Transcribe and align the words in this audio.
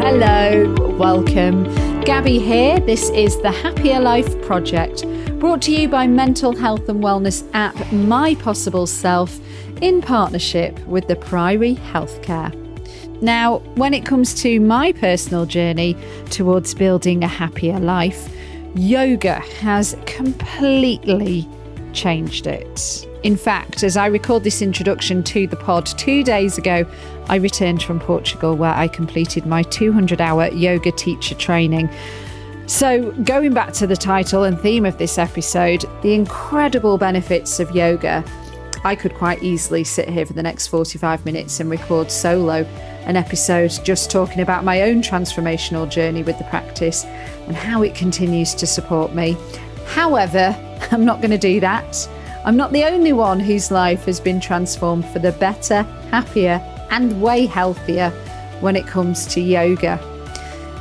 Hello, 0.00 0.96
welcome. 0.98 1.64
Gabby 2.02 2.38
here. 2.38 2.78
This 2.80 3.08
is 3.10 3.40
the 3.40 3.50
Happier 3.50 3.98
Life 3.98 4.40
Project, 4.42 5.04
brought 5.40 5.62
to 5.62 5.72
you 5.72 5.88
by 5.88 6.06
mental 6.06 6.54
health 6.54 6.88
and 6.88 7.02
wellness 7.02 7.48
app 7.54 7.74
My 7.92 8.34
Possible 8.36 8.86
Self 8.86 9.40
in 9.80 10.02
partnership 10.02 10.78
with 10.86 11.08
the 11.08 11.16
Priory 11.16 11.76
Healthcare. 11.76 12.52
Now, 13.22 13.58
when 13.76 13.94
it 13.94 14.04
comes 14.04 14.34
to 14.42 14.60
my 14.60 14.92
personal 14.92 15.46
journey 15.46 15.96
towards 16.30 16.74
building 16.74 17.24
a 17.24 17.28
happier 17.28 17.78
life, 17.80 18.28
yoga 18.74 19.40
has 19.60 19.96
completely 20.04 21.48
changed 21.94 22.46
it. 22.46 23.08
In 23.22 23.36
fact, 23.36 23.82
as 23.82 23.96
I 23.96 24.06
record 24.06 24.44
this 24.44 24.60
introduction 24.60 25.22
to 25.24 25.46
the 25.46 25.56
pod 25.56 25.86
two 25.86 26.22
days 26.22 26.58
ago, 26.58 26.84
I 27.28 27.36
returned 27.36 27.82
from 27.82 27.98
Portugal 28.00 28.54
where 28.54 28.74
I 28.74 28.86
completed 28.86 29.46
my 29.46 29.62
200 29.62 30.20
hour 30.20 30.48
yoga 30.48 30.92
teacher 30.92 31.34
training. 31.34 31.88
So, 32.66 33.12
going 33.22 33.54
back 33.54 33.72
to 33.74 33.86
the 33.86 33.96
title 33.96 34.44
and 34.44 34.58
theme 34.58 34.84
of 34.84 34.98
this 34.98 35.18
episode, 35.18 35.84
the 36.02 36.14
incredible 36.14 36.98
benefits 36.98 37.60
of 37.60 37.70
yoga, 37.70 38.24
I 38.84 38.94
could 38.94 39.14
quite 39.14 39.42
easily 39.42 39.84
sit 39.84 40.08
here 40.08 40.26
for 40.26 40.34
the 40.34 40.42
next 40.42 40.66
45 40.68 41.24
minutes 41.24 41.60
and 41.60 41.70
record 41.70 42.10
solo 42.10 42.66
an 43.06 43.16
episode 43.16 43.70
just 43.84 44.10
talking 44.10 44.40
about 44.40 44.64
my 44.64 44.82
own 44.82 45.02
transformational 45.02 45.88
journey 45.88 46.22
with 46.22 46.38
the 46.38 46.44
practice 46.44 47.04
and 47.04 47.54
how 47.54 47.82
it 47.82 47.94
continues 47.94 48.54
to 48.54 48.66
support 48.66 49.14
me. 49.14 49.36
However, 49.86 50.56
I'm 50.90 51.04
not 51.04 51.20
going 51.20 51.30
to 51.30 51.38
do 51.38 51.60
that. 51.60 52.08
I'm 52.44 52.56
not 52.56 52.72
the 52.72 52.84
only 52.84 53.12
one 53.12 53.40
whose 53.40 53.70
life 53.70 54.04
has 54.04 54.20
been 54.20 54.40
transformed 54.40 55.06
for 55.06 55.18
the 55.18 55.32
better, 55.32 55.82
happier, 56.10 56.60
and 56.90 57.22
way 57.22 57.46
healthier 57.46 58.10
when 58.60 58.76
it 58.76 58.86
comes 58.86 59.26
to 59.28 59.40
yoga. 59.40 59.98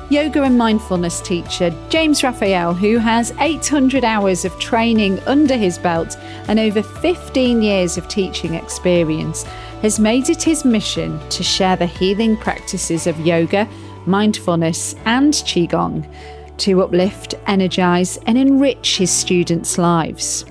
Yoga 0.09 0.43
and 0.43 0.57
mindfulness 0.57 1.21
teacher 1.21 1.73
James 1.89 2.21
Rafael, 2.23 2.73
who 2.73 2.97
has 2.97 3.31
800 3.39 4.03
hours 4.03 4.45
of 4.45 4.59
training 4.59 5.19
under 5.21 5.55
his 5.55 5.77
belt 5.77 6.17
and 6.47 6.59
over 6.59 6.83
15 6.83 7.61
years 7.61 7.97
of 7.97 8.07
teaching 8.09 8.53
experience, 8.53 9.43
has 9.81 9.99
made 9.99 10.29
it 10.29 10.43
his 10.43 10.65
mission 10.65 11.17
to 11.29 11.43
share 11.43 11.77
the 11.77 11.87
healing 11.87 12.37
practices 12.37 13.07
of 13.07 13.19
yoga, 13.21 13.67
mindfulness, 14.05 14.95
and 15.05 15.33
Qigong 15.33 16.05
to 16.57 16.81
uplift, 16.81 17.35
energize, 17.47 18.17
and 18.25 18.37
enrich 18.37 18.97
his 18.97 19.11
students' 19.11 19.77
lives. 19.77 20.45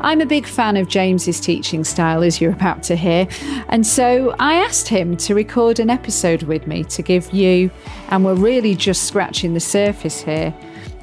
I'm 0.00 0.20
a 0.20 0.26
big 0.26 0.46
fan 0.46 0.76
of 0.76 0.88
James's 0.88 1.40
teaching 1.40 1.82
style, 1.82 2.22
as 2.22 2.40
you're 2.40 2.52
about 2.52 2.82
to 2.84 2.96
hear, 2.96 3.26
and 3.68 3.86
so 3.86 4.34
I 4.38 4.54
asked 4.54 4.88
him 4.88 5.16
to 5.18 5.34
record 5.34 5.80
an 5.80 5.88
episode 5.88 6.42
with 6.42 6.66
me 6.66 6.84
to 6.84 7.02
give 7.02 7.32
you, 7.32 7.70
and 8.08 8.24
we're 8.24 8.34
really 8.34 8.74
just 8.74 9.04
scratching 9.04 9.54
the 9.54 9.60
surface 9.60 10.20
here, 10.20 10.54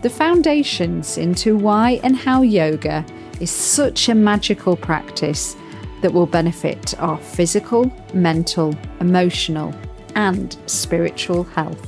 the 0.03 0.09
foundations 0.09 1.17
into 1.17 1.57
why 1.57 1.99
and 2.03 2.15
how 2.15 2.41
yoga 2.41 3.05
is 3.39 3.49
such 3.49 4.07
a 4.07 4.15
magical 4.15 4.75
practice 4.75 5.55
that 6.01 6.13
will 6.13 6.27
benefit 6.27 6.93
our 6.99 7.17
physical, 7.17 7.91
mental, 8.13 8.75
emotional, 8.99 9.73
and 10.15 10.57
spiritual 10.65 11.43
health. 11.43 11.87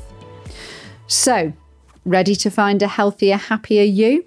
So, 1.08 1.54
ready 2.06 2.36
to 2.36 2.50
find 2.50 2.82
a 2.82 2.88
healthier, 2.88 3.38
happier 3.38 3.84
you? 3.84 4.26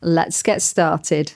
Let's 0.00 0.42
get 0.42 0.62
started. 0.62 1.34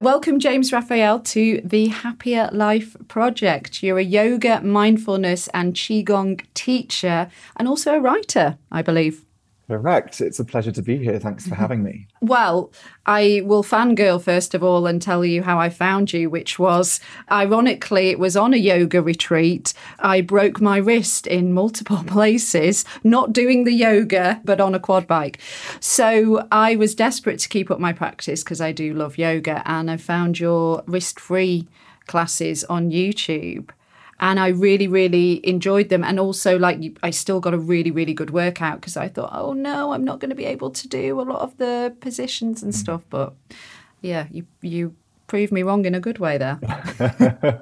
Welcome, 0.00 0.40
James 0.40 0.72
Rafael, 0.72 1.20
to 1.20 1.60
the 1.64 1.86
Happier 1.86 2.48
Life 2.52 2.96
Project. 3.06 3.84
You're 3.84 3.98
a 3.98 4.02
yoga, 4.02 4.60
mindfulness, 4.60 5.48
and 5.54 5.74
Qigong 5.74 6.44
teacher 6.54 7.30
and 7.56 7.68
also 7.68 7.94
a 7.94 8.00
writer, 8.00 8.58
I 8.72 8.82
believe. 8.82 9.24
Correct. 9.68 10.20
It's 10.20 10.38
a 10.38 10.44
pleasure 10.44 10.72
to 10.72 10.82
be 10.82 10.98
here. 10.98 11.18
Thanks 11.18 11.44
for 11.44 11.50
mm-hmm. 11.50 11.60
having 11.60 11.82
me. 11.82 12.08
Well, 12.20 12.72
I 13.06 13.42
will 13.44 13.62
fangirl 13.62 14.20
first 14.20 14.54
of 14.54 14.62
all 14.62 14.86
and 14.86 15.00
tell 15.00 15.24
you 15.24 15.42
how 15.42 15.58
I 15.58 15.70
found 15.70 16.12
you, 16.12 16.28
which 16.28 16.58
was 16.58 17.00
ironically, 17.30 18.10
it 18.10 18.18
was 18.18 18.36
on 18.36 18.52
a 18.52 18.58
yoga 18.58 19.00
retreat. 19.00 19.72
I 19.98 20.20
broke 20.20 20.60
my 20.60 20.76
wrist 20.78 21.26
in 21.26 21.52
multiple 21.52 22.04
places, 22.06 22.84
not 23.04 23.32
doing 23.32 23.64
the 23.64 23.72
yoga, 23.72 24.40
but 24.44 24.60
on 24.60 24.74
a 24.74 24.80
quad 24.80 25.06
bike. 25.06 25.38
So 25.80 26.46
I 26.50 26.76
was 26.76 26.94
desperate 26.94 27.38
to 27.40 27.48
keep 27.48 27.70
up 27.70 27.80
my 27.80 27.92
practice 27.92 28.42
because 28.42 28.60
I 28.60 28.72
do 28.72 28.92
love 28.92 29.16
yoga. 29.16 29.62
And 29.64 29.90
I 29.90 29.96
found 29.96 30.40
your 30.40 30.82
wrist 30.86 31.20
free 31.20 31.68
classes 32.06 32.64
on 32.64 32.90
YouTube 32.90 33.70
and 34.22 34.38
I 34.38 34.48
really, 34.48 34.86
really 34.86 35.46
enjoyed 35.46 35.88
them. 35.88 36.04
And 36.04 36.20
also, 36.20 36.56
like, 36.56 36.78
I 37.02 37.10
still 37.10 37.40
got 37.40 37.54
a 37.54 37.58
really, 37.58 37.90
really 37.90 38.14
good 38.14 38.30
workout 38.30 38.80
because 38.80 38.96
I 38.96 39.08
thought, 39.08 39.30
oh 39.32 39.52
no, 39.52 39.92
I'm 39.92 40.04
not 40.04 40.20
going 40.20 40.30
to 40.30 40.36
be 40.36 40.44
able 40.44 40.70
to 40.70 40.88
do 40.88 41.20
a 41.20 41.22
lot 41.22 41.40
of 41.40 41.58
the 41.58 41.94
positions 42.00 42.62
and 42.62 42.72
mm. 42.72 42.76
stuff. 42.76 43.02
But 43.10 43.34
yeah, 44.00 44.28
you 44.30 44.46
you 44.62 44.94
proved 45.26 45.52
me 45.52 45.64
wrong 45.64 45.86
in 45.86 45.96
a 45.96 46.00
good 46.00 46.20
way 46.20 46.38
there. 46.38 46.56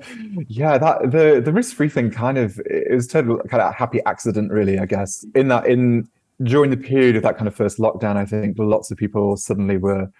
yeah, 0.48 0.76
that 0.76 1.10
the 1.10 1.40
the 1.42 1.50
risk 1.50 1.74
free 1.74 1.88
thing 1.88 2.10
kind 2.10 2.36
of 2.36 2.60
it 2.66 2.94
was 2.94 3.06
total 3.06 3.38
kind 3.48 3.62
of 3.62 3.70
a 3.70 3.74
happy 3.74 4.00
accident, 4.04 4.52
really. 4.52 4.78
I 4.78 4.84
guess 4.84 5.24
in 5.34 5.48
that 5.48 5.66
in 5.66 6.10
during 6.42 6.70
the 6.70 6.76
period 6.76 7.16
of 7.16 7.22
that 7.22 7.38
kind 7.38 7.48
of 7.48 7.54
first 7.54 7.78
lockdown, 7.78 8.16
I 8.16 8.26
think 8.26 8.58
lots 8.58 8.90
of 8.90 8.98
people 8.98 9.38
suddenly 9.38 9.78
were 9.78 10.10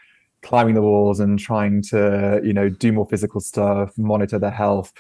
climbing 0.41 0.75
the 0.75 0.81
walls 0.81 1.21
and 1.21 1.39
trying 1.39 1.83
to 1.83 2.41
you 2.43 2.55
know 2.55 2.71
do 2.71 2.93
more 2.93 3.05
physical 3.05 3.43
stuff, 3.43 3.93
monitor 3.99 4.39
their 4.39 4.51
health 4.51 4.95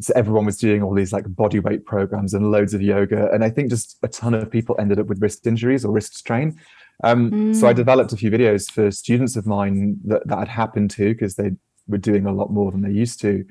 so 0.00 0.12
everyone 0.16 0.46
was 0.46 0.56
doing 0.56 0.82
all 0.82 0.94
these 0.94 1.12
like 1.12 1.24
body 1.34 1.60
weight 1.60 1.84
programs 1.84 2.34
and 2.34 2.50
loads 2.50 2.74
of 2.74 2.82
yoga 2.82 3.30
and 3.32 3.44
i 3.44 3.50
think 3.50 3.70
just 3.70 3.98
a 4.02 4.08
ton 4.08 4.34
of 4.34 4.50
people 4.50 4.76
ended 4.78 4.98
up 4.98 5.06
with 5.06 5.20
wrist 5.20 5.46
injuries 5.46 5.84
or 5.84 5.92
wrist 5.92 6.16
strain. 6.16 6.58
Um, 7.04 7.30
mm. 7.30 7.56
so 7.56 7.66
i 7.66 7.72
mm. 7.72 7.76
developed 7.76 8.12
a 8.12 8.16
few 8.16 8.30
videos 8.30 8.70
for 8.70 8.90
students 8.90 9.36
of 9.36 9.46
mine 9.46 9.96
that 10.04 10.26
that 10.28 10.38
had 10.38 10.48
happened 10.48 10.90
to 10.92 11.12
because 11.12 11.34
they 11.34 11.52
were 11.88 11.98
doing 11.98 12.26
a 12.26 12.32
lot 12.32 12.50
more 12.50 12.70
than 12.70 12.82
they 12.82 12.90
used 12.90 13.20
to. 13.20 13.44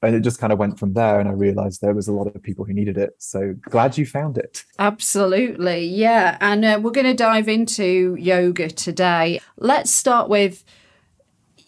And 0.00 0.14
it 0.14 0.20
just 0.20 0.38
kind 0.38 0.52
of 0.52 0.60
went 0.60 0.78
from 0.78 0.94
there 0.94 1.18
and 1.18 1.28
i 1.28 1.32
realized 1.32 1.80
there 1.80 1.94
was 1.94 2.06
a 2.06 2.12
lot 2.12 2.28
of 2.28 2.42
people 2.42 2.64
who 2.64 2.72
needed 2.72 2.96
it. 2.96 3.10
So 3.18 3.54
glad 3.62 3.98
you 3.98 4.06
found 4.06 4.38
it. 4.38 4.64
Absolutely. 4.78 5.86
Yeah 5.86 6.38
and 6.40 6.64
uh, 6.64 6.78
we're 6.80 6.92
going 6.92 7.06
to 7.06 7.14
dive 7.14 7.48
into 7.48 8.16
yoga 8.18 8.68
today. 8.68 9.40
Let's 9.56 9.90
start 9.90 10.28
with 10.28 10.64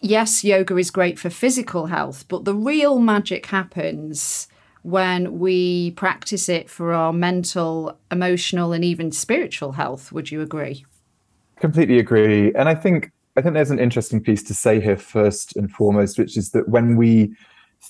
yes, 0.01 0.43
yoga 0.43 0.75
is 0.77 0.91
great 0.91 1.17
for 1.17 1.29
physical 1.29 1.85
health, 1.85 2.25
but 2.27 2.45
the 2.45 2.55
real 2.55 2.99
magic 2.99 3.45
happens 3.47 4.47
when 4.83 5.39
we 5.39 5.91
practice 5.91 6.49
it 6.49 6.69
for 6.69 6.91
our 6.93 7.13
mental, 7.13 7.97
emotional, 8.11 8.73
and 8.73 8.83
even 8.83 9.11
spiritual 9.11 9.73
health. 9.73 10.11
Would 10.11 10.31
you 10.31 10.41
agree? 10.41 10.85
Completely 11.59 11.99
agree. 11.99 12.53
And 12.55 12.67
I 12.67 12.75
think 12.75 13.11
I 13.37 13.41
think 13.41 13.53
there's 13.53 13.71
an 13.71 13.79
interesting 13.79 14.21
piece 14.21 14.43
to 14.43 14.53
say 14.53 14.81
here 14.81 14.97
first 14.97 15.55
and 15.55 15.71
foremost, 15.71 16.19
which 16.19 16.35
is 16.35 16.51
that 16.51 16.67
when 16.67 16.97
we 16.97 17.33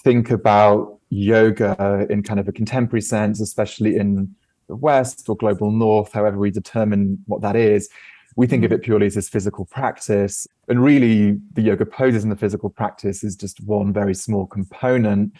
think 0.04 0.30
about 0.30 1.00
yoga 1.10 2.06
in 2.10 2.22
kind 2.22 2.40
of 2.40 2.48
a 2.48 2.52
contemporary 2.52 3.02
sense, 3.02 3.42
especially 3.42 3.96
in 3.96 4.36
the 4.68 4.76
West 4.76 5.28
or 5.28 5.36
global 5.36 5.72
North, 5.72 6.14
however 6.14 6.38
we 6.38 6.52
determine 6.52 7.24
what 7.26 7.42
that 7.42 7.56
is, 7.56 7.90
we 8.36 8.48
think 8.48 8.64
of 8.64 8.72
mm. 8.72 8.76
it 8.76 8.84
purely 8.84 9.08
as 9.08 9.16
this 9.16 9.30
physical 9.30 9.66
practice. 9.66 10.48
And 10.68 10.84
really, 10.84 11.38
the 11.54 11.62
yoga 11.62 11.86
poses 11.86 12.24
and 12.24 12.32
the 12.32 12.38
physical 12.38 12.70
practice 12.70 13.24
is 13.24 13.36
just 13.36 13.62
one 13.64 13.94
very 13.94 14.14
small 14.14 14.46
component 14.46 15.34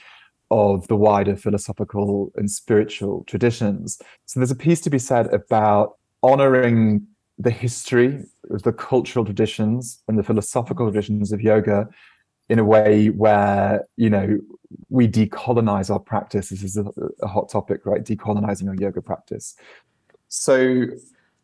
of 0.50 0.88
the 0.88 0.98
wider 0.98 1.36
philosophical 1.36 2.32
and 2.36 2.52
spiritual 2.52 3.24
traditions. 3.26 4.00
So 4.26 4.40
there's 4.40 4.52
a 4.52 4.56
piece 4.56 4.82
to 4.82 4.90
be 4.90 5.00
said 5.00 5.34
about 5.34 5.98
honoring 6.22 7.08
the 7.40 7.52
history, 7.52 8.24
the 8.50 8.74
cultural 8.74 9.26
traditions, 9.26 10.04
and 10.08 10.20
the 10.20 10.24
philosophical 10.24 10.88
traditions 10.88 11.32
of 11.32 11.42
yoga 11.42 11.88
in 12.50 12.60
a 12.60 12.66
way 12.66 13.08
where 13.08 13.86
you 13.96 14.10
know 14.10 14.38
we 14.90 15.08
decolonize 15.08 15.90
our 15.90 16.00
practice. 16.00 16.50
This 16.50 16.64
is 16.64 16.78
a, 16.78 16.86
a 17.22 17.28
hot 17.28 17.50
topic, 17.50 17.86
right? 17.86 18.04
Decolonizing 18.04 18.68
our 18.68 18.76
yoga 18.76 19.02
practice. 19.02 19.56
So 20.28 20.88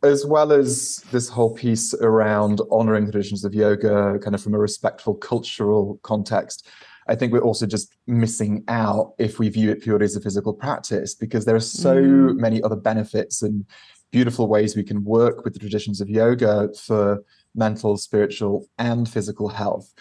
as 0.03 0.25
well 0.25 0.51
as 0.51 1.03
this 1.11 1.27
whole 1.27 1.53
piece 1.53 1.94
around 1.95 2.61
honoring 2.71 3.05
the 3.05 3.11
traditions 3.11 3.44
of 3.44 3.55
yoga, 3.55 4.19
kind 4.19 4.35
of 4.35 4.41
from 4.41 4.53
a 4.53 4.59
respectful 4.59 5.15
cultural 5.15 5.99
context, 6.03 6.67
I 7.07 7.15
think 7.15 7.31
we're 7.31 7.39
also 7.39 7.65
just 7.65 7.95
missing 8.05 8.63
out 8.67 9.13
if 9.17 9.39
we 9.39 9.49
view 9.49 9.71
it 9.71 9.81
purely 9.81 10.05
as 10.05 10.15
a 10.15 10.21
physical 10.21 10.53
practice, 10.53 11.15
because 11.15 11.45
there 11.45 11.55
are 11.55 11.59
so 11.59 11.95
mm. 11.95 12.35
many 12.35 12.61
other 12.61 12.75
benefits 12.75 13.41
and 13.41 13.65
beautiful 14.11 14.47
ways 14.47 14.75
we 14.75 14.83
can 14.83 15.03
work 15.03 15.44
with 15.44 15.53
the 15.53 15.59
traditions 15.59 16.01
of 16.01 16.09
yoga 16.09 16.69
for 16.73 17.23
mental, 17.55 17.97
spiritual, 17.97 18.67
and 18.77 19.09
physical 19.09 19.47
health. 19.47 19.94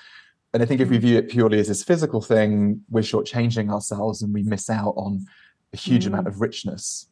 And 0.53 0.63
I 0.63 0.67
think 0.67 0.81
if 0.81 0.91
we 0.91 0.99
mm. 0.99 1.03
view 1.03 1.19
it 1.19 1.31
purely 1.31 1.59
as 1.59 1.69
this 1.69 1.85
physical 1.85 2.21
thing, 2.21 2.83
we're 2.91 3.01
shortchanging 3.01 3.73
ourselves 3.73 4.23
and 4.23 4.35
we 4.35 4.43
miss 4.43 4.69
out 4.69 4.95
on 4.97 5.25
a 5.73 5.77
huge 5.77 6.05
mm. 6.05 6.09
amount 6.09 6.27
of 6.27 6.41
richness. 6.41 7.09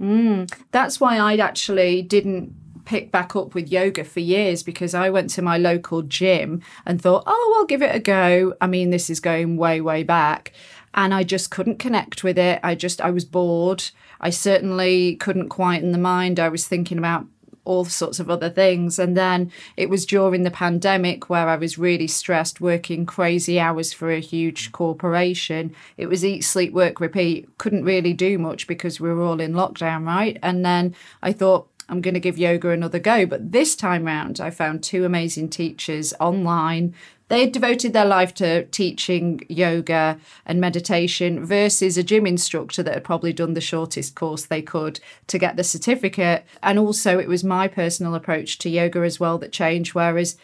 Mm, 0.00 0.52
that's 0.70 1.00
why 1.00 1.18
I 1.18 1.36
actually 1.36 2.02
didn't 2.02 2.54
pick 2.84 3.12
back 3.12 3.36
up 3.36 3.54
with 3.54 3.68
yoga 3.68 4.02
for 4.02 4.20
years 4.20 4.62
because 4.62 4.94
I 4.94 5.10
went 5.10 5.28
to 5.30 5.42
my 5.42 5.58
local 5.58 6.02
gym 6.02 6.62
and 6.86 7.00
thought, 7.00 7.24
oh, 7.26 7.54
I'll 7.58 7.66
give 7.66 7.82
it 7.82 7.94
a 7.94 8.00
go. 8.00 8.54
I 8.60 8.66
mean, 8.66 8.90
this 8.90 9.10
is 9.10 9.20
going 9.20 9.56
way, 9.58 9.80
way 9.80 10.04
back. 10.04 10.52
And 10.94 11.12
I 11.12 11.22
just 11.22 11.50
couldn't 11.50 11.78
connect 11.78 12.24
with 12.24 12.38
it. 12.38 12.60
I 12.62 12.74
just, 12.74 13.00
I 13.02 13.10
was 13.10 13.26
bored. 13.26 13.90
I 14.20 14.30
certainly 14.30 15.16
couldn't 15.16 15.50
quieten 15.50 15.92
the 15.92 15.98
mind. 15.98 16.40
I 16.40 16.48
was 16.48 16.66
thinking 16.66 16.96
about 16.96 17.26
all 17.68 17.84
sorts 17.84 18.18
of 18.18 18.30
other 18.30 18.48
things. 18.48 18.98
And 18.98 19.16
then 19.16 19.52
it 19.76 19.90
was 19.90 20.06
during 20.06 20.42
the 20.42 20.50
pandemic 20.50 21.28
where 21.28 21.48
I 21.48 21.56
was 21.56 21.78
really 21.78 22.06
stressed, 22.06 22.60
working 22.60 23.04
crazy 23.04 23.60
hours 23.60 23.92
for 23.92 24.10
a 24.10 24.20
huge 24.20 24.72
corporation. 24.72 25.74
It 25.98 26.06
was 26.06 26.24
eat, 26.24 26.40
sleep, 26.40 26.72
work, 26.72 26.98
repeat. 26.98 27.46
Couldn't 27.58 27.84
really 27.84 28.14
do 28.14 28.38
much 28.38 28.66
because 28.66 28.98
we 29.00 29.12
were 29.12 29.22
all 29.22 29.40
in 29.40 29.52
lockdown, 29.52 30.06
right? 30.06 30.38
And 30.42 30.64
then 30.64 30.96
I 31.22 31.32
thought, 31.32 31.68
I'm 31.88 32.00
going 32.00 32.14
to 32.14 32.20
give 32.20 32.38
yoga 32.38 32.70
another 32.70 32.98
go. 32.98 33.26
But 33.26 33.52
this 33.52 33.74
time 33.74 34.04
round, 34.04 34.40
I 34.40 34.50
found 34.50 34.82
two 34.82 35.04
amazing 35.04 35.50
teachers 35.50 36.12
online 36.20 36.94
they 37.28 37.40
had 37.40 37.52
devoted 37.52 37.92
their 37.92 38.06
life 38.06 38.34
to 38.34 38.64
teaching 38.66 39.40
yoga 39.48 40.18
and 40.46 40.60
meditation 40.60 41.44
versus 41.44 41.96
a 41.96 42.02
gym 42.02 42.26
instructor 42.26 42.82
that 42.82 42.94
had 42.94 43.04
probably 43.04 43.32
done 43.32 43.54
the 43.54 43.60
shortest 43.60 44.14
course 44.14 44.46
they 44.46 44.62
could 44.62 45.00
to 45.26 45.38
get 45.38 45.56
the 45.56 45.64
certificate. 45.64 46.44
And 46.62 46.78
also, 46.78 47.18
it 47.18 47.28
was 47.28 47.44
my 47.44 47.68
personal 47.68 48.14
approach 48.14 48.58
to 48.58 48.70
yoga 48.70 49.00
as 49.00 49.20
well 49.20 49.38
that 49.38 49.52
changed. 49.52 49.94
Whereas 49.94 50.36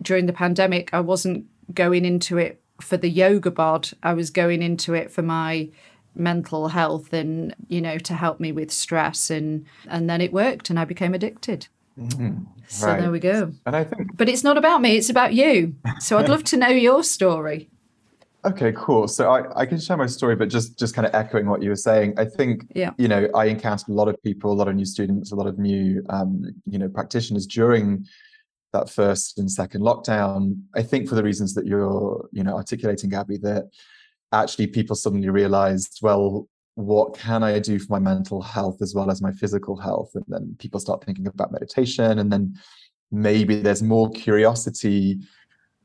during 0.00 0.26
the 0.26 0.32
pandemic, 0.32 0.94
I 0.94 1.00
wasn't 1.00 1.46
going 1.74 2.04
into 2.04 2.38
it 2.38 2.62
for 2.80 2.96
the 2.96 3.10
yoga 3.10 3.50
bod, 3.50 3.90
I 4.02 4.14
was 4.14 4.30
going 4.30 4.62
into 4.62 4.94
it 4.94 5.10
for 5.10 5.20
my 5.20 5.68
mental 6.14 6.68
health 6.68 7.12
and 7.12 7.54
you 7.68 7.80
know 7.80 7.98
to 7.98 8.14
help 8.14 8.40
me 8.40 8.52
with 8.52 8.70
stress 8.70 9.30
and 9.30 9.64
and 9.88 10.10
then 10.10 10.20
it 10.20 10.32
worked 10.32 10.70
and 10.70 10.78
I 10.78 10.84
became 10.84 11.14
addicted. 11.14 11.68
Mm-hmm. 11.98 12.44
So 12.66 12.86
right. 12.86 13.00
there 13.00 13.10
we 13.10 13.20
go. 13.20 13.52
And 13.66 13.76
I 13.76 13.84
think, 13.84 14.16
but 14.16 14.28
it's 14.28 14.44
not 14.44 14.56
about 14.56 14.80
me; 14.80 14.96
it's 14.96 15.10
about 15.10 15.34
you. 15.34 15.74
So 15.98 16.18
I'd 16.18 16.28
love 16.28 16.44
to 16.44 16.56
know 16.56 16.68
your 16.68 17.02
story. 17.02 17.68
Okay, 18.42 18.72
cool. 18.74 19.06
So 19.06 19.30
I, 19.30 19.60
I 19.60 19.66
can 19.66 19.78
share 19.78 19.98
my 19.98 20.06
story, 20.06 20.34
but 20.34 20.48
just 20.48 20.78
just 20.78 20.94
kind 20.94 21.06
of 21.06 21.14
echoing 21.14 21.46
what 21.46 21.62
you 21.62 21.68
were 21.68 21.76
saying. 21.76 22.14
I 22.16 22.24
think, 22.24 22.66
yeah. 22.74 22.92
you 22.96 23.06
know, 23.06 23.28
I 23.34 23.46
encountered 23.46 23.88
a 23.88 23.92
lot 23.92 24.08
of 24.08 24.16
people, 24.22 24.50
a 24.50 24.54
lot 24.54 24.66
of 24.66 24.74
new 24.74 24.86
students, 24.86 25.30
a 25.30 25.34
lot 25.34 25.46
of 25.46 25.58
new, 25.58 26.02
um, 26.08 26.46
you 26.64 26.78
know, 26.78 26.88
practitioners 26.88 27.46
during 27.46 28.06
that 28.72 28.88
first 28.88 29.38
and 29.38 29.50
second 29.50 29.82
lockdown. 29.82 30.62
I 30.74 30.82
think 30.82 31.08
for 31.08 31.16
the 31.16 31.22
reasons 31.22 31.52
that 31.54 31.66
you're, 31.66 32.28
you 32.32 32.42
know, 32.42 32.56
articulating, 32.56 33.10
Gabby, 33.10 33.36
that 33.38 33.68
actually 34.32 34.68
people 34.68 34.96
suddenly 34.96 35.28
realized, 35.28 35.98
well, 36.02 36.48
what 36.74 37.14
can 37.14 37.42
I 37.42 37.58
do 37.58 37.78
for 37.78 37.92
my 37.92 37.98
mental 37.98 38.40
health 38.40 38.78
as 38.80 38.94
well 38.94 39.10
as 39.10 39.20
my 39.20 39.32
physical 39.32 39.76
health? 39.76 40.10
And 40.14 40.24
then 40.28 40.56
people 40.58 40.80
start 40.80 41.04
thinking 41.04 41.26
about 41.26 41.52
meditation, 41.52 42.18
and 42.18 42.32
then 42.32 42.54
maybe 43.10 43.60
there's 43.60 43.82
more 43.82 44.10
curiosity 44.10 45.18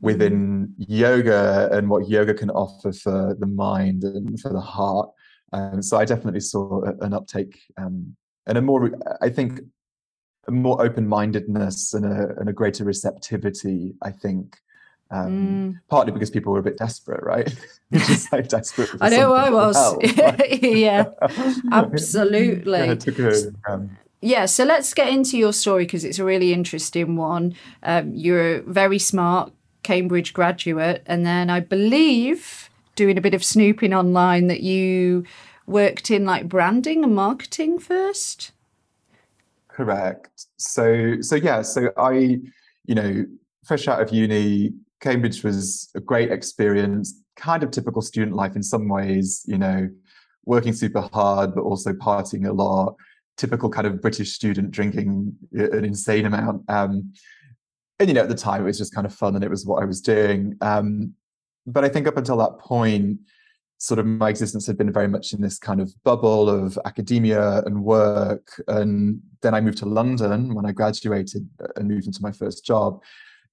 within 0.02 0.68
mm-hmm. 0.68 0.84
yoga 0.88 1.70
and 1.72 1.90
what 1.90 2.08
yoga 2.08 2.34
can 2.34 2.52
offer 2.52 2.92
for 2.92 3.36
the 3.40 3.48
mind 3.48 4.04
and 4.04 4.40
for 4.40 4.54
the 4.54 4.62
heart. 4.62 5.10
Um, 5.54 5.82
so 5.82 5.98
I 5.98 6.06
definitely 6.06 6.42
saw 6.42 6.84
an 7.02 7.14
uptake 7.14 7.60
um, 7.78 8.16
and 8.46 8.58
a 8.58 8.62
more, 8.62 8.92
I 9.22 9.30
think, 9.30 9.62
a 10.48 10.52
more 10.52 10.80
open-mindedness 10.86 11.94
and 11.96 12.06
a, 12.06 12.36
and 12.38 12.50
a 12.50 12.54
greater 12.54 12.84
receptivity. 12.84 13.96
I 14.04 14.12
think 14.12 14.58
um, 15.12 15.30
mm. 15.30 15.80
Partly 15.88 16.12
because 16.12 16.30
people 16.30 16.52
were 16.52 16.60
a 16.60 16.64
bit 16.64 16.78
desperate, 16.78 17.24
right? 17.24 17.54
Just 17.94 18.32
desperate. 18.50 18.90
I 19.00 19.10
know 19.10 19.34
I 19.34 19.50
was. 19.50 19.76
Help, 19.76 20.04
right? 20.18 20.64
yeah, 20.64 21.06
absolutely. 21.72 22.80
Yeah, 22.80 22.96
a, 23.68 23.72
um, 23.72 23.98
yeah, 24.22 24.46
so 24.46 24.64
let's 24.64 24.94
get 24.94 25.10
into 25.10 25.38
your 25.38 25.54
story 25.54 25.86
because 25.86 26.04
it's 26.04 26.18
a 26.18 26.26
really 26.26 26.52
interesting 26.52 27.16
one. 27.16 27.56
Um, 27.84 28.14
you're 28.16 28.56
a 28.56 28.62
very 28.64 29.00
smart 29.00 29.54
Cambridge 29.84 30.34
graduate, 30.34 31.04
and 31.06 31.26
then 31.26 31.52
I 31.52 31.60
believe 31.60 32.72
doing 32.96 33.18
a 33.18 33.22
bit 33.22 33.36
of 33.36 33.44
snooping 33.44 33.94
online 33.94 34.48
that 34.48 34.62
you 34.62 35.26
worked 35.68 36.10
in 36.10 36.26
like 36.26 36.50
branding 36.50 37.04
and 37.04 37.14
marketing 37.14 37.78
first. 37.78 38.52
Correct. 39.68 40.48
So, 40.58 41.22
so 41.22 41.36
yeah, 41.36 41.62
so 41.62 41.92
I, 41.98 42.40
you 42.86 42.96
know, 42.96 43.26
fresh 43.64 43.88
out 43.88 44.02
of 44.02 44.12
uni, 44.12 44.74
Cambridge 45.06 45.44
was 45.44 45.92
a 45.94 46.00
great 46.00 46.32
experience, 46.32 47.22
kind 47.36 47.62
of 47.62 47.70
typical 47.70 48.02
student 48.02 48.36
life 48.36 48.56
in 48.56 48.64
some 48.64 48.90
ways, 48.90 49.44
you 49.48 49.60
know, 49.60 49.88
working 50.46 50.74
super 50.74 51.08
hard, 51.14 51.54
but 51.54 51.62
also 51.62 51.94
partying 51.94 52.48
a 52.48 52.52
lot, 52.52 52.96
typical 53.38 53.70
kind 53.70 53.86
of 53.86 54.02
British 54.02 54.32
student 54.32 54.72
drinking 54.72 55.32
an 55.54 55.86
insane 55.86 56.26
amount. 56.26 56.64
Um, 56.70 57.14
and, 58.00 58.10
you 58.10 58.16
know, 58.16 58.24
at 58.24 58.30
the 58.30 58.36
time 58.36 58.64
it 58.64 58.66
was 58.66 58.80
just 58.80 58.96
kind 58.96 59.06
of 59.06 59.14
fun 59.14 59.36
and 59.36 59.44
it 59.44 59.50
was 59.50 59.64
what 59.64 59.84
I 59.84 59.86
was 59.86 60.02
doing. 60.02 60.58
Um, 60.62 61.14
but 61.68 61.86
I 61.86 61.90
think 61.90 62.08
up 62.08 62.18
until 62.18 62.38
that 62.38 62.58
point, 62.58 63.20
sort 63.78 64.00
of 64.00 64.08
my 64.08 64.30
existence 64.30 64.66
had 64.66 64.78
been 64.78 64.92
very 64.92 65.08
much 65.08 65.34
in 65.34 65.42
this 65.42 65.60
kind 65.60 65.82
of 65.82 65.94
bubble 66.04 66.50
of 66.50 66.80
academia 66.86 67.62
and 67.68 67.84
work. 67.84 68.60
And 68.68 69.22
then 69.44 69.54
I 69.54 69.62
moved 69.62 69.78
to 69.80 69.86
London 69.86 70.56
when 70.56 70.66
I 70.66 70.72
graduated 70.72 71.48
and 71.76 71.88
moved 71.88 72.08
into 72.08 72.24
my 72.24 72.32
first 72.32 72.66
job 72.66 73.04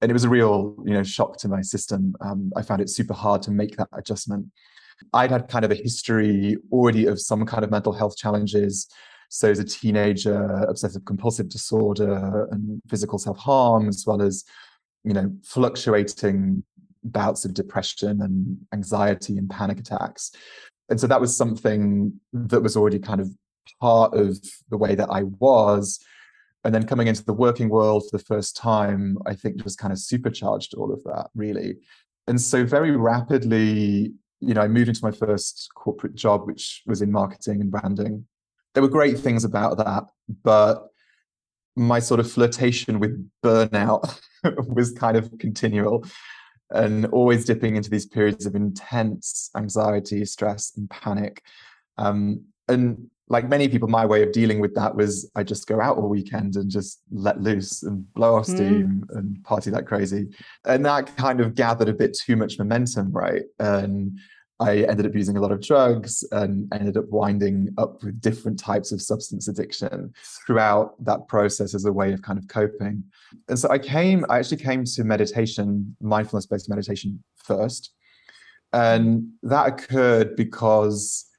and 0.03 0.11
it 0.11 0.13
was 0.13 0.25
a 0.25 0.29
real 0.29 0.75
you 0.85 0.93
know 0.93 1.03
shock 1.03 1.39
to 1.39 1.49
my 1.49 1.63
system. 1.63 2.15
Um, 2.21 2.53
i 2.57 2.63
found 2.63 2.83
it 2.83 2.91
super 2.91 3.15
hard 3.15 3.41
to 3.43 3.51
make 3.51 3.77
that 3.77 3.89
adjustment. 3.95 4.47
I'd 5.15 5.31
had 5.31 5.49
kind 5.49 5.65
of 5.65 5.71
a 5.71 5.77
history 5.77 6.57
already 6.71 7.07
of 7.07 7.21
some 7.21 7.47
kind 7.47 7.65
of 7.65 7.71
mental 7.71 7.93
health 7.93 8.17
challenges. 8.17 8.89
So 9.31 9.51
as 9.51 9.59
a 9.61 9.65
teenager 9.65 10.45
obsessive 10.69 11.05
compulsive 11.07 11.49
disorder 11.49 12.49
and 12.51 12.83
physical 12.91 13.19
self-harm 13.19 13.89
as 13.89 14.05
well 14.07 14.21
as 14.21 14.45
you 15.05 15.15
know 15.15 15.33
fluctuating 15.45 16.65
bouts 17.05 17.45
of 17.45 17.55
depression 17.55 18.21
and 18.21 18.59
anxiety 18.75 19.39
and 19.39 19.49
panic 19.49 19.79
attacks. 19.81 20.33
And 20.91 21.01
so 21.01 21.07
that 21.07 21.21
was 21.21 21.37
something 21.37 22.21
that 22.33 22.61
was 22.61 22.77
already 22.77 22.99
kind 22.99 23.21
of 23.21 23.31
part 23.81 24.15
of 24.15 24.37
the 24.71 24.77
way 24.77 24.95
that 24.95 25.09
i 25.11 25.23
was 25.23 26.01
and 26.65 26.75
then 26.75 26.87
coming 26.87 27.09
into 27.09 27.25
the 27.25 27.33
working 27.33 27.69
world 27.69 28.05
for 28.09 28.17
the 28.17 28.25
first 28.25 28.57
time, 28.57 29.19
I 29.27 29.35
think 29.35 29.63
just 29.63 29.79
kind 29.79 29.93
of 29.93 29.99
supercharged 29.99 30.75
all 30.75 30.93
of 30.93 31.03
that, 31.05 31.29
really. 31.35 31.77
And 32.29 32.41
so 32.41 32.65
very 32.65 32.93
rapidly, 32.93 34.13
you 34.41 34.55
know, 34.55 34.61
I 34.61 34.69
moved 34.69 34.89
into 34.89 35.05
my 35.05 35.11
first 35.11 35.71
corporate 35.75 36.15
job, 36.15 36.47
which 36.47 36.83
was 36.87 37.03
in 37.03 37.11
marketing 37.11 37.61
and 37.61 37.71
branding. 37.71 38.27
There 38.75 38.83
were 38.83 38.89
great 38.89 39.19
things 39.19 39.45
about 39.45 39.77
that, 39.79 40.05
but 40.43 40.89
my 41.75 41.99
sort 41.99 42.21
of 42.21 42.31
flirtation 42.31 43.01
with 43.01 43.29
burnout 43.43 44.21
was 44.75 44.93
kind 44.93 45.17
of 45.17 45.37
continual 45.39 46.05
and 46.71 47.07
always 47.07 47.45
dipping 47.45 47.77
into 47.77 47.91
these 47.91 48.07
periods 48.07 48.47
of 48.47 48.55
intense 48.55 49.51
anxiety, 49.57 50.25
stress, 50.25 50.73
and 50.77 50.89
panic. 50.89 51.43
Um, 51.99 52.45
and 52.69 53.11
like 53.33 53.49
many 53.49 53.67
people, 53.67 53.89
my 53.89 54.05
way 54.05 54.23
of 54.23 54.31
dealing 54.31 54.61
with 54.61 54.75
that 54.75 54.95
was 54.95 55.31
I 55.35 55.43
just 55.43 55.67
go 55.67 55.81
out 55.81 55.97
all 55.97 56.11
weekend 56.11 56.55
and 56.57 56.71
just 56.71 57.01
let 57.11 57.41
loose 57.41 57.83
and 57.83 58.13
blow 58.13 58.37
off 58.37 58.45
steam 58.45 59.07
mm. 59.09 59.17
and 59.17 59.43
party 59.43 59.71
like 59.71 59.87
crazy. 59.87 60.29
And 60.67 60.85
that 60.85 61.17
kind 61.17 61.41
of 61.41 61.55
gathered 61.55 61.89
a 61.89 61.95
bit 61.95 62.15
too 62.15 62.37
much 62.37 62.59
momentum, 62.59 63.11
right? 63.11 63.45
And 63.59 64.19
I 64.61 64.83
ended 64.83 65.07
up 65.07 65.15
using 65.15 65.39
a 65.39 65.41
lot 65.41 65.51
of 65.51 65.63
drugs 65.63 66.23
and 66.31 66.71
ended 66.75 66.99
up 66.99 67.09
winding 67.09 67.71
up 67.79 68.05
with 68.05 68.21
different 68.21 68.59
types 68.59 68.93
of 68.93 69.01
substance 69.01 69.49
addiction 69.49 70.13
throughout 70.47 71.03
that 71.03 71.27
process 71.27 71.75
as 71.75 71.87
a 71.87 71.93
way 71.93 72.13
of 72.13 72.21
kind 72.21 72.39
of 72.39 72.47
coping. 72.49 73.03
And 73.49 73.59
so 73.59 73.71
I 73.71 73.79
came, 73.79 74.27
I 74.29 74.41
actually 74.41 74.59
came 74.59 74.85
to 74.85 75.05
meditation, 75.05 75.97
mindfulness 76.03 76.45
based 76.45 76.69
meditation 76.69 77.25
first. 77.37 77.95
And 78.75 79.31
that 79.43 79.69
occurred 79.69 80.37
because 80.37 81.32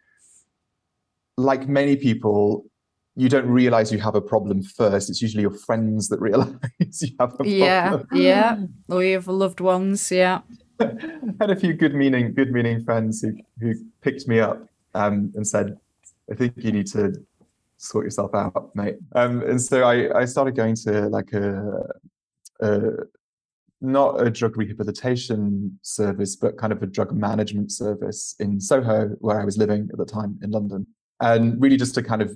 like 1.38 1.68
many 1.68 1.96
people, 1.96 2.66
you 3.16 3.30
don't 3.30 3.48
realize 3.48 3.92
you 3.92 4.00
have 4.00 4.16
a 4.16 4.22
problem 4.22 4.64
first. 4.64 5.10
It's 5.10 5.22
usually 5.22 5.42
your 5.42 5.52
friends 5.54 6.10
that 6.10 6.20
realize 6.22 6.54
you 7.02 7.16
have 7.20 7.34
a 7.34 7.38
problem. 7.38 7.56
Yeah, 7.56 7.98
yeah. 8.12 8.58
Or 8.90 9.04
you 9.04 9.16
have 9.16 9.28
loved 9.28 9.60
ones. 9.60 10.12
Yeah. 10.12 10.42
had 10.80 11.52
a 11.52 11.56
few 11.56 11.74
good 11.74 11.94
meaning, 11.94 12.34
good 12.34 12.52
meaning 12.52 12.84
friends 12.84 13.22
who 13.22 13.34
who 13.60 13.74
picked 14.02 14.28
me 14.28 14.40
up 14.40 14.68
um, 14.96 15.32
and 15.36 15.48
said, 15.48 15.78
"I 16.32 16.36
think 16.36 16.54
you 16.58 16.72
need 16.72 16.88
to 16.88 17.14
sort 17.78 18.06
yourself 18.06 18.34
out, 18.34 18.72
mate." 18.76 18.98
Um, 19.14 19.42
and 19.44 19.62
so 19.62 19.84
I 19.84 20.22
I 20.22 20.26
started 20.26 20.56
going 20.56 20.76
to 20.88 21.10
like 21.10 21.32
a, 21.34 21.84
a 22.62 22.80
not 23.82 24.20
a 24.26 24.32
drug 24.32 24.58
rehabilitation 24.58 25.78
service, 25.84 26.36
but 26.36 26.58
kind 26.58 26.74
of 26.74 26.82
a 26.82 26.88
drug 26.88 27.14
management 27.14 27.72
service 27.72 28.36
in 28.40 28.60
Soho, 28.60 29.10
where 29.20 29.40
I 29.40 29.46
was 29.46 29.58
living 29.58 29.90
at 29.92 30.00
the 30.00 30.06
time 30.06 30.40
in 30.42 30.50
London 30.50 30.88
and 31.22 31.62
really 31.62 31.78
just 31.78 31.96
to 31.96 32.04
kind 32.04 32.22
of 32.22 32.36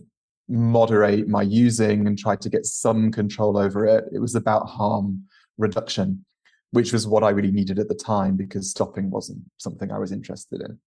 moderate 0.50 1.27
my 1.27 1.41
using 1.41 2.07
and 2.07 2.17
try 2.17 2.36
to 2.36 2.50
get 2.50 2.65
some 2.65 3.12
control 3.12 3.57
over 3.57 3.86
it. 3.86 4.05
It 4.13 4.19
was 4.19 4.36
about 4.36 4.69
harm 4.69 5.24
reduction, 5.57 6.25
which 6.72 6.93
was 6.93 7.07
what 7.07 7.24
I 7.24 7.29
really 7.29 7.51
needed 7.51 7.79
at 7.79 7.89
the 7.89 7.96
time 7.96 8.36
because 8.38 8.69
stopping 8.69 9.10
wasn't 9.10 9.41
something 9.57 9.91
I 9.91 10.00
was 10.00 10.12
interested 10.12 10.62
in. 10.62 10.79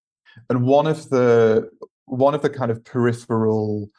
And 0.49 0.65
one 0.65 0.87
of 0.87 1.11
the 1.11 1.69
one 2.07 2.35
of 2.35 2.43
the 2.43 2.51
kind 2.51 2.71
of 2.71 2.85
peripheral 2.85 3.91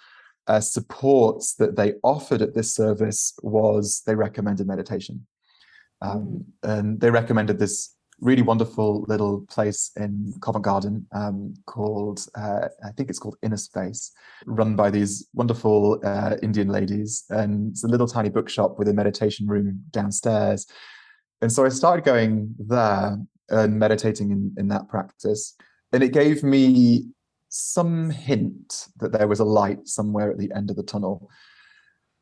uh, 0.48 0.60
supports 0.60 1.56
that 1.56 1.76
they 1.76 1.94
offered 2.04 2.42
at 2.42 2.54
this 2.54 2.74
service 2.74 3.34
was 3.42 4.02
they 4.06 4.16
recommended 4.16 4.68
meditation. 4.68 5.26
Um, 6.02 6.46
mm. 6.64 6.80
And 6.80 7.00
they 7.00 7.12
recommended 7.12 7.60
this 7.60 7.96
really 8.22 8.44
wonderful 8.44 9.04
little 9.08 9.42
place 9.50 9.92
in 9.98 10.34
Covent 10.42 10.64
Garden 10.64 11.08
um, 11.12 11.54
called, 11.66 12.26
uh, 12.36 12.68
I 12.86 12.92
think 12.96 13.10
it's 13.10 13.20
called 13.20 13.36
Inner 13.42 13.58
Space, 13.58 14.12
run 14.46 14.76
by 14.76 14.92
these 14.92 15.28
wonderful 15.34 16.00
uh, 16.06 16.38
Indian 16.44 16.70
ladies. 16.70 17.26
And 17.30 17.72
it's 17.72 17.84
a 17.84 17.88
little 17.88 18.08
tiny 18.08 18.30
bookshop 18.30 18.78
with 18.78 18.88
a 18.88 18.94
meditation 18.94 19.48
room 19.48 19.84
downstairs. 19.90 20.68
And 21.42 21.52
so 21.52 21.66
I 21.66 21.70
started 21.70 22.06
going 22.06 22.54
there 22.60 23.18
and 23.50 23.80
meditating 23.80 24.32
in, 24.32 24.54
in 24.58 24.68
that 24.68 24.88
practice. 24.88 25.56
And 25.92 26.04
it 26.04 26.14
gave 26.14 26.44
me 26.44 27.08
some 27.50 28.12
hint 28.12 28.88
that 28.98 29.12
there 29.12 29.28
was 29.28 29.40
a 29.40 29.46
light 29.46 29.88
somewhere 29.88 30.32
at 30.32 30.38
the 30.38 30.52
end 30.56 30.70
of 30.70 30.76
the 30.76 30.84
tunnel. 30.84 31.30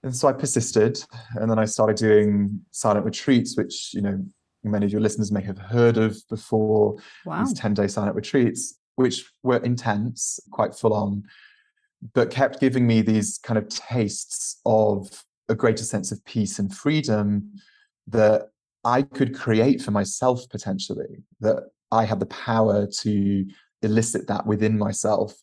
And 0.02 0.16
so 0.16 0.30
I 0.30 0.32
persisted. 0.32 1.04
And 1.36 1.52
then 1.52 1.60
I 1.60 1.66
started 1.66 1.98
doing 1.98 2.62
silent 2.72 3.06
retreats, 3.06 3.58
which, 3.58 3.94
you 3.94 4.02
know, 4.02 4.26
many 4.64 4.86
of 4.86 4.92
your 4.92 5.02
listeners 5.02 5.32
may 5.32 5.42
have 5.42 5.58
heard 5.58 5.98
of 5.98 6.18
before 6.30 6.98
wow. 7.26 7.44
these 7.44 7.54
10 7.54 7.74
day 7.74 7.88
silent 7.88 8.16
retreats, 8.16 8.80
which 8.96 9.32
were 9.44 9.58
intense, 9.58 10.40
quite 10.52 10.76
full 10.76 10.94
on, 10.94 11.24
but 12.14 12.32
kept 12.32 12.60
giving 12.60 12.86
me 12.88 13.02
these 13.02 13.40
kind 13.44 13.58
of 13.58 13.68
tastes 13.70 14.60
of 14.66 15.24
a 15.48 15.56
greater 15.56 15.84
sense 15.84 16.12
of 16.12 16.24
peace 16.26 16.60
and 16.60 16.76
freedom 16.76 17.52
that 18.08 18.50
I 18.84 19.02
could 19.02 19.36
create 19.36 19.82
for 19.82 19.92
myself 19.92 20.48
potentially, 20.50 21.24
that 21.42 21.64
I 21.92 22.06
had 22.06 22.20
the 22.20 22.26
power 22.28 22.88
to 22.88 23.46
elicit 23.82 24.28
that 24.28 24.46
within 24.46 24.78
myself 24.78 25.36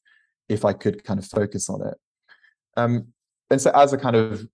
if 0.49 0.65
I 0.65 0.73
could 0.73 1.05
kind 1.05 1.19
of 1.19 1.27
focus 1.27 1.69
on 1.69 1.87
it. 1.87 1.95
Um, 2.77 3.09
and 3.51 3.61
so, 3.61 3.71
as 3.75 3.93
a 3.93 3.99
kind 3.99 4.17
of 4.17 4.47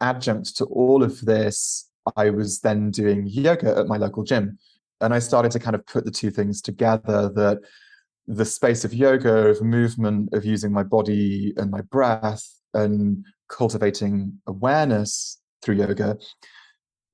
adjunct 0.00 0.56
to 0.56 0.64
all 0.66 1.02
of 1.02 1.20
this, 1.20 1.88
I 2.16 2.30
was 2.30 2.60
then 2.60 2.90
doing 2.90 3.26
yoga 3.26 3.76
at 3.78 3.86
my 3.86 3.96
local 3.96 4.24
gym. 4.24 4.58
And 5.00 5.12
I 5.12 5.18
started 5.18 5.52
to 5.52 5.58
kind 5.58 5.74
of 5.74 5.86
put 5.86 6.04
the 6.04 6.10
two 6.10 6.30
things 6.30 6.60
together 6.60 7.30
that 7.34 7.60
the 8.26 8.44
space 8.44 8.84
of 8.84 8.94
yoga, 8.94 9.48
of 9.48 9.62
movement, 9.62 10.32
of 10.32 10.44
using 10.44 10.72
my 10.72 10.82
body 10.82 11.52
and 11.56 11.70
my 11.70 11.82
breath 11.82 12.44
and 12.72 13.24
cultivating 13.48 14.40
awareness 14.46 15.40
through 15.62 15.76
yoga 15.76 16.16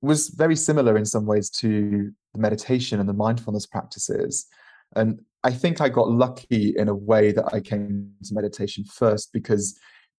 was 0.01 0.29
very 0.29 0.55
similar 0.55 0.97
in 0.97 1.05
some 1.05 1.25
ways 1.25 1.49
to 1.49 2.11
the 2.33 2.39
meditation 2.39 2.99
and 2.99 3.07
the 3.07 3.13
mindfulness 3.13 3.65
practices. 3.65 4.47
And 4.95 5.19
I 5.43 5.51
think 5.51 5.81
I 5.81 5.89
got 5.89 6.09
lucky 6.09 6.73
in 6.75 6.87
a 6.87 6.95
way 6.95 7.31
that 7.31 7.53
I 7.53 7.59
came 7.59 8.11
to 8.23 8.33
meditation 8.33 8.83
first 8.85 9.31
because 9.33 9.77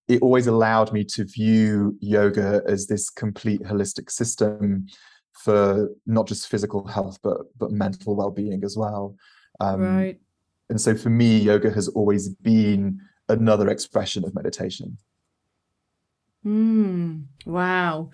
it 0.09 0.21
always 0.23 0.47
allowed 0.47 0.93
me 0.93 1.05
to 1.05 1.25
view 1.25 1.97
yoga 2.01 2.63
as 2.67 2.87
this 2.87 3.09
complete 3.11 3.63
holistic 3.63 4.11
system 4.11 4.87
for 5.33 5.89
not 6.07 6.27
just 6.27 6.49
physical 6.49 6.87
health 6.87 7.19
but 7.23 7.39
but 7.59 7.71
mental 7.71 8.17
well-being 8.17 8.63
as 8.65 8.77
well. 8.77 9.17
Um, 9.61 9.81
right. 9.81 10.21
and 10.71 10.81
so 10.81 10.95
for 10.95 11.11
me 11.11 11.39
yoga 11.39 11.71
has 11.71 11.89
always 11.89 12.29
been 12.29 13.01
another 13.29 13.69
expression 13.69 14.25
of 14.25 14.35
meditation. 14.35 14.99
Mm, 16.45 17.27
wow 17.47 18.11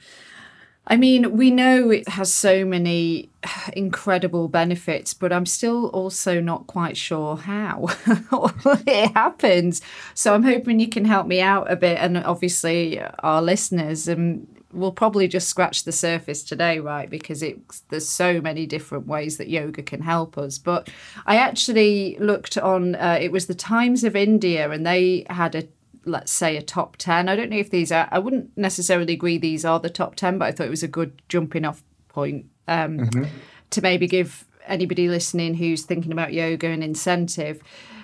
I 0.90 0.97
mean, 0.97 1.37
we 1.37 1.50
know 1.50 1.90
it 1.90 2.09
has 2.09 2.33
so 2.33 2.64
many 2.64 3.28
incredible 3.75 4.49
benefits, 4.49 5.12
but 5.12 5.33
I'm 5.33 5.45
still 5.45 5.88
also 5.88 6.40
not 6.40 6.66
quite 6.66 6.97
sure 6.97 7.37
how 7.37 7.88
it 8.87 9.12
happens. 9.12 9.83
So 10.14 10.35
I'm 10.35 10.42
hoping 10.42 10.80
you 10.80 10.88
can 10.88 11.04
help 11.04 11.26
me 11.26 11.42
out 11.42 11.71
a 11.71 11.76
bit, 11.76 11.99
and 11.99 12.16
obviously 12.16 13.00
our 13.18 13.42
listeners. 13.42 14.09
And 14.09 14.47
we'll 14.73 14.92
probably 14.92 15.28
just 15.28 15.49
scratch 15.49 15.85
the 15.85 15.92
surface 15.92 16.42
today, 16.42 16.78
right? 16.78 17.11
Because 17.11 17.42
it's 17.42 17.80
there's 17.90 18.09
so 18.09 18.40
many 18.40 18.64
different 18.64 19.07
ways 19.07 19.37
that 19.37 19.49
yoga 19.49 19.83
can 19.83 20.00
help 20.00 20.38
us. 20.38 20.57
But 20.57 20.88
I 21.26 21.37
actually 21.37 22.16
looked 22.18 22.57
on. 22.57 22.95
Uh, 22.95 23.18
it 23.21 23.30
was 23.30 23.47
the 23.47 23.54
Times 23.54 24.04
of 24.04 24.16
India, 24.16 24.71
and 24.71 24.87
they 24.87 25.26
had 25.28 25.54
a 25.54 25.64
let's 26.08 26.32
say 26.32 26.56
a 26.56 26.62
top 26.62 26.96
10 26.96 27.28
i 27.28 27.36
don't 27.36 27.50
know 27.50 27.56
if 27.56 27.70
these 27.70 27.92
are 27.92 28.08
i 28.10 28.18
wouldn't 28.18 28.56
necessarily 28.56 29.12
agree 29.12 29.38
these 29.38 29.64
are 29.64 29.78
the 29.78 29.90
top 29.90 30.14
10 30.14 30.38
but 30.38 30.46
i 30.46 30.52
thought 30.52 30.66
it 30.66 30.70
was 30.70 30.82
a 30.82 30.88
good 30.88 31.20
jumping 31.28 31.64
off 31.64 31.82
point 32.08 32.46
um, 32.66 32.98
mm-hmm. 32.98 33.24
to 33.70 33.82
maybe 33.82 34.06
give 34.06 34.44
anybody 34.66 35.08
listening 35.08 35.54
who's 35.54 35.82
thinking 35.84 36.12
about 36.12 36.32
yoga 36.32 36.68
an 36.68 36.82
incentive 36.82 37.60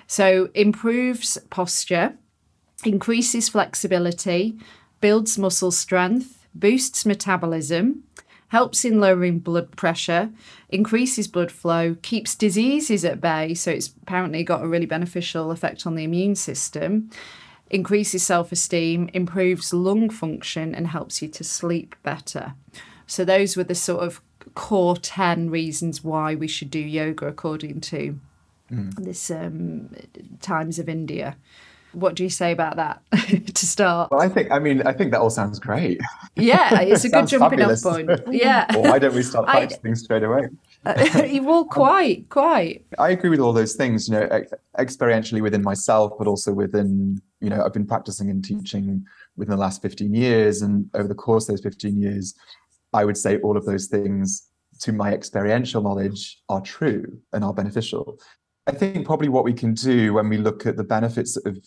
so 0.07 0.49
improves 0.53 1.37
posture 1.49 2.15
increases 2.83 3.49
flexibility 3.49 4.57
builds 5.01 5.37
muscle 5.37 5.71
strength 5.71 6.45
boosts 6.53 7.05
metabolism 7.05 8.03
helps 8.49 8.85
in 8.85 8.99
lowering 8.99 9.39
blood 9.39 9.75
pressure, 9.75 10.29
increases 10.69 11.27
blood 11.27 11.51
flow, 11.51 11.95
keeps 12.01 12.35
diseases 12.35 13.03
at 13.03 13.19
bay. 13.19 13.53
So 13.53 13.71
it's 13.71 13.87
apparently 13.87 14.43
got 14.43 14.63
a 14.63 14.67
really 14.67 14.85
beneficial 14.85 15.51
effect 15.51 15.85
on 15.85 15.95
the 15.95 16.03
immune 16.03 16.35
system, 16.35 17.09
increases 17.75 18.23
self 18.23 18.51
esteem, 18.51 19.09
improves 19.13 19.73
lung 19.73 20.09
function, 20.09 20.73
and 20.73 20.87
helps 20.87 21.21
you 21.21 21.27
to 21.27 21.43
sleep 21.43 21.95
better. 22.01 22.53
So, 23.05 23.23
those 23.23 23.55
were 23.55 23.63
the 23.63 23.75
sort 23.75 24.03
of 24.03 24.21
core 24.55 24.95
10 24.95 25.49
reasons 25.49 26.03
why 26.03 26.33
we 26.33 26.47
should 26.47 26.71
do 26.71 26.79
yoga 26.79 27.27
according 27.27 27.81
to 27.81 28.19
mm. 28.71 28.95
this 28.95 29.29
um, 29.29 29.89
Times 30.41 30.79
of 30.79 30.89
India. 30.89 31.35
What 31.91 32.15
do 32.15 32.23
you 32.23 32.29
say 32.29 32.51
about 32.51 32.75
that 32.75 33.01
to 33.53 33.65
start? 33.65 34.11
Well, 34.11 34.21
I 34.21 34.27
think, 34.27 34.51
I 34.51 34.59
mean, 34.59 34.85
I 34.85 34.91
think 34.91 35.11
that 35.11 35.21
all 35.21 35.29
sounds 35.29 35.59
great. 35.59 35.99
Yeah, 36.35 36.81
it's 36.81 37.05
a 37.05 37.09
good 37.15 37.27
jumping 37.27 37.59
fabulous. 37.59 37.85
off 37.85 37.93
point. 37.93 38.09
Yeah. 38.31 38.65
well, 38.73 38.91
why 38.91 38.99
don't 38.99 39.15
we 39.15 39.23
start 39.23 39.45
practicing 39.49 39.95
straight 39.95 40.23
away? 40.23 40.49
well, 41.41 41.65
quite, 41.65 42.29
quite. 42.29 42.85
I 42.99 43.09
agree 43.09 43.29
with 43.29 43.39
all 43.39 43.53
those 43.53 43.73
things, 43.73 44.07
you 44.07 44.13
know, 44.13 44.27
ex- 44.31 44.53
experientially 44.77 45.41
within 45.41 45.63
myself, 45.63 46.13
but 46.17 46.27
also 46.27 46.53
within, 46.53 47.19
you 47.41 47.49
know, 47.49 47.63
I've 47.63 47.73
been 47.73 47.87
practicing 47.87 48.29
and 48.29 48.43
teaching 48.43 49.05
within 49.35 49.51
the 49.51 49.61
last 49.61 49.81
15 49.81 50.13
years. 50.13 50.61
And 50.61 50.89
over 50.93 51.07
the 51.07 51.15
course 51.15 51.49
of 51.49 51.53
those 51.53 51.63
15 51.63 52.01
years, 52.01 52.35
I 52.93 53.03
would 53.05 53.17
say 53.17 53.39
all 53.39 53.57
of 53.57 53.65
those 53.65 53.87
things 53.87 54.47
to 54.81 54.91
my 54.91 55.13
experiential 55.13 55.81
knowledge 55.81 56.41
are 56.49 56.61
true 56.61 57.19
and 57.33 57.43
are 57.43 57.53
beneficial. 57.53 58.19
I 58.67 58.71
think 58.71 59.05
probably 59.05 59.29
what 59.29 59.43
we 59.43 59.53
can 59.53 59.73
do 59.73 60.13
when 60.13 60.29
we 60.29 60.37
look 60.37 60.65
at 60.65 60.77
the 60.77 60.83
benefits 60.83 61.37
of 61.37 61.57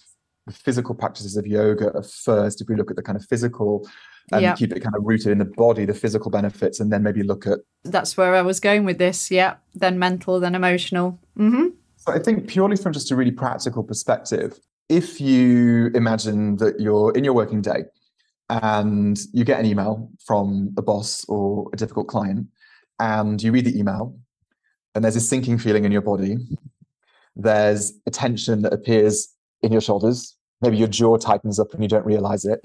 the 0.47 0.53
physical 0.53 0.95
practices 0.95 1.37
of 1.37 1.47
yoga 1.47 2.03
first, 2.03 2.61
if 2.61 2.69
we 2.69 2.77
look 2.77 2.91
at 2.91 2.97
the 2.97 3.03
kind 3.03 3.17
of 3.17 3.25
physical 3.27 3.89
and 4.33 4.43
yep. 4.43 4.59
keep 4.59 4.73
it 4.73 4.81
kind 4.81 4.95
of 4.95 5.03
rooted 5.05 5.33
in 5.33 5.39
the 5.39 5.45
body, 5.45 5.85
the 5.85 5.95
physical 5.95 6.31
benefits, 6.31 6.81
and 6.81 6.93
then 6.93 7.03
maybe 7.03 7.23
look 7.23 7.47
at. 7.47 7.59
That's 7.85 8.17
where 8.17 8.35
I 8.35 8.43
was 8.43 8.61
going 8.61 8.85
with 8.85 8.99
this. 8.99 9.31
Yeah. 9.31 9.57
Then 9.75 9.99
mental, 9.99 10.41
then 10.41 10.55
emotional. 10.55 11.19
Mm-hmm. 11.39 11.69
So 11.97 12.13
I 12.13 12.19
think 12.19 12.49
purely 12.49 12.77
from 12.77 12.93
just 12.93 13.11
a 13.11 13.17
really 13.17 13.31
practical 13.31 13.83
perspective, 13.83 14.59
if 14.89 15.21
you 15.21 15.91
imagine 15.95 16.57
that 16.57 16.81
you're 16.81 17.13
in 17.13 17.25
your 17.25 17.35
working 17.35 17.61
day 17.61 17.85
and 18.49 19.19
you 19.33 19.45
get 19.45 19.61
an 19.61 19.67
email 19.67 20.11
from 20.25 20.75
a 20.79 20.83
boss 20.83 21.25
or 21.29 21.69
a 21.73 21.77
difficult 21.77 22.09
client, 22.09 22.47
and 22.99 23.43
you 23.43 23.53
read 23.53 23.65
the 23.65 23.79
email, 23.79 24.19
and 24.95 25.05
there's 25.05 25.17
a 25.17 25.21
sinking 25.21 25.59
feeling 25.59 25.85
in 25.85 25.93
your 25.93 26.01
body, 26.01 26.37
there's 27.37 27.93
a 28.07 28.11
tension 28.11 28.63
that 28.63 28.73
appears 28.73 29.29
in 29.63 29.71
your 29.71 29.81
shoulders, 29.81 30.37
maybe 30.61 30.77
your 30.77 30.89
jaw 30.89 31.17
tightens 31.17 31.59
up 31.61 31.73
and 31.73 31.83
you 31.83 31.89
don't 31.89 32.07
realize 32.07 32.45
it 32.45 32.61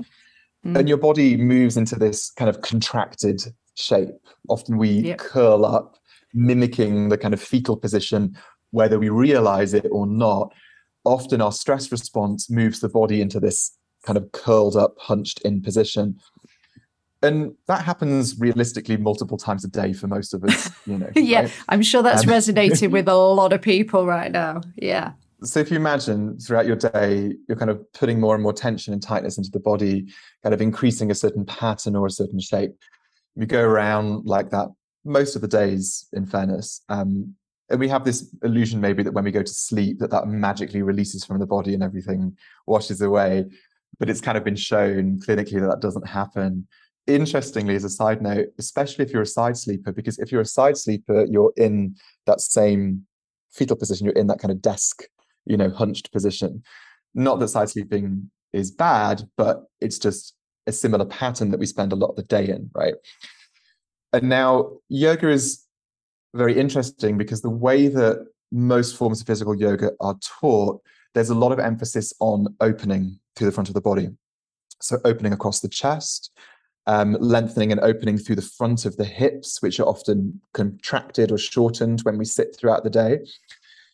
mm. 0.65 0.77
and 0.77 0.87
your 0.87 0.97
body 0.97 1.37
moves 1.37 1.77
into 1.77 1.95
this 1.95 2.31
kind 2.31 2.49
of 2.49 2.61
contracted 2.61 3.41
shape. 3.75 4.09
Often 4.49 4.77
we 4.77 4.89
yep. 4.89 5.19
curl 5.19 5.65
up, 5.65 5.97
mimicking 6.33 7.09
the 7.09 7.17
kind 7.17 7.33
of 7.33 7.41
fetal 7.41 7.77
position, 7.77 8.35
whether 8.71 8.99
we 8.99 9.09
realize 9.09 9.73
it 9.73 9.87
or 9.91 10.07
not. 10.07 10.53
Often 11.05 11.41
our 11.41 11.51
stress 11.51 11.91
response 11.91 12.49
moves 12.49 12.79
the 12.79 12.89
body 12.89 13.21
into 13.21 13.39
this 13.39 13.77
kind 14.05 14.17
of 14.17 14.31
curled 14.31 14.75
up, 14.75 14.95
hunched 14.99 15.41
in 15.41 15.61
position. 15.61 16.19
And 17.21 17.55
that 17.67 17.85
happens 17.85 18.37
realistically 18.37 18.97
multiple 18.97 19.37
times 19.37 19.63
a 19.63 19.69
day 19.69 19.93
for 19.93 20.07
most 20.07 20.33
of 20.33 20.43
us, 20.43 20.69
you 20.85 20.97
know. 20.97 21.09
yeah, 21.15 21.41
right? 21.41 21.51
I'm 21.69 21.81
sure 21.81 22.03
that's 22.03 22.23
um, 22.23 22.29
resonating 22.29 22.91
with 22.91 23.07
a 23.09 23.15
lot 23.15 23.53
of 23.53 23.61
people 23.61 24.05
right 24.05 24.31
now. 24.31 24.61
Yeah 24.75 25.13
so 25.43 25.59
if 25.59 25.69
you 25.69 25.77
imagine 25.77 26.39
throughout 26.39 26.65
your 26.65 26.75
day 26.75 27.33
you're 27.47 27.57
kind 27.57 27.71
of 27.71 27.91
putting 27.93 28.19
more 28.19 28.33
and 28.33 28.43
more 28.43 28.53
tension 28.53 28.93
and 28.93 29.01
tightness 29.01 29.37
into 29.37 29.51
the 29.51 29.59
body 29.59 30.07
kind 30.41 30.53
of 30.53 30.61
increasing 30.61 31.11
a 31.11 31.15
certain 31.15 31.45
pattern 31.45 31.95
or 31.95 32.05
a 32.07 32.11
certain 32.11 32.39
shape. 32.39 32.71
We 33.35 33.45
go 33.45 33.61
around 33.61 34.25
like 34.25 34.49
that 34.51 34.67
most 35.05 35.35
of 35.35 35.41
the 35.41 35.47
days 35.47 36.07
in 36.13 36.25
fairness 36.25 36.81
um, 36.89 37.35
and 37.69 37.79
we 37.79 37.89
have 37.89 38.05
this 38.05 38.33
illusion 38.43 38.79
maybe 38.79 39.03
that 39.03 39.13
when 39.13 39.23
we 39.23 39.31
go 39.31 39.43
to 39.43 39.53
sleep 39.53 39.99
that 39.99 40.11
that 40.11 40.27
magically 40.27 40.81
releases 40.81 41.25
from 41.25 41.39
the 41.39 41.45
body 41.45 41.73
and 41.73 41.83
everything 41.83 42.37
washes 42.67 43.01
away 43.01 43.45
but 43.99 44.09
it's 44.09 44.21
kind 44.21 44.37
of 44.37 44.43
been 44.43 44.55
shown 44.55 45.19
clinically 45.19 45.59
that 45.59 45.67
that 45.67 45.81
doesn't 45.81 46.07
happen. 46.07 46.67
Interestingly 47.05 47.75
as 47.75 47.83
a 47.83 47.89
side 47.89 48.21
note 48.21 48.47
especially 48.59 49.03
if 49.03 49.11
you're 49.11 49.23
a 49.23 49.27
side 49.27 49.57
sleeper 49.57 49.91
because 49.91 50.19
if 50.19 50.31
you're 50.31 50.41
a 50.41 50.45
side 50.45 50.77
sleeper 50.77 51.25
you're 51.29 51.53
in 51.57 51.95
that 52.27 52.39
same 52.39 53.05
fetal 53.51 53.75
position 53.75 54.05
you're 54.05 54.15
in 54.15 54.27
that 54.27 54.39
kind 54.39 54.51
of 54.51 54.61
desk 54.61 55.03
you 55.45 55.57
know, 55.57 55.69
hunched 55.69 56.11
position. 56.11 56.63
Not 57.13 57.39
that 57.39 57.49
side 57.49 57.69
sleeping 57.69 58.29
is 58.53 58.71
bad, 58.71 59.23
but 59.37 59.65
it's 59.81 59.99
just 59.99 60.35
a 60.67 60.71
similar 60.71 61.05
pattern 61.05 61.51
that 61.51 61.59
we 61.59 61.65
spend 61.65 61.91
a 61.91 61.97
lot 61.97 62.09
of 62.09 62.15
the 62.15 62.23
day 62.23 62.47
in, 62.47 62.69
right? 62.73 62.95
And 64.13 64.29
now 64.29 64.77
yoga 64.89 65.29
is 65.29 65.65
very 66.33 66.57
interesting 66.57 67.17
because 67.17 67.41
the 67.41 67.49
way 67.49 67.87
that 67.87 68.25
most 68.51 68.95
forms 68.95 69.21
of 69.21 69.27
physical 69.27 69.55
yoga 69.55 69.91
are 69.99 70.17
taught, 70.21 70.81
there's 71.13 71.29
a 71.29 71.35
lot 71.35 71.51
of 71.51 71.59
emphasis 71.59 72.13
on 72.19 72.55
opening 72.61 73.19
through 73.35 73.47
the 73.47 73.51
front 73.51 73.67
of 73.67 73.73
the 73.73 73.81
body. 73.81 74.09
So 74.81 74.97
opening 75.05 75.33
across 75.33 75.59
the 75.59 75.69
chest, 75.69 76.31
um, 76.87 77.17
lengthening 77.19 77.71
and 77.71 77.81
opening 77.81 78.17
through 78.17 78.35
the 78.35 78.41
front 78.41 78.85
of 78.85 78.97
the 78.97 79.05
hips, 79.05 79.61
which 79.61 79.79
are 79.79 79.87
often 79.87 80.41
contracted 80.53 81.31
or 81.31 81.37
shortened 81.37 82.01
when 82.01 82.17
we 82.17 82.25
sit 82.25 82.55
throughout 82.55 82.83
the 82.83 82.89
day. 82.89 83.19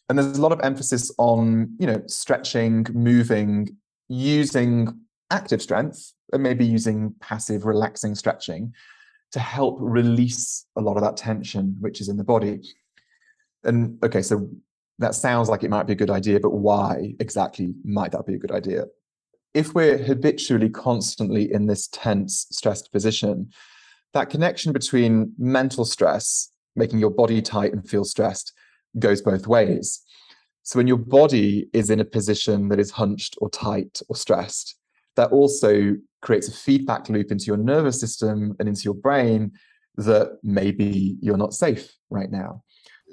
And 0.10 0.18
there's 0.18 0.38
a 0.38 0.42
lot 0.42 0.52
of 0.52 0.60
emphasis 0.64 1.12
on, 1.18 1.76
you 1.80 1.88
know, 1.88 2.02
stretching, 2.08 2.88
moving, 2.94 3.78
using 4.08 5.00
active 5.30 5.62
strength, 5.62 6.14
and 6.34 6.44
maybe 6.44 6.66
using 6.66 7.14
passive, 7.22 7.66
relaxing 7.66 8.16
stretching 8.16 8.74
to 9.32 9.40
help 9.40 9.78
release 9.80 10.66
a 10.76 10.82
lot 10.82 10.98
of 10.98 11.04
that 11.04 11.16
tension 11.16 11.76
which 11.80 12.02
is 12.02 12.10
in 12.10 12.18
the 12.18 12.24
body. 12.24 12.62
And 13.64 14.04
okay, 14.04 14.24
so 14.24 14.50
that 14.98 15.14
sounds 15.14 15.48
like 15.50 15.64
it 15.64 15.70
might 15.70 15.86
be 15.86 15.94
a 15.94 15.96
good 15.96 16.10
idea, 16.10 16.40
but 16.40 16.52
why 16.52 17.14
exactly 17.20 17.76
might 17.84 18.12
that 18.12 18.26
be 18.26 18.34
a 18.34 18.40
good 18.40 18.52
idea? 18.52 18.86
if 19.54 19.74
we're 19.74 19.98
habitually 19.98 20.70
constantly 20.70 21.52
in 21.52 21.66
this 21.66 21.88
tense, 21.88 22.48
stressed 22.52 22.92
position, 22.92 23.52
that 24.14 24.30
connection 24.30 24.74
between 24.74 25.34
mental 25.38 25.86
stress, 25.86 26.52
making 26.76 27.00
your 27.00 27.10
body 27.10 27.42
tight 27.42 27.74
and 27.74 27.88
feel 27.88 28.04
stressed, 28.04 28.54
goes 28.98 29.22
both 29.22 29.48
ways. 29.48 30.02
So 30.64 30.78
when 30.78 30.88
your 30.88 30.98
body 30.98 31.68
is 31.74 31.90
in 31.90 32.00
a 32.00 32.06
position 32.06 32.70
that 32.70 32.80
is 32.80 32.92
hunched 32.92 33.38
or 33.42 33.50
tight 33.50 34.02
or 34.08 34.16
stressed, 34.16 34.76
that 35.16 35.32
also 35.32 35.96
creates 36.22 36.48
a 36.48 36.52
feedback 36.52 37.10
loop 37.10 37.32
into 37.32 37.46
your 37.46 37.58
nervous 37.58 38.00
system 38.00 38.56
and 38.60 38.68
into 38.68 38.84
your 38.84 38.94
brain 38.94 39.52
that 39.98 40.38
maybe 40.44 41.18
you're 41.22 41.38
not 41.38 41.54
safe 41.54 41.92
right 42.10 42.32
now 42.32 42.64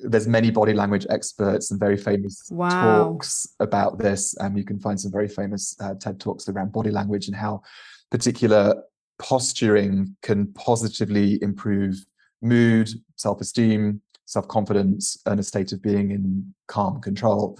there's 0.02 0.28
many 0.28 0.50
body 0.50 0.73
language 0.73 1.06
experts 1.11 1.71
and 1.71 1.80
very 1.80 1.97
famous 1.97 2.42
wow. 2.50 3.04
talks 3.04 3.47
about 3.61 3.99
this. 3.99 4.35
Um, 4.40 4.56
you 4.56 4.64
can 4.64 4.78
find 4.78 5.00
some 5.00 5.11
very 5.11 5.28
famous 5.28 5.76
uh, 5.80 5.95
TED 5.95 6.21
talks 6.21 6.49
around 6.49 6.73
body 6.73 6.90
language 6.90 7.28
and 7.28 7.37
how 7.37 7.62
particular 8.11 8.83
posturing 9.18 10.16
can 10.23 10.52
positively 10.52 11.42
improve 11.42 12.04
mood, 12.42 12.90
self-esteem, 14.26 14.47
self-confidence, 14.47 15.23
and 15.26 15.40
a 15.40 15.42
state 15.42 15.73
of 15.73 15.83
being 15.83 16.11
in 16.11 16.54
calm 16.68 17.00
control. 17.00 17.59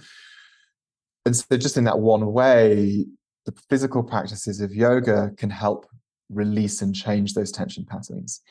And 1.25 1.35
so, 1.35 1.57
just 1.57 1.77
in 1.77 1.83
that 1.85 1.99
one 1.99 2.31
way, 2.31 3.05
the 3.45 3.53
physical 3.69 4.03
practices 4.03 4.61
of 4.61 4.73
yoga 4.73 5.31
can 5.37 5.49
help 5.49 5.85
release 6.29 6.81
and 6.81 6.93
change 6.93 7.33
those 7.33 7.51
tension 7.51 7.85
patterns. 7.85 8.41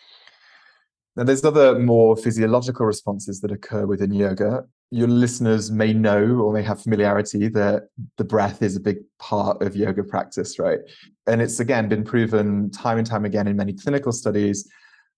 Now, 1.17 1.25
there's 1.25 1.45
other 1.45 1.79
more 1.79 2.17
physiological 2.17 2.85
responses 2.85 3.41
that 3.41 3.51
occur 3.51 3.87
within 3.87 4.13
yoga. 4.13 4.65
Your 4.91 5.09
listeners 5.09 5.71
may 5.71 5.93
know 5.93 6.41
or 6.41 6.53
may 6.53 6.63
have 6.63 6.83
familiarity 6.83 7.49
that 7.49 7.89
the 8.19 8.25
breath 8.25 8.63
is 8.63 8.77
a 8.77 8.81
big 8.81 8.99
part 9.19 9.63
of 9.63 9.75
yoga 9.75 10.05
practice, 10.05 10.59
right? 10.59 10.79
And 11.27 11.41
it's 11.41 11.59
again 11.59 11.89
been 11.89 12.05
proven 12.05 12.71
time 12.71 12.99
and 12.99 13.07
time 13.07 13.25
again 13.25 13.47
in 13.47 13.57
many 13.57 13.73
clinical 13.73 14.13
studies 14.13 14.69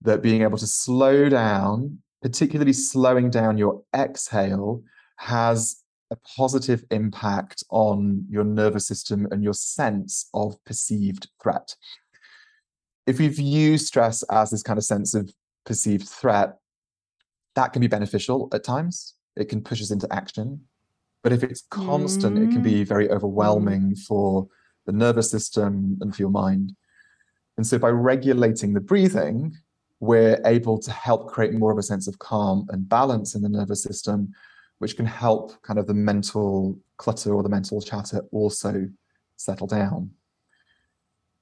that 0.03 0.23
being 0.23 0.43
able 0.43 0.59
to 0.59 0.67
slow 0.67 1.29
down, 1.29 1.99
particularly 2.23 2.73
slowing 2.73 3.31
down 3.31 3.59
your 3.59 3.83
exhale, 3.95 4.83
has 5.17 5.83
a 6.11 6.17
positive 6.37 6.85
impact 6.91 7.63
on 7.71 8.25
your 8.31 8.45
nervous 8.45 8.87
system 8.87 9.29
and 9.31 9.43
your 9.43 9.53
sense 9.53 10.29
of 10.33 10.63
perceived 10.65 11.29
threat. 11.43 11.75
If 13.07 13.19
we 13.19 13.29
view 13.29 13.79
stress 13.79 14.23
as 14.25 14.51
this 14.51 14.63
kind 14.63 14.79
of 14.79 14.85
sense 14.85 15.15
of 15.15 15.33
perceived 15.65 16.09
threat, 16.09 16.57
that 17.55 17.73
can 17.73 17.81
be 17.81 17.89
beneficial 17.89 18.49
at 18.53 18.65
times. 18.65 19.15
It 19.37 19.49
can 19.49 19.63
push 19.63 19.83
us 19.83 19.91
into 19.91 20.13
action. 20.13 20.61
But 21.23 21.33
if 21.33 21.43
it's 21.43 21.65
constant, 21.71 22.37
mm. 22.37 22.49
it 22.49 22.53
can 22.53 22.63
be 22.63 22.85
mm. 22.85 22.87
very 22.87 23.11
overwhelming 23.11 23.93
mm. 23.93 23.99
for 24.07 24.47
the 24.87 24.93
nervous 24.93 25.31
system 25.31 25.99
and 26.01 26.15
for 26.15 26.23
your 26.23 26.31
mind. 26.31 26.75
And 27.57 27.67
so 27.67 27.79
by 27.79 27.89
regulating 27.89 28.73
the 28.73 28.81
breathing, 28.81 29.57
we're 30.01 30.41
able 30.45 30.79
to 30.79 30.91
help 30.91 31.29
create 31.29 31.55
more 31.55 31.73
of 31.73 31.79
a 31.79 31.83
sense 31.83 32.07
of 32.07 32.19
calm 32.19 32.67
and 32.71 32.89
balance 32.89 33.35
in 33.35 33.43
the 33.43 33.49
nervous 33.49 33.83
system, 33.83 34.33
which 34.79 34.97
can 34.97 35.07
help 35.07 35.61
kind 35.63 35.79
of 35.79 35.87
the 35.87 35.95
mental 35.95 36.79
clutter 36.97 37.35
or 37.35 37.43
the 37.43 37.49
mental 37.49 37.81
chatter 37.81 38.23
also 38.31 38.89
settle 39.37 39.67
down. 39.67 40.11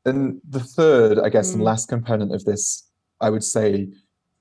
And 0.04 0.40
the 0.48 0.60
third, 0.60 1.18
I 1.18 1.28
guess, 1.28 1.50
mm. 1.50 1.54
and 1.54 1.64
last 1.64 1.88
component 1.88 2.32
of 2.32 2.44
this, 2.44 2.88
I 3.20 3.28
would 3.28 3.44
say, 3.44 3.88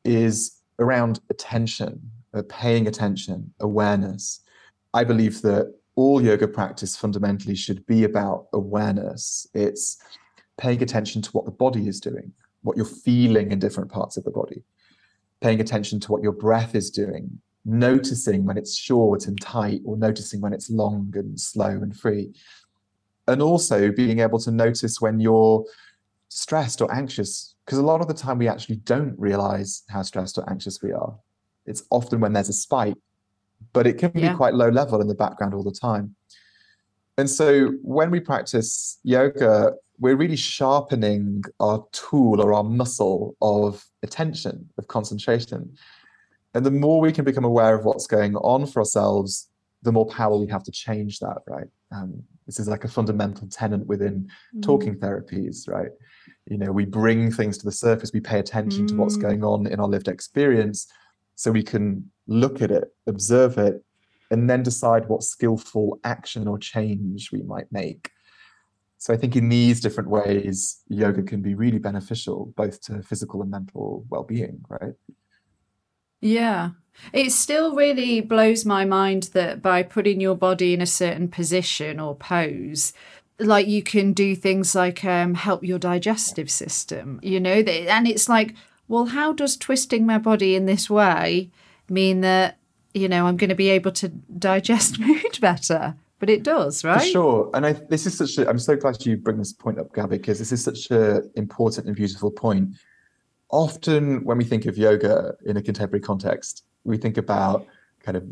is 0.04 0.62
around 0.80 1.20
attention, 1.30 2.12
uh, 2.34 2.44
paying 2.48 2.88
attention, 2.88 3.54
awareness. 3.60 4.42
I 4.94 5.04
believe 5.04 5.42
that 5.42 5.74
all 5.96 6.22
yoga 6.22 6.48
practice 6.48 6.96
fundamentally 6.96 7.56
should 7.56 7.86
be 7.86 8.04
about 8.04 8.48
awareness. 8.54 9.48
It's 9.54 9.98
paying 10.58 10.84
attention 10.84 11.22
to 11.24 11.32
what 11.32 11.46
the 11.46 11.52
body 11.52 11.88
is 11.88 12.00
doing, 12.00 12.32
what 12.66 12.76
you're 12.76 12.86
feeling 12.86 13.52
in 13.52 13.60
different 13.60 13.92
parts 13.92 14.18
of 14.18 14.24
the 14.24 14.32
body, 14.32 14.64
paying 15.42 15.62
attention 15.62 16.00
to 16.00 16.12
what 16.12 16.24
your 16.24 16.32
breath 16.32 16.76
is 16.76 16.90
doing, 16.90 17.40
noticing 17.64 18.46
when 18.46 18.58
it's 18.58 18.76
short 18.76 19.28
and 19.28 19.40
tight, 19.40 19.82
or 19.86 19.98
noticing 19.98 20.42
when 20.42 20.54
it's 20.54 20.70
long 20.70 21.14
and 21.16 21.40
slow 21.40 21.70
and 21.70 21.96
free. 21.96 22.34
And 23.28 23.42
also 23.42 23.92
being 23.92 24.20
able 24.20 24.40
to 24.40 24.52
notice 24.52 25.00
when 25.00 25.20
you're 25.20 25.64
stressed 26.30 26.82
or 26.82 26.94
anxious 26.94 27.56
because 27.66 27.80
a 27.80 27.84
lot 27.84 28.02
of 28.02 28.08
the 28.08 28.14
time 28.14 28.38
we 28.38 28.48
actually 28.48 28.76
don't 28.78 29.18
realize 29.18 29.84
how 29.90 30.02
stressed 30.04 30.38
or 30.38 30.48
anxious 30.50 30.82
we 30.82 30.92
are. 30.92 31.18
It's 31.66 31.84
often 31.90 32.20
when 32.20 32.34
there's 32.34 32.50
a 32.50 32.54
spike, 32.54 32.96
but 33.74 33.88
it 33.88 33.98
can 33.98 34.12
yeah. 34.14 34.32
be 34.32 34.36
quite 34.36 34.54
low 34.54 34.70
level 34.70 35.02
in 35.02 35.08
the 35.08 35.16
background 35.16 35.54
all 35.54 35.64
the 35.64 35.72
time. 35.72 36.16
And 37.18 37.30
so 37.30 37.72
when 37.82 38.12
we 38.12 38.20
practice 38.20 39.00
yoga, 39.04 39.74
we're 40.00 40.16
really 40.16 40.36
sharpening 40.36 41.44
our 41.60 41.86
tool 41.92 42.42
or 42.42 42.54
our 42.54 42.64
muscle 42.64 43.36
of 43.42 43.86
attention, 44.04 44.70
of 44.78 44.88
concentration. 44.88 45.76
And 46.54 46.66
the 46.66 46.72
more 46.72 47.02
we 47.02 47.12
can 47.12 47.26
become 47.26 47.46
aware 47.46 47.76
of 47.76 47.86
what's 47.86 48.08
going 48.08 48.36
on 48.38 48.66
for 48.66 48.80
ourselves, 48.80 49.50
the 49.84 49.92
more 49.92 50.06
power 50.06 50.38
we 50.38 50.48
have 50.48 50.64
to 50.64 50.72
change 50.72 51.20
that, 51.20 51.38
right? 51.48 51.68
Um, 51.92 52.24
this 52.46 52.60
is 52.60 52.68
like 52.68 52.84
a 52.84 52.88
fundamental 52.88 53.48
tenet 53.48 53.86
within 53.88 54.30
mm. 54.56 54.64
talking 54.64 54.96
therapies, 54.96 55.68
right? 55.68 55.92
you 56.48 56.58
know 56.58 56.72
we 56.72 56.86
bring 56.86 57.32
things 57.32 57.58
to 57.58 57.66
the 57.66 57.72
surface 57.72 58.12
we 58.14 58.20
pay 58.20 58.40
attention 58.40 58.86
mm. 58.86 58.90
to 58.90 58.96
what's 58.96 59.18
mm. 59.18 59.22
going 59.22 59.44
on 59.44 59.68
in 59.68 59.80
our 59.80 59.88
lived 59.88 60.08
experience 60.08 60.88
so 61.36 61.52
we 61.52 61.64
can 61.64 62.10
look 62.28 62.62
at 62.62 62.72
it 62.72 62.86
observe 63.08 63.58
it 63.58 63.84
and 64.32 64.50
then 64.50 64.64
decide 64.64 65.08
what 65.08 65.24
skillful 65.24 66.00
action 66.04 66.48
or 66.48 66.58
change 66.58 67.32
we 67.32 67.42
might 67.44 67.72
make 67.72 68.10
so 69.06 69.14
i 69.14 69.18
think 69.18 69.36
in 69.36 69.50
these 69.50 69.80
different 69.80 70.10
ways 70.10 70.82
yoga 70.88 71.22
can 71.22 71.42
be 71.42 71.54
really 71.54 71.80
beneficial 71.80 72.52
both 72.56 72.82
to 72.82 73.02
physical 73.04 73.42
and 73.42 73.52
mental 73.52 74.06
well-being 74.10 74.60
right? 74.70 74.94
Yeah. 76.22 76.72
It 77.14 77.32
still 77.32 77.76
really 77.76 78.20
blows 78.20 78.66
my 78.66 78.84
mind 78.84 79.24
that 79.34 79.62
by 79.62 79.84
putting 79.84 80.20
your 80.20 80.36
body 80.36 80.74
in 80.74 80.82
a 80.82 80.88
certain 80.88 81.28
position 81.28 82.00
or 82.00 82.16
pose 82.16 82.94
like 83.40 83.68
you 83.68 83.84
can 83.84 84.14
do 84.14 84.36
things 84.36 84.74
like 84.74 85.04
um, 85.04 85.34
help 85.34 85.64
your 85.64 85.78
digestive 85.78 86.50
system, 86.50 87.20
you 87.22 87.40
know, 87.40 87.52
and 87.52 88.08
it's 88.08 88.30
like, 88.30 88.56
well, 88.88 89.08
how 89.08 89.34
does 89.34 89.58
twisting 89.58 90.06
my 90.06 90.18
body 90.18 90.56
in 90.56 90.66
this 90.66 90.90
way 90.90 91.52
mean 91.90 92.22
that, 92.22 92.58
you 92.94 93.10
know, 93.10 93.28
I'm 93.28 93.36
going 93.38 93.50
to 93.50 93.56
be 93.56 93.70
able 93.70 93.92
to 93.92 94.08
digest 94.08 94.98
food 95.04 95.38
better? 95.42 95.96
But 96.20 96.30
it 96.30 96.44
does, 96.44 96.84
right? 96.84 97.02
For 97.02 97.08
sure. 97.08 97.52
And 97.54 97.66
I, 97.66 97.74
this 97.74 98.06
is 98.06 98.18
such 98.18 98.38
a, 98.38 98.50
I'm 98.50 98.60
so 98.60 98.76
glad 98.76 99.06
you 99.06 99.18
bring 99.18 99.38
this 99.38 99.54
point 99.54 99.80
up, 99.80 99.94
Gabby, 99.94 100.18
because 100.18 100.40
this 100.40 100.52
is 100.52 100.64
such 100.64 100.90
an 100.92 101.30
important 101.36 101.88
and 101.88 101.96
beautiful 101.96 102.32
point. 102.32 102.70
Often 103.50 104.24
when 104.24 104.38
we 104.38 104.46
think 104.46 104.66
of 104.66 104.78
yoga 104.78 105.34
in 105.46 105.58
a 105.58 105.62
contemporary 105.62 106.02
context, 106.02 106.64
we 106.84 106.98
think 106.98 107.18
about 107.18 107.66
kind 108.02 108.16
of 108.16 108.26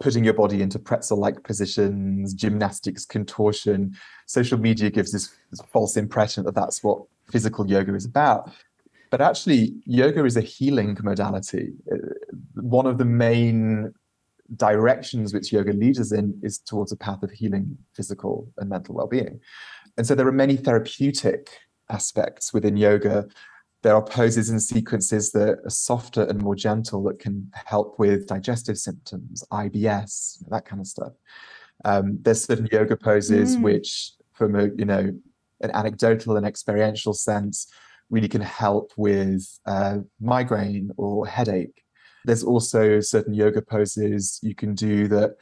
putting 0.00 0.24
your 0.24 0.34
body 0.34 0.62
into 0.62 0.78
pretzel 0.78 1.18
like 1.18 1.42
positions, 1.42 2.34
gymnastics, 2.34 3.04
contortion. 3.04 3.96
Social 4.26 4.58
media 4.58 4.90
gives 4.90 5.12
this, 5.12 5.34
this, 5.50 5.60
false 5.72 5.96
impression 5.96 6.44
that 6.44 6.54
that's 6.54 6.84
what 6.84 7.02
physical 7.30 7.68
yoga 7.68 7.94
is 7.94 8.04
about. 8.04 8.50
But 9.10 9.20
actually, 9.20 9.74
yoga 9.86 10.24
is 10.24 10.36
a 10.36 10.42
healing 10.42 10.96
modality. 11.02 11.72
Uh, 11.90 11.96
one 12.54 12.86
of 12.86 12.98
the 12.98 13.06
main 13.06 13.94
directions 14.56 15.34
which 15.34 15.52
yoga 15.52 15.72
leads 15.72 16.00
us 16.00 16.12
in 16.12 16.38
is 16.42 16.58
towards 16.58 16.92
a 16.92 16.96
path 16.96 17.22
of 17.22 17.30
healing 17.30 17.76
physical 17.94 18.50
and 18.56 18.68
mental 18.68 18.94
well 18.94 19.06
being. 19.06 19.40
And 19.96 20.06
so 20.06 20.14
there 20.14 20.26
are 20.26 20.32
many 20.32 20.56
therapeutic 20.56 21.50
aspects 21.90 22.52
within 22.52 22.76
yoga 22.76 23.26
there 23.82 23.94
are 23.94 24.02
poses 24.02 24.50
and 24.50 24.60
sequences 24.60 25.30
that 25.32 25.58
are 25.64 25.70
softer 25.70 26.24
and 26.24 26.42
more 26.42 26.56
gentle 26.56 27.02
that 27.04 27.20
can 27.20 27.50
help 27.52 27.98
with 27.98 28.26
digestive 28.26 28.76
symptoms, 28.76 29.44
IBS, 29.52 30.42
that 30.48 30.64
kind 30.64 30.80
of 30.80 30.86
stuff. 30.86 31.12
Um, 31.84 32.18
there's 32.22 32.44
certain 32.44 32.68
yoga 32.72 32.96
poses 32.96 33.56
mm. 33.56 33.62
which 33.62 34.12
from 34.32 34.56
a 34.56 34.64
you 34.76 34.84
know 34.84 35.12
an 35.60 35.70
anecdotal 35.74 36.36
and 36.36 36.46
experiential 36.46 37.12
sense 37.12 37.70
really 38.10 38.28
can 38.28 38.40
help 38.40 38.92
with 38.96 39.60
uh, 39.66 39.98
migraine 40.20 40.90
or 40.96 41.26
headache. 41.26 41.84
There's 42.28 42.44
also 42.44 43.00
certain 43.00 43.32
yoga 43.32 43.62
poses 43.62 44.38
you 44.42 44.54
can 44.54 44.74
do 44.74 45.08
that 45.08 45.36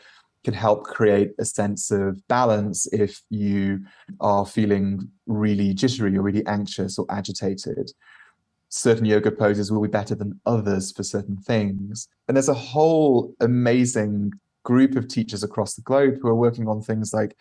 can 0.44 0.54
help 0.54 0.84
create 0.84 1.32
a 1.40 1.44
sense 1.44 1.90
of 1.90 2.24
balance 2.28 2.86
if 2.92 3.22
you 3.28 3.80
are 4.20 4.46
feeling 4.46 5.10
really 5.26 5.74
jittery 5.74 6.16
or 6.16 6.22
really 6.22 6.46
anxious 6.46 6.96
or 6.96 7.04
agitated. 7.10 7.90
Certain 8.68 9.04
yoga 9.04 9.32
poses 9.32 9.72
will 9.72 9.82
be 9.82 9.88
better 9.88 10.14
than 10.14 10.40
others 10.46 10.92
for 10.92 11.02
certain 11.02 11.36
things. 11.36 12.06
And 12.28 12.36
there's 12.36 12.48
a 12.48 12.54
whole 12.54 13.34
amazing 13.40 14.34
group 14.62 14.94
of 14.94 15.08
teachers 15.08 15.42
across 15.42 15.74
the 15.74 15.82
globe 15.82 16.18
who 16.22 16.28
are 16.28 16.36
working 16.36 16.68
on 16.68 16.80
things 16.80 17.12
like 17.12 17.36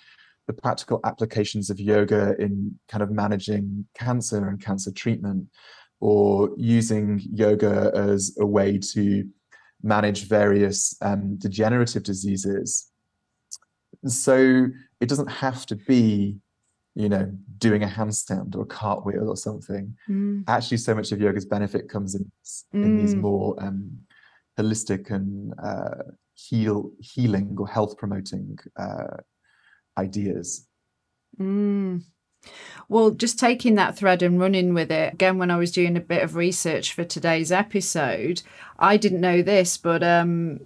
the 0.47 0.53
practical 0.53 0.99
applications 1.03 1.69
of 1.69 1.79
yoga 1.79 2.35
in 2.39 2.79
kind 2.87 3.03
of 3.03 3.11
managing 3.11 3.85
cancer 3.93 4.47
and 4.47 4.59
cancer 4.59 4.91
treatment, 4.91 5.49
or 5.99 6.49
using 6.57 7.21
yoga 7.31 7.91
as 7.95 8.35
a 8.39 8.45
way 8.45 8.79
to 8.79 9.27
manage 9.85 10.27
various 10.27 10.97
um, 11.01 11.37
degenerative 11.37 12.03
diseases. 12.03 12.89
So 14.07 14.67
it 14.99 15.07
doesn't 15.07 15.29
have 15.29 15.65
to 15.67 15.75
be, 15.75 16.37
you 16.95 17.07
know, 17.07 17.31
doing 17.59 17.83
a 17.83 17.87
handstand 17.87 18.55
or 18.55 18.63
a 18.63 18.65
cartwheel 18.65 19.29
or 19.29 19.37
something. 19.37 19.95
Mm. 20.09 20.43
Actually, 20.47 20.77
so 20.77 20.95
much 20.95 21.11
of 21.11 21.21
yoga's 21.21 21.45
benefit 21.45 21.87
comes 21.87 22.15
in, 22.15 22.29
in 22.73 22.97
mm. 22.97 23.01
these 23.01 23.15
more 23.15 23.55
um, 23.63 23.91
holistic 24.57 25.11
and 25.11 25.53
uh, 25.63 26.03
heal 26.33 26.91
healing 26.99 27.55
or 27.59 27.67
health 27.67 27.97
promoting 27.97 28.57
uh, 28.77 29.17
ideas. 29.97 30.67
Mm. 31.39 32.03
Well, 32.87 33.11
just 33.11 33.39
taking 33.39 33.75
that 33.75 33.97
thread 33.97 34.21
and 34.21 34.39
running 34.39 34.73
with 34.73 34.91
it 34.91 35.13
again, 35.13 35.37
when 35.37 35.49
I 35.49 35.57
was 35.57 35.71
doing 35.71 35.97
a 35.97 36.01
bit 36.01 36.23
of 36.23 36.35
research 36.35 36.93
for 36.93 37.03
today's 37.03 37.51
episode, 37.51 38.43
I 38.77 38.97
didn't 38.97 39.21
know 39.21 39.41
this, 39.41 39.77
but 39.77 40.03
um, 40.03 40.59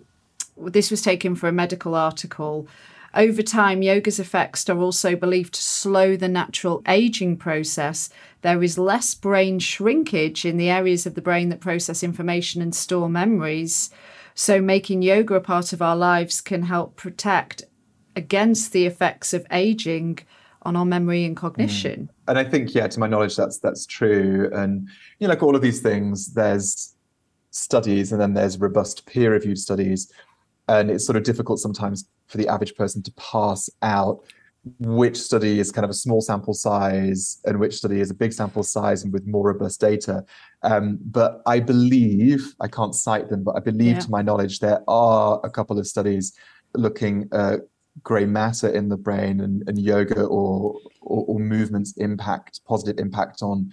this 0.57 0.91
was 0.91 1.01
taken 1.01 1.35
from 1.35 1.49
a 1.49 1.53
medical 1.53 1.95
article. 1.95 2.67
Over 3.15 3.41
time, 3.41 3.81
yoga's 3.81 4.19
effects 4.19 4.69
are 4.69 4.77
also 4.77 5.15
believed 5.15 5.55
to 5.55 5.63
slow 5.63 6.15
the 6.15 6.27
natural 6.27 6.83
aging 6.87 7.37
process. 7.37 8.09
There 8.41 8.61
is 8.61 8.77
less 8.77 9.15
brain 9.15 9.59
shrinkage 9.59 10.45
in 10.45 10.57
the 10.57 10.69
areas 10.69 11.05
of 11.05 11.15
the 11.15 11.21
brain 11.21 11.49
that 11.49 11.59
process 11.59 12.03
information 12.03 12.61
and 12.61 12.75
store 12.75 13.09
memories. 13.09 13.89
So, 14.35 14.61
making 14.61 15.01
yoga 15.01 15.35
a 15.35 15.41
part 15.41 15.73
of 15.73 15.81
our 15.81 15.95
lives 15.95 16.39
can 16.39 16.63
help 16.63 16.95
protect 16.95 17.63
against 18.15 18.73
the 18.73 18.85
effects 18.85 19.33
of 19.33 19.47
aging 19.51 20.19
on 20.69 20.75
our 20.75 20.85
memory 20.85 21.25
and 21.25 21.35
cognition. 21.35 21.99
Mm. 22.03 22.29
And 22.29 22.39
I 22.39 22.43
think, 22.43 22.75
yeah, 22.75 22.87
to 22.87 22.99
my 22.99 23.07
knowledge, 23.07 23.35
that's 23.35 23.57
that's 23.59 23.85
true. 23.85 24.49
And 24.53 24.87
you 25.19 25.27
know, 25.27 25.33
like 25.33 25.43
all 25.43 25.55
of 25.55 25.61
these 25.61 25.81
things, 25.81 26.33
there's 26.33 26.95
studies 27.51 28.11
and 28.11 28.21
then 28.21 28.33
there's 28.35 28.59
robust 28.59 29.05
peer-reviewed 29.07 29.57
studies. 29.57 30.11
And 30.67 30.91
it's 30.91 31.05
sort 31.05 31.17
of 31.17 31.23
difficult 31.23 31.59
sometimes 31.59 32.07
for 32.27 32.37
the 32.37 32.47
average 32.47 32.75
person 32.75 33.01
to 33.03 33.11
pass 33.13 33.69
out 33.81 34.19
which 34.77 35.17
study 35.17 35.59
is 35.59 35.71
kind 35.71 35.85
of 35.85 35.89
a 35.89 35.95
small 35.95 36.21
sample 36.21 36.53
size 36.53 37.41
and 37.45 37.59
which 37.59 37.75
study 37.75 38.01
is 38.01 38.11
a 38.11 38.13
big 38.13 38.33
sample 38.33 38.61
size 38.61 39.03
and 39.03 39.11
with 39.11 39.25
more 39.25 39.45
robust 39.47 39.81
data. 39.81 40.23
Um, 40.61 40.99
but 41.01 41.41
I 41.47 41.59
believe, 41.59 42.53
I 42.59 42.67
can't 42.67 42.93
cite 42.93 43.29
them, 43.29 43.43
but 43.43 43.55
I 43.55 43.61
believe 43.61 43.95
yeah. 43.95 43.99
to 44.01 44.11
my 44.11 44.21
knowledge, 44.21 44.59
there 44.59 44.81
are 44.87 45.39
a 45.43 45.49
couple 45.49 45.79
of 45.79 45.87
studies 45.87 46.33
looking 46.75 47.29
at 47.31 47.61
gray 48.03 48.25
matter 48.25 48.69
in 48.69 48.89
the 48.89 48.97
brain 48.97 49.41
and, 49.41 49.63
and 49.67 49.79
yoga 49.79 50.23
or, 50.23 50.79
or, 51.01 51.25
or 51.27 51.39
movements 51.39 51.93
impact, 51.97 52.61
positive 52.65 52.99
impact 52.99 53.41
on 53.41 53.71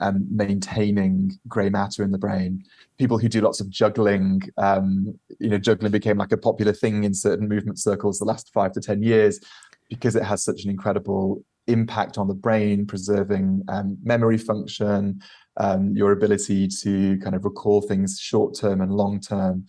um, 0.00 0.26
maintaining 0.30 1.32
gray 1.48 1.68
matter 1.68 2.02
in 2.02 2.10
the 2.10 2.18
brain. 2.18 2.62
People 2.98 3.18
who 3.18 3.28
do 3.28 3.40
lots 3.40 3.60
of 3.60 3.70
juggling, 3.70 4.42
um, 4.58 5.18
you 5.38 5.48
know, 5.48 5.58
juggling 5.58 5.92
became 5.92 6.18
like 6.18 6.32
a 6.32 6.36
popular 6.36 6.72
thing 6.72 7.04
in 7.04 7.14
certain 7.14 7.48
movement 7.48 7.78
circles 7.78 8.18
the 8.18 8.24
last 8.24 8.52
five 8.52 8.72
to 8.72 8.80
10 8.80 9.02
years 9.02 9.40
because 9.88 10.16
it 10.16 10.22
has 10.22 10.42
such 10.42 10.64
an 10.64 10.70
incredible 10.70 11.42
impact 11.66 12.18
on 12.18 12.28
the 12.28 12.34
brain, 12.34 12.86
preserving 12.86 13.62
um, 13.68 13.96
memory 14.02 14.38
function, 14.38 15.20
um, 15.58 15.94
your 15.94 16.12
ability 16.12 16.68
to 16.68 17.18
kind 17.18 17.34
of 17.34 17.44
recall 17.44 17.80
things 17.80 18.18
short 18.20 18.56
term 18.58 18.80
and 18.80 18.92
long 18.92 19.20
term. 19.20 19.66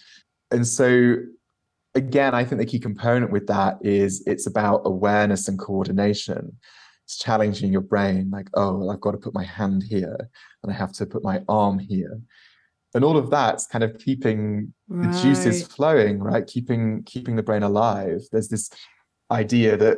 And 0.52 0.66
so, 0.68 1.16
again, 1.98 2.34
I 2.34 2.46
think 2.46 2.60
the 2.60 2.66
key 2.66 2.80
component 2.80 3.32
with 3.32 3.48
that 3.48 3.78
is 3.82 4.24
it's 4.26 4.48
about 4.48 4.82
awareness 4.86 5.48
and 5.48 5.58
coordination. 5.58 6.58
It's 7.04 7.18
challenging 7.18 7.72
your 7.72 7.82
brain, 7.82 8.30
like, 8.32 8.50
oh, 8.54 8.78
well, 8.78 8.92
I've 8.92 9.02
got 9.02 9.12
to 9.12 9.18
put 9.18 9.34
my 9.34 9.44
hand 9.44 9.84
here 9.84 10.18
and 10.64 10.72
I 10.72 10.76
have 10.76 10.94
to 10.94 11.06
put 11.06 11.24
my 11.24 11.42
arm 11.50 11.80
here. 11.80 12.20
And 12.94 13.04
all 13.04 13.18
of 13.18 13.30
that's 13.30 13.68
kind 13.68 13.84
of 13.84 13.98
keeping 13.98 14.74
right. 14.88 15.12
the 15.12 15.22
juices 15.22 15.66
flowing, 15.68 16.20
right? 16.20 16.46
Keeping 16.46 17.04
keeping 17.04 17.36
the 17.36 17.44
brain 17.44 17.64
alive. 17.64 18.22
There's 18.32 18.48
this 18.48 18.70
idea 19.30 19.76
that 19.78 19.98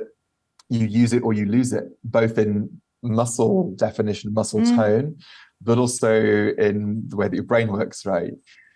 you 0.69 0.85
use 0.87 1.13
it 1.13 1.23
or 1.23 1.33
you 1.33 1.45
lose 1.45 1.73
it, 1.73 1.85
both 2.03 2.37
in 2.37 2.81
muscle 3.03 3.73
definition, 3.75 4.33
muscle 4.33 4.61
mm. 4.61 4.75
tone, 4.75 5.17
but 5.61 5.77
also 5.77 6.13
in 6.13 7.03
the 7.07 7.15
way 7.15 7.27
that 7.27 7.35
your 7.35 7.43
brain 7.43 7.71
works, 7.71 8.05
right? 8.05 8.33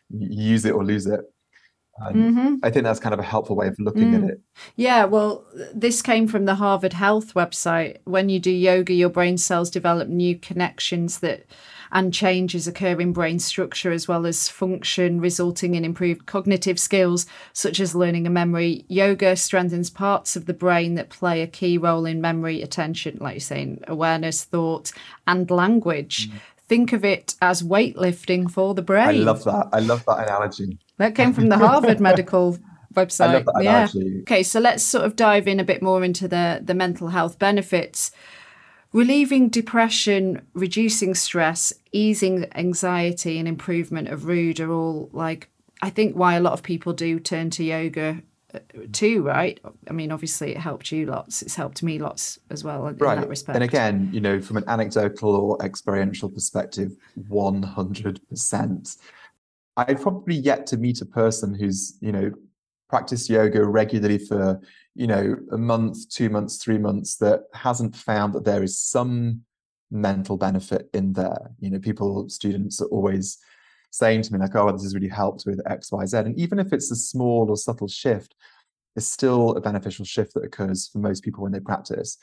You 0.10 0.28
use 0.52 0.66
it 0.66 0.72
or 0.72 0.84
lose 0.84 1.06
it. 1.06 1.22
Mm-hmm. 2.02 2.56
I 2.64 2.70
think 2.70 2.84
that's 2.86 3.00
kind 3.00 3.14
of 3.14 3.20
a 3.20 3.24
helpful 3.24 3.56
way 3.56 3.68
of 3.68 3.76
looking 3.80 4.12
mm. 4.12 4.24
at 4.24 4.30
it. 4.32 4.42
Yeah, 4.76 5.06
well, 5.06 5.46
this 5.74 6.02
came 6.02 6.28
from 6.28 6.46
the 6.46 6.56
Harvard 6.56 6.94
Health 6.94 7.34
website. 7.36 7.98
When 8.06 8.30
you 8.30 8.40
do 8.40 8.52
yoga, 8.52 8.94
your 8.94 9.10
brain 9.10 9.38
cells 9.38 9.70
develop 9.70 10.08
new 10.08 10.38
connections 10.38 11.20
that 11.20 11.46
and 11.94 12.12
changes 12.12 12.68
occur 12.68 13.00
in 13.00 13.14
brain 13.14 13.38
structure 13.38 13.92
as 13.92 14.08
well 14.08 14.26
as 14.26 14.50
function, 14.50 15.22
resulting 15.22 15.76
in 15.76 15.86
improved 15.86 16.26
cognitive 16.26 16.80
skills 16.80 17.28
such 17.54 17.80
as 17.80 17.94
learning 17.94 18.26
and 18.26 18.34
memory. 18.34 18.84
Yoga 18.88 19.36
strengthens 19.36 19.92
parts 19.92 20.36
of 20.36 20.48
the 20.48 20.56
brain 20.56 20.96
that 20.96 21.10
play 21.10 21.44
a 21.44 21.48
key 21.48 21.78
role 21.78 22.06
in 22.06 22.20
memory, 22.20 22.64
attention, 22.64 23.20
like 23.22 23.36
you're 23.36 23.40
saying, 23.42 23.80
awareness, 23.88 24.44
thought, 24.44 24.92
and 25.28 25.52
language. 25.52 26.32
Mm. 26.32 26.40
Think 26.68 26.94
of 26.94 27.06
it 27.06 27.36
as 27.42 27.62
weightlifting 27.62 28.50
for 28.50 28.74
the 28.74 28.82
brain. 28.82 29.08
I 29.08 29.12
love 29.12 29.44
that. 29.44 29.70
I 29.72 29.80
love 29.80 30.04
that 30.06 30.24
analogy. 30.24 30.80
That 30.98 31.16
came 31.16 31.34
from 31.34 31.50
the 31.50 31.58
Harvard 31.58 32.00
Medical 32.10 32.58
website. 32.94 33.46
yeah. 33.62 33.88
Okay, 34.22 34.44
so 34.44 34.60
let's 34.60 34.84
sort 34.84 35.06
of 35.06 35.16
dive 35.16 35.48
in 35.48 35.60
a 35.60 35.64
bit 35.64 35.82
more 35.82 36.04
into 36.04 36.28
the 36.28 36.62
the 36.64 36.74
mental 36.74 37.10
health 37.10 37.40
benefits 37.40 38.12
relieving 38.94 39.50
depression, 39.50 40.46
reducing 40.54 41.16
stress, 41.16 41.74
easing 41.92 42.46
anxiety, 42.56 43.40
and 43.40 43.48
improvement 43.48 44.08
of 44.08 44.24
mood 44.24 44.60
are 44.60 44.72
all 44.72 45.10
like, 45.12 45.50
I 45.82 45.90
think, 45.90 46.16
why 46.16 46.36
a 46.36 46.40
lot 46.40 46.54
of 46.54 46.64
people 46.64 46.94
do 46.94 47.20
turn 47.20 47.50
to 47.52 47.64
yoga 47.64 48.22
uh, 48.54 48.60
too, 48.92 49.24
right? 49.24 49.60
I 49.90 49.94
mean, 49.94 50.12
obviously, 50.12 50.52
it 50.52 50.58
helped 50.58 50.92
you 50.92 51.08
lots. 51.08 51.42
It's 51.42 51.56
helped 51.56 51.84
me 51.84 51.98
lots 51.98 52.40
as 52.52 52.64
well 52.64 52.88
in 52.88 52.96
right. 52.98 53.20
that 53.20 53.28
respect. 53.28 53.56
And 53.56 53.64
again, 53.64 54.10
you 54.14 54.22
know, 54.22 54.40
from 54.40 54.58
an 54.58 54.64
anecdotal 54.68 55.36
or 55.36 55.66
experiential 55.66 56.30
perspective, 56.30 56.96
100%. 57.30 58.98
I've 59.76 60.02
probably 60.02 60.36
yet 60.36 60.68
to 60.68 60.78
meet 60.78 61.02
a 61.02 61.06
person 61.06 61.54
who's, 61.54 61.98
you 62.00 62.12
know, 62.12 62.32
practiced 62.90 63.28
yoga 63.28 63.66
regularly 63.66 64.20
for 64.20 64.62
you 64.94 65.08
know 65.08 65.36
a 65.52 65.58
month 65.58 66.08
two 66.10 66.30
months 66.30 66.64
three 66.64 66.78
months 66.78 67.16
that 67.16 67.42
hasn't 67.56 67.96
found 67.96 68.34
that 68.34 68.44
there 68.44 68.62
is 68.62 68.78
some 68.78 69.42
mental 69.90 70.38
benefit 70.38 70.90
in 70.94 71.12
there. 71.14 71.50
You 71.60 71.72
know 71.72 71.80
people 71.80 72.30
students 72.30 72.80
are 72.82 72.88
always 72.90 73.40
saying 73.90 74.22
to 74.24 74.34
me 74.34 74.38
like 74.38 74.56
oh 74.56 74.72
this 74.72 74.84
has 74.84 74.94
really 74.94 75.08
helped 75.08 75.44
with 75.48 75.64
xyz 75.66 76.14
and 76.26 76.38
even 76.40 76.60
if 76.60 76.72
it's 76.72 76.92
a 76.92 76.96
small 76.96 77.48
or 77.50 77.58
subtle 77.58 77.88
shift 77.88 78.36
it's 78.96 79.08
still 79.08 79.56
a 79.56 79.62
beneficial 79.62 80.06
shift 80.06 80.34
that 80.36 80.44
occurs 80.44 80.88
for 80.88 81.00
most 81.00 81.24
people 81.24 81.42
when 81.42 81.52
they 81.52 81.60
practice. 81.60 82.18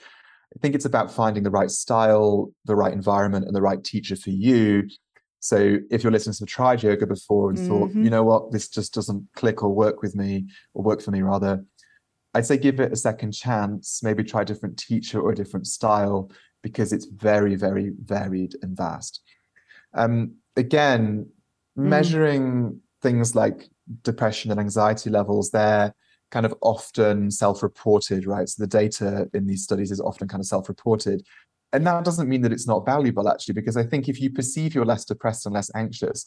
I 0.54 0.58
think 0.60 0.74
it's 0.74 0.84
about 0.84 1.12
finding 1.12 1.42
the 1.42 1.50
right 1.50 1.70
style 1.70 2.52
the 2.64 2.76
right 2.76 2.92
environment 2.92 3.46
and 3.46 3.56
the 3.56 3.62
right 3.62 3.82
teacher 3.82 4.14
for 4.14 4.30
you 4.30 4.88
so 5.40 5.78
if 5.90 6.02
your 6.02 6.12
listeners 6.12 6.38
have 6.38 6.48
tried 6.48 6.82
yoga 6.82 7.06
before 7.06 7.48
and 7.50 7.58
mm-hmm. 7.58 7.68
thought, 7.68 7.94
you 7.94 8.10
know 8.10 8.22
what, 8.22 8.52
this 8.52 8.68
just 8.68 8.92
doesn't 8.94 9.26
click 9.34 9.62
or 9.62 9.70
work 9.74 10.02
with 10.02 10.14
me 10.14 10.46
or 10.74 10.82
work 10.82 11.00
for 11.00 11.10
me 11.10 11.22
rather, 11.22 11.64
I'd 12.34 12.46
say 12.46 12.58
give 12.58 12.78
it 12.78 12.92
a 12.92 12.96
second 12.96 13.32
chance, 13.32 14.02
maybe 14.02 14.22
try 14.22 14.42
a 14.42 14.44
different 14.44 14.78
teacher 14.78 15.20
or 15.20 15.32
a 15.32 15.34
different 15.34 15.66
style 15.66 16.30
because 16.62 16.92
it's 16.92 17.06
very, 17.06 17.54
very 17.54 17.92
varied 18.04 18.54
and 18.62 18.76
vast. 18.76 19.22
Um, 19.94 20.34
again, 20.56 21.26
mm. 21.78 21.82
measuring 21.82 22.80
things 23.02 23.34
like 23.34 23.70
depression 24.02 24.50
and 24.50 24.60
anxiety 24.60 25.10
levels, 25.10 25.50
they're 25.50 25.94
kind 26.30 26.46
of 26.46 26.54
often 26.60 27.30
self-reported, 27.30 28.26
right? 28.26 28.48
So 28.48 28.62
the 28.62 28.68
data 28.68 29.28
in 29.34 29.46
these 29.46 29.64
studies 29.64 29.90
is 29.90 30.00
often 30.00 30.28
kind 30.28 30.40
of 30.40 30.46
self-reported. 30.46 31.22
And 31.72 31.86
that 31.86 32.04
doesn't 32.04 32.28
mean 32.28 32.42
that 32.42 32.52
it's 32.52 32.66
not 32.66 32.84
valuable, 32.84 33.28
actually, 33.28 33.54
because 33.54 33.76
I 33.76 33.84
think 33.84 34.08
if 34.08 34.20
you 34.20 34.30
perceive 34.30 34.74
you're 34.74 34.84
less 34.84 35.04
depressed 35.04 35.46
and 35.46 35.54
less 35.54 35.70
anxious, 35.74 36.26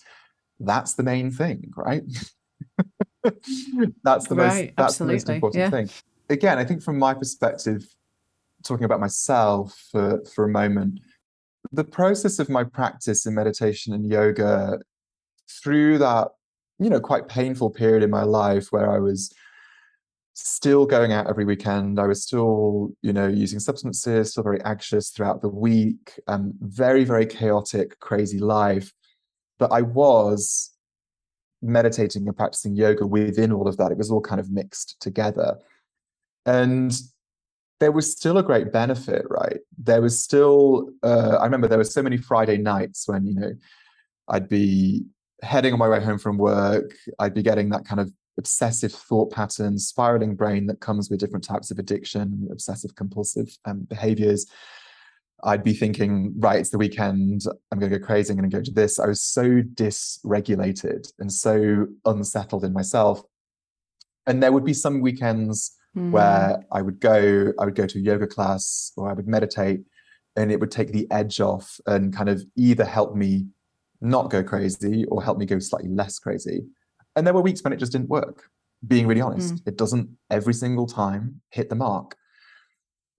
that's 0.59 0.93
the 0.93 1.03
main 1.03 1.31
thing, 1.31 1.71
right? 1.75 2.03
that's 4.03 4.27
the 4.27 4.35
right, 4.35 4.47
most 4.47 4.75
that's 4.77 4.79
absolutely. 4.79 5.05
the 5.05 5.13
most 5.13 5.29
important 5.29 5.59
yeah. 5.59 5.69
thing. 5.69 5.89
Again, 6.29 6.57
I 6.57 6.65
think 6.65 6.81
from 6.81 6.97
my 6.97 7.13
perspective, 7.13 7.85
talking 8.63 8.85
about 8.85 8.99
myself 8.99 9.77
for, 9.91 10.23
for 10.33 10.45
a 10.45 10.49
moment, 10.49 10.99
the 11.71 11.83
process 11.83 12.39
of 12.39 12.49
my 12.49 12.63
practice 12.63 13.25
in 13.25 13.33
meditation 13.33 13.93
and 13.93 14.09
yoga 14.09 14.79
through 15.49 15.97
that, 15.97 16.29
you 16.79 16.89
know, 16.89 16.99
quite 16.99 17.27
painful 17.27 17.69
period 17.69 18.03
in 18.03 18.09
my 18.09 18.23
life 18.23 18.67
where 18.71 18.89
I 18.89 18.99
was 18.99 19.33
still 20.33 20.85
going 20.85 21.11
out 21.11 21.29
every 21.29 21.45
weekend. 21.45 21.99
I 21.99 22.07
was 22.07 22.23
still, 22.23 22.91
you 23.01 23.13
know, 23.13 23.27
using 23.27 23.59
substances, 23.59 24.31
still 24.31 24.43
very 24.43 24.61
anxious 24.63 25.09
throughout 25.09 25.41
the 25.41 25.49
week, 25.49 26.19
um, 26.27 26.53
very, 26.59 27.03
very 27.03 27.25
chaotic, 27.25 27.99
crazy 27.99 28.39
life. 28.39 28.91
But 29.59 29.71
I 29.71 29.81
was 29.81 30.71
meditating 31.61 32.27
and 32.27 32.35
practicing 32.35 32.75
yoga 32.75 33.05
within 33.05 33.51
all 33.51 33.67
of 33.67 33.77
that. 33.77 33.91
It 33.91 33.97
was 33.97 34.11
all 34.11 34.21
kind 34.21 34.41
of 34.41 34.51
mixed 34.51 34.99
together. 34.99 35.57
And 36.45 36.93
there 37.79 37.91
was 37.91 38.11
still 38.11 38.37
a 38.37 38.43
great 38.43 38.71
benefit, 38.71 39.25
right? 39.29 39.59
There 39.77 40.01
was 40.01 40.21
still, 40.21 40.89
uh, 41.03 41.37
I 41.39 41.45
remember 41.45 41.67
there 41.67 41.77
were 41.77 41.83
so 41.83 42.01
many 42.01 42.17
Friday 42.17 42.57
nights 42.57 43.07
when, 43.07 43.25
you 43.25 43.35
know, 43.35 43.53
I'd 44.27 44.49
be 44.49 45.05
heading 45.41 45.73
on 45.73 45.79
my 45.79 45.89
way 45.89 46.01
home 46.01 46.17
from 46.17 46.37
work, 46.37 46.93
I'd 47.19 47.33
be 47.33 47.43
getting 47.43 47.69
that 47.69 47.85
kind 47.85 47.99
of 47.99 48.11
obsessive 48.37 48.91
thought 48.91 49.31
patterns, 49.31 49.87
spiraling 49.87 50.35
brain 50.35 50.67
that 50.67 50.79
comes 50.79 51.09
with 51.09 51.19
different 51.19 51.43
types 51.43 51.71
of 51.71 51.79
addiction, 51.79 52.47
obsessive 52.51 52.95
compulsive 52.95 53.57
um, 53.65 53.81
behaviors. 53.89 54.45
I'd 55.43 55.63
be 55.63 55.73
thinking, 55.73 56.33
right, 56.37 56.59
it's 56.59 56.69
the 56.69 56.77
weekend. 56.77 57.43
I'm 57.71 57.79
going 57.79 57.91
to 57.91 57.99
go 57.99 58.05
crazy. 58.05 58.31
I'm 58.31 58.37
going 58.37 58.49
to 58.49 58.57
go 58.57 58.63
to 58.63 58.71
this. 58.71 58.97
I 58.97 59.07
was 59.07 59.21
so 59.21 59.61
dysregulated 59.61 61.11
and 61.19 61.31
so 61.31 61.87
unsettled 62.05 62.63
in 62.63 62.71
myself. 62.71 63.21
And 64.25 64.41
there 64.41 64.53
would 64.53 64.63
be 64.63 64.73
some 64.73 65.01
weekends 65.01 65.75
mm. 65.95 66.11
where 66.11 66.63
I 66.71 66.81
would 66.81 67.01
go, 67.01 67.51
I 67.59 67.65
would 67.65 67.75
go 67.75 67.85
to 67.85 67.99
a 67.99 68.01
yoga 68.01 68.25
class 68.25 68.93
or 68.95 69.09
I 69.09 69.13
would 69.13 69.27
meditate, 69.27 69.81
and 70.37 70.49
it 70.49 70.59
would 70.59 70.71
take 70.71 70.93
the 70.93 71.11
edge 71.11 71.41
off 71.41 71.79
and 71.85 72.15
kind 72.15 72.29
of 72.29 72.43
either 72.55 72.85
help 72.85 73.15
me 73.15 73.47
not 73.99 74.29
go 74.29 74.43
crazy 74.43 75.05
or 75.05 75.21
help 75.21 75.37
me 75.37 75.45
go 75.45 75.59
slightly 75.59 75.89
less 75.89 76.19
crazy. 76.19 76.63
And 77.15 77.25
there 77.25 77.33
were 77.33 77.41
weeks 77.41 77.63
when 77.63 77.73
it 77.73 77.79
just 77.79 77.91
didn't 77.91 78.09
work, 78.09 78.49
being 78.85 79.07
really 79.07 79.21
honest. 79.21 79.55
Mm. 79.55 79.67
It 79.67 79.77
doesn't 79.77 80.09
every 80.29 80.53
single 80.53 80.87
time 80.87 81.41
hit 81.49 81.69
the 81.69 81.75
mark. 81.75 82.15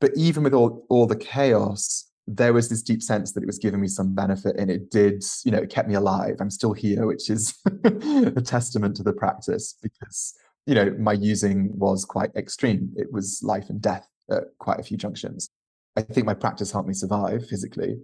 But 0.01 0.13
even 0.17 0.43
with 0.43 0.55
all, 0.55 0.85
all 0.91 1.07
the 1.07 1.17
chaos, 1.17 2.11
there 2.27 2.53
was 2.53 2.69
this 2.69 2.83
deep 2.83 3.03
sense 3.03 3.33
that 3.33 3.43
it 3.43 3.47
was 3.47 3.59
giving 3.59 3.81
me 3.81 3.89
some 3.89 4.15
benefit 4.15 4.57
and 4.59 4.71
it 4.71 4.91
did, 4.91 5.23
you 5.45 5.53
know, 5.53 5.59
it 5.59 5.71
kept 5.71 5.89
me 5.89 5.95
alive. 5.95 6.37
I'm 6.41 6.51
still 6.51 6.73
here, 6.73 7.07
which 7.07 7.31
is 7.31 7.55
a 7.85 8.43
testament 8.43 8.97
to 8.97 9.03
the 9.03 9.13
practice 9.13 9.77
because, 9.83 10.35
you 10.67 10.75
know, 10.75 10.95
my 10.99 11.13
using 11.13 11.71
was 11.79 12.05
quite 12.05 12.31
extreme. 12.35 12.93
It 12.97 13.13
was 13.13 13.43
life 13.43 13.69
and 13.69 13.81
death 13.81 14.09
at 14.31 14.45
quite 14.59 14.81
a 14.81 14.83
few 14.83 14.97
junctions. 14.97 15.51
I 15.97 16.03
think 16.03 16.27
my 16.27 16.35
practice 16.35 16.73
helped 16.73 16.89
me 16.89 16.95
survive 16.95 17.47
physically. 17.47 17.99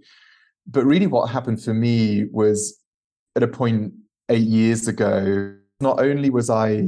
But 0.67 0.85
really, 0.85 1.07
what 1.07 1.29
happened 1.29 1.61
for 1.61 1.73
me 1.73 2.25
was 2.31 2.79
at 3.35 3.43
a 3.43 3.47
point 3.47 3.93
eight 4.29 4.47
years 4.47 4.87
ago, 4.87 5.55
not 5.81 5.99
only 5.99 6.29
was 6.29 6.49
I 6.49 6.83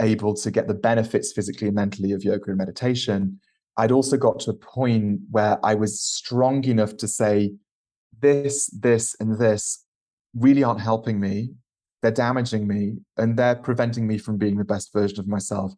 able 0.00 0.34
to 0.34 0.50
get 0.50 0.66
the 0.66 0.74
benefits 0.74 1.32
physically 1.32 1.68
and 1.68 1.74
mentally 1.74 2.12
of 2.12 2.24
yoga 2.24 2.50
and 2.50 2.58
meditation, 2.58 3.40
I'd 3.76 3.92
also 3.92 4.16
got 4.16 4.40
to 4.40 4.50
a 4.50 4.54
point 4.54 5.20
where 5.30 5.58
I 5.64 5.74
was 5.74 6.00
strong 6.00 6.64
enough 6.64 6.96
to 6.98 7.08
say, 7.08 7.52
this, 8.20 8.66
this, 8.68 9.16
and 9.20 9.38
this 9.38 9.84
really 10.34 10.62
aren't 10.62 10.80
helping 10.80 11.20
me. 11.20 11.50
They're 12.02 12.10
damaging 12.10 12.66
me 12.66 12.96
and 13.16 13.36
they're 13.38 13.56
preventing 13.56 14.06
me 14.06 14.18
from 14.18 14.38
being 14.38 14.56
the 14.56 14.64
best 14.64 14.92
version 14.92 15.20
of 15.20 15.28
myself. 15.28 15.72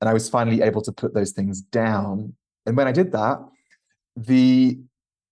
And 0.00 0.08
I 0.08 0.12
was 0.12 0.28
finally 0.28 0.62
able 0.62 0.82
to 0.82 0.92
put 0.92 1.14
those 1.14 1.32
things 1.32 1.60
down. 1.60 2.34
And 2.66 2.76
when 2.76 2.88
I 2.88 2.92
did 2.92 3.12
that, 3.12 3.38
the 4.16 4.80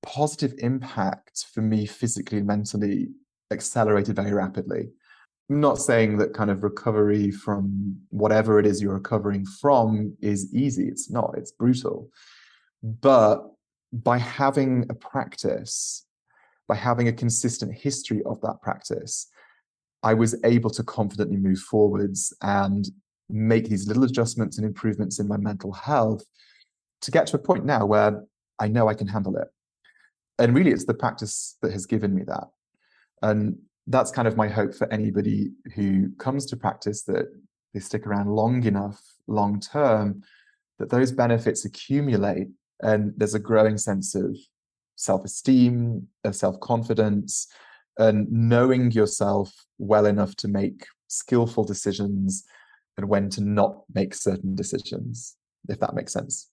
positive 0.03 0.55
impact 0.59 1.47
for 1.53 1.61
me 1.61 1.87
physically 1.87 2.39
and 2.39 2.47
mentally 2.47 3.09
accelerated 3.53 4.17
very 4.17 4.33
rapidly. 4.33 4.91
Not 5.51 5.79
saying 5.79 6.19
that 6.19 6.33
kind 6.33 6.49
of 6.49 6.63
recovery 6.63 7.33
from 7.33 7.97
whatever 8.11 8.61
it 8.61 8.67
is 8.67 8.81
you're 8.81 8.95
recovering 8.95 9.45
from 9.45 10.17
is 10.23 10.55
easy. 10.55 10.87
It's 10.87 11.11
not, 11.11 11.35
it's 11.37 11.51
brutal. 11.51 12.09
But 12.85 13.51
by 13.93 14.19
having 14.19 14.87
a 14.91 14.95
practice, 14.95 16.07
by 16.69 16.77
having 16.77 17.09
a 17.09 17.13
consistent 17.13 17.75
history 17.75 18.23
of 18.27 18.41
that 18.43 18.63
practice, 18.63 19.27
I 20.05 20.15
was 20.15 20.37
able 20.45 20.71
to 20.71 20.85
confidently 20.85 21.37
move 21.37 21.59
forwards 21.59 22.33
and 22.43 22.89
make 23.29 23.69
these 23.69 23.89
little 23.89 24.05
adjustments 24.05 24.57
and 24.57 24.65
improvements 24.65 25.19
in 25.19 25.27
my 25.27 25.37
mental 25.37 25.73
health 25.73 26.25
to 27.03 27.11
get 27.11 27.27
to 27.27 27.37
a 27.37 27.41
point 27.41 27.65
now 27.65 27.87
where 27.87 28.23
I 28.61 28.69
know 28.69 28.87
I 28.87 28.95
can 28.95 29.09
handle 29.09 29.37
it. 29.37 29.49
And 30.39 30.55
really, 30.55 30.71
it's 30.71 30.87
the 30.87 30.95
practice 30.95 31.57
that 31.61 31.73
has 31.73 31.87
given 31.87 32.15
me 32.15 32.23
that. 32.23 32.45
And 33.21 33.59
that's 33.91 34.11
kind 34.11 34.29
of 34.29 34.37
my 34.37 34.49
hope 34.49 34.75
for 34.75 34.91
anybody 34.93 35.51
who 35.75 36.11
comes 36.19 36.47
to 36.47 36.57
practice 36.57 37.03
that 37.05 37.27
they 37.75 37.81
stick 37.81 38.07
around 38.07 38.29
long 38.29 38.65
enough, 38.65 39.01
long 39.27 39.61
term, 39.61 40.23
that 40.79 40.91
those 40.91 41.13
benefits 41.13 41.65
accumulate 41.65 42.49
and 42.83 43.13
there's 43.17 43.35
a 43.35 43.39
growing 43.39 43.77
sense 43.77 44.15
of 44.15 44.37
self 44.97 45.25
esteem, 45.25 46.07
of 46.25 46.37
self 46.37 46.59
confidence, 46.61 47.49
and 47.99 48.31
knowing 48.31 48.91
yourself 48.93 49.53
well 49.79 50.07
enough 50.07 50.37
to 50.37 50.49
make 50.49 50.87
skillful 51.09 51.65
decisions 51.65 52.45
and 52.97 53.09
when 53.09 53.29
to 53.31 53.43
not 53.43 53.83
make 53.93 54.15
certain 54.15 54.55
decisions, 54.55 55.37
if 55.69 55.81
that 55.81 55.95
makes 55.95 56.13
sense. 56.13 56.49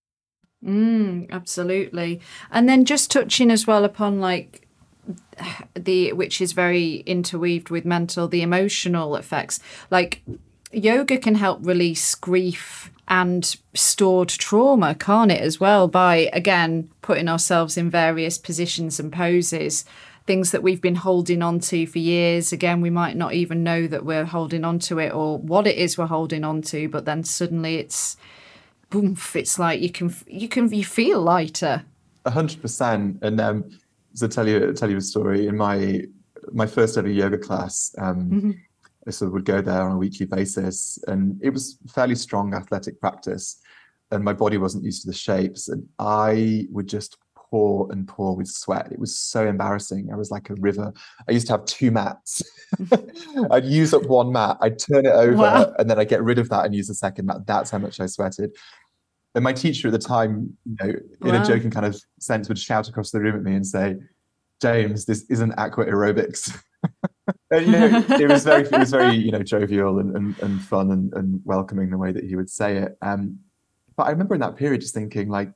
Mm, 0.64 1.30
absolutely. 1.32 2.20
And 2.52 2.68
then 2.68 2.84
just 2.84 3.12
touching 3.12 3.52
as 3.52 3.68
well 3.68 3.86
upon 3.86 4.20
like 4.20 4.67
the 5.76 6.14
which 6.14 6.42
is 6.42 6.54
very 6.54 6.98
interweaved 7.06 7.70
with 7.70 7.86
mental 7.86 8.28
the 8.28 8.42
emotional 8.42 9.16
effects. 9.16 9.60
Like 9.90 10.22
yoga 10.72 11.18
can 11.18 11.36
help 11.36 11.66
release 11.66 12.16
grief 12.16 12.92
and 13.08 13.56
stored 13.74 14.28
trauma 14.28 14.94
can't 14.94 15.32
it 15.32 15.40
as 15.40 15.60
well 15.60 15.88
by 15.88 16.30
again 16.34 16.90
putting 17.02 17.30
ourselves 17.30 17.78
in 17.78 17.90
various 17.90 18.38
positions 18.38 19.00
and 19.00 19.12
poses. 19.14 19.86
Things 20.26 20.52
that 20.52 20.62
we've 20.62 20.82
been 20.82 20.96
holding 20.96 21.42
on 21.42 21.62
to 21.62 21.88
for 21.88 22.00
years. 22.00 22.52
Again 22.52 22.82
we 22.82 22.90
might 22.90 23.16
not 23.16 23.34
even 23.34 23.64
know 23.64 23.88
that 23.88 24.04
we're 24.04 24.26
holding 24.26 24.66
on 24.66 24.80
to 24.80 25.00
it 25.00 25.14
or 25.14 25.38
what 25.38 25.68
it 25.68 25.78
is 25.78 25.98
we're 25.98 26.08
holding 26.08 26.44
on 26.44 26.62
to 26.64 26.90
but 26.90 27.06
then 27.06 27.24
suddenly 27.24 27.78
it's 27.78 28.18
boom 28.90 29.18
it's 29.36 29.60
like 29.60 29.82
you 29.82 29.90
can 29.90 30.14
you 30.28 30.50
can 30.50 30.70
you 30.74 30.84
feel 30.84 31.22
lighter. 31.22 31.86
A 32.26 32.32
hundred 32.32 32.62
percent. 32.62 33.20
And 33.22 33.40
um 33.40 33.80
to 34.20 34.28
tell 34.28 34.48
you 34.48 34.74
tell 34.74 34.90
you 34.90 34.98
a 34.98 35.02
story 35.02 35.48
in 35.48 35.58
my 35.58 36.04
my 36.52 36.68
first 36.68 36.98
ever 36.98 37.10
yoga 37.10 37.38
class. 37.38 37.94
Um, 37.98 38.30
mm-hmm. 38.30 38.52
I 39.08 39.12
sort 39.12 39.28
of 39.28 39.34
would 39.34 39.46
go 39.46 39.62
there 39.62 39.82
on 39.82 39.94
a 39.94 39.98
weekly 39.98 40.26
basis, 40.26 41.00
and 41.08 41.40
it 41.42 41.52
was 41.52 41.78
fairly 41.88 42.16
strong 42.16 42.54
athletic 42.54 43.00
practice, 43.00 43.62
and 44.12 44.24
my 44.24 44.34
body 44.34 44.58
wasn't 44.58 44.84
used 44.84 45.04
to 45.04 45.08
the 45.08 45.14
shapes, 45.14 45.70
and 45.70 45.88
I 45.98 46.68
would 46.72 46.88
just 46.88 47.18
pour 47.36 47.90
and 47.92 48.08
pour 48.08 48.36
with 48.36 48.48
sweat. 48.48 48.92
It 48.92 49.00
was 49.00 49.18
so 49.18 49.48
embarrassing. 49.48 50.10
I 50.12 50.18
was 50.18 50.32
like 50.32 50.50
a 50.50 50.56
river. 50.56 50.92
I 51.28 51.32
used 51.32 51.48
to 51.48 51.54
have 51.54 51.66
two 51.66 51.92
mats. 51.92 52.44
I'd 53.52 53.66
use 53.66 53.94
up 53.94 54.04
one 54.04 54.32
mat, 54.34 54.58
I'd 54.60 54.80
turn 54.80 55.06
it 55.06 55.14
over, 55.14 55.38
wow. 55.38 55.74
and 55.80 55.90
then 55.90 56.00
I'd 56.00 56.10
get 56.10 56.24
rid 56.24 56.40
of 56.40 56.50
that 56.50 56.66
and 56.66 56.76
use 56.76 56.88
the 56.88 56.94
second 56.94 57.28
mat. 57.28 57.46
That's 57.46 57.70
how 57.70 57.78
much 57.78 58.00
I 58.00 58.08
sweated. 58.08 58.52
And 59.38 59.44
my 59.44 59.54
teacher 59.54 59.88
at 59.88 59.92
the 59.92 60.00
time, 60.00 60.58
you 60.66 60.76
know, 60.82 60.90
in 60.90 61.36
wow. 61.36 61.44
a 61.44 61.46
joking 61.46 61.70
kind 61.70 61.86
of 61.86 61.96
sense, 62.20 62.48
would 62.48 62.58
shout 62.58 62.90
across 62.90 63.12
the 63.12 63.20
room 63.20 63.36
at 63.36 63.44
me 63.44 63.54
and 63.54 63.64
say, 63.66 63.98
"James, 64.60 65.06
this 65.06 65.26
isn't 65.30 65.54
aqua 65.60 65.86
aerobics." 65.86 66.60
and, 67.52 67.66
you 67.68 67.72
know, 67.72 68.04
it 68.20 68.30
was 68.30 68.44
very, 68.44 68.64
it 68.64 68.72
was 68.72 68.90
very, 68.90 69.16
you 69.16 69.30
know, 69.30 69.44
jovial 69.44 70.00
and, 70.00 70.16
and, 70.16 70.40
and 70.40 70.60
fun 70.64 70.90
and, 70.90 71.14
and 71.14 71.40
welcoming 71.46 71.92
the 71.92 72.00
way 72.00 72.12
that 72.12 72.24
he 72.24 72.36
would 72.36 72.50
say 72.50 72.78
it. 72.78 72.98
Um, 73.04 73.38
but 73.96 74.08
I 74.08 74.10
remember 74.10 74.34
in 74.34 74.42
that 74.42 74.56
period 74.56 74.82
just 74.82 74.96
thinking, 74.96 75.30
like, 75.30 75.52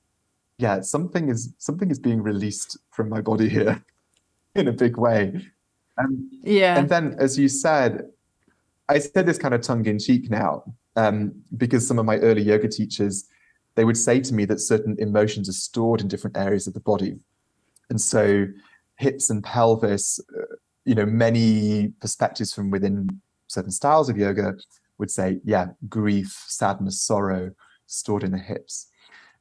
yeah, 0.60 0.82
something 0.82 1.30
is 1.30 1.56
something 1.58 1.89
is 1.89 1.98
being 1.98 2.22
released 2.22 2.78
from 2.91 3.10
my 3.10 3.20
body 3.20 3.50
here 3.50 3.84
in 4.56 4.67
a 4.67 4.72
big 4.72 4.96
way. 4.96 5.41
Um, 5.98 6.30
yeah. 6.44 6.78
And 6.78 6.88
then, 6.88 7.15
as 7.17 7.36
you 7.36 7.50
said, 7.50 8.12
I 8.88 9.00
said 9.00 9.26
this 9.26 9.39
kind 9.39 9.56
of 9.56 9.62
tongue 9.62 9.88
in 9.88 9.98
cheek 9.98 10.30
now, 10.30 10.72
um, 10.96 11.32
because 11.58 11.88
some 11.88 11.98
of 11.98 12.06
my 12.06 12.17
early 12.17 12.44
yoga 12.44 12.67
teachers 12.67 13.26
they 13.76 13.86
would 13.86 13.98
say 13.98 14.20
to 14.20 14.34
me 14.34 14.46
that 14.46 14.60
certain 14.60 14.96
emotions 15.00 15.48
are 15.50 15.54
stored 15.54 16.02
in 16.02 16.08
different 16.08 16.38
areas 16.38 16.68
of 16.68 16.74
the 16.74 16.80
body. 16.80 17.20
And 17.90 18.00
so 18.00 18.48
hips 18.98 19.30
and 19.30 19.44
pelvis, 19.44 20.20
uh, 20.38 20.56
you 20.86 20.96
know, 20.96 21.06
many 21.06 21.90
perspectives 22.00 22.54
from 22.54 22.70
within 22.70 23.22
certain 23.48 23.72
styles 23.72 24.10
of 24.10 24.18
yoga 24.18 24.56
would 24.98 25.12
say, 25.12 25.40
yeah, 25.44 25.68
grief, 25.90 26.46
sadness, 26.48 27.02
sorrow 27.02 27.52
stored 27.88 28.24
in 28.24 28.32
the 28.32 28.38
hips. 28.38 28.88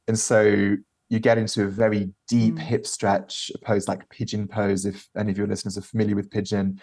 And 0.07 0.17
so 0.17 0.75
you 1.09 1.19
get 1.19 1.37
into 1.37 1.63
a 1.63 1.67
very 1.67 2.09
deep 2.27 2.55
mm. 2.55 2.59
hip 2.59 2.87
stretch, 2.87 3.51
a 3.53 3.57
pose 3.59 3.87
like 3.87 4.09
pigeon 4.09 4.47
pose. 4.47 4.85
If 4.85 5.09
any 5.17 5.31
of 5.31 5.37
your 5.37 5.47
listeners 5.47 5.77
are 5.77 5.81
familiar 5.81 6.15
with 6.15 6.31
pigeon, 6.31 6.81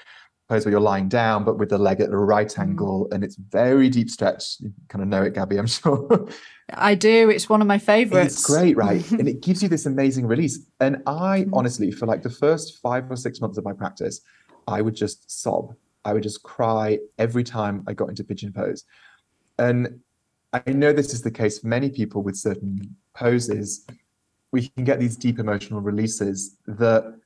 pose 0.49 0.65
where 0.65 0.73
you're 0.73 0.81
lying 0.81 1.09
down, 1.09 1.45
but 1.45 1.59
with 1.59 1.69
the 1.69 1.79
leg 1.79 2.01
at 2.01 2.11
a 2.11 2.17
right 2.17 2.49
mm. 2.49 2.59
angle, 2.59 3.09
and 3.13 3.23
it's 3.23 3.37
very 3.37 3.89
deep 3.89 4.09
stretch. 4.09 4.61
You 4.61 4.73
kind 4.89 5.03
of 5.03 5.09
know 5.09 5.23
it, 5.23 5.35
Gabby, 5.35 5.59
I'm 5.59 5.67
sure. 5.67 6.29
I 6.71 6.95
do. 6.95 7.31
It's 7.31 7.49
one 7.49 7.61
of 7.61 7.67
my 7.67 7.79
favorites. 7.79 8.35
It's 8.35 8.47
great, 8.47 8.77
right? 8.77 9.09
and 9.13 9.29
it 9.29 9.43
gives 9.43 9.63
you 9.63 9.69
this 9.69 9.87
amazing 9.87 10.27
release. 10.27 10.59
And 10.81 11.03
I 11.07 11.45
mm. 11.45 11.51
honestly, 11.53 11.91
for 11.91 12.07
like 12.07 12.23
the 12.23 12.31
first 12.31 12.79
five 12.81 13.11
or 13.11 13.17
six 13.17 13.41
months 13.41 13.59
of 13.59 13.65
my 13.65 13.73
practice, 13.73 14.21
I 14.67 14.83
would 14.83 14.95
just 14.95 15.31
sob. 15.31 15.75
I 16.05 16.13
would 16.13 16.23
just 16.23 16.43
cry 16.43 16.99
every 17.19 17.45
time 17.45 17.85
I 17.87 17.93
got 17.93 18.09
into 18.09 18.25
pigeon 18.25 18.53
pose. 18.53 18.85
And 19.59 20.01
I 20.53 20.63
know 20.71 20.93
this 20.93 21.13
is 21.13 21.21
the 21.21 21.31
case 21.31 21.59
for 21.59 21.67
many 21.67 21.91
people 21.91 22.23
with 22.23 22.37
certain 22.37 22.97
poses. 23.15 23.87
We 24.51 24.69
can 24.69 24.85
get 24.85 24.99
these 24.99 25.17
deep 25.17 25.39
emotional 25.39 25.81
releases 25.81 26.57
that 26.67 27.19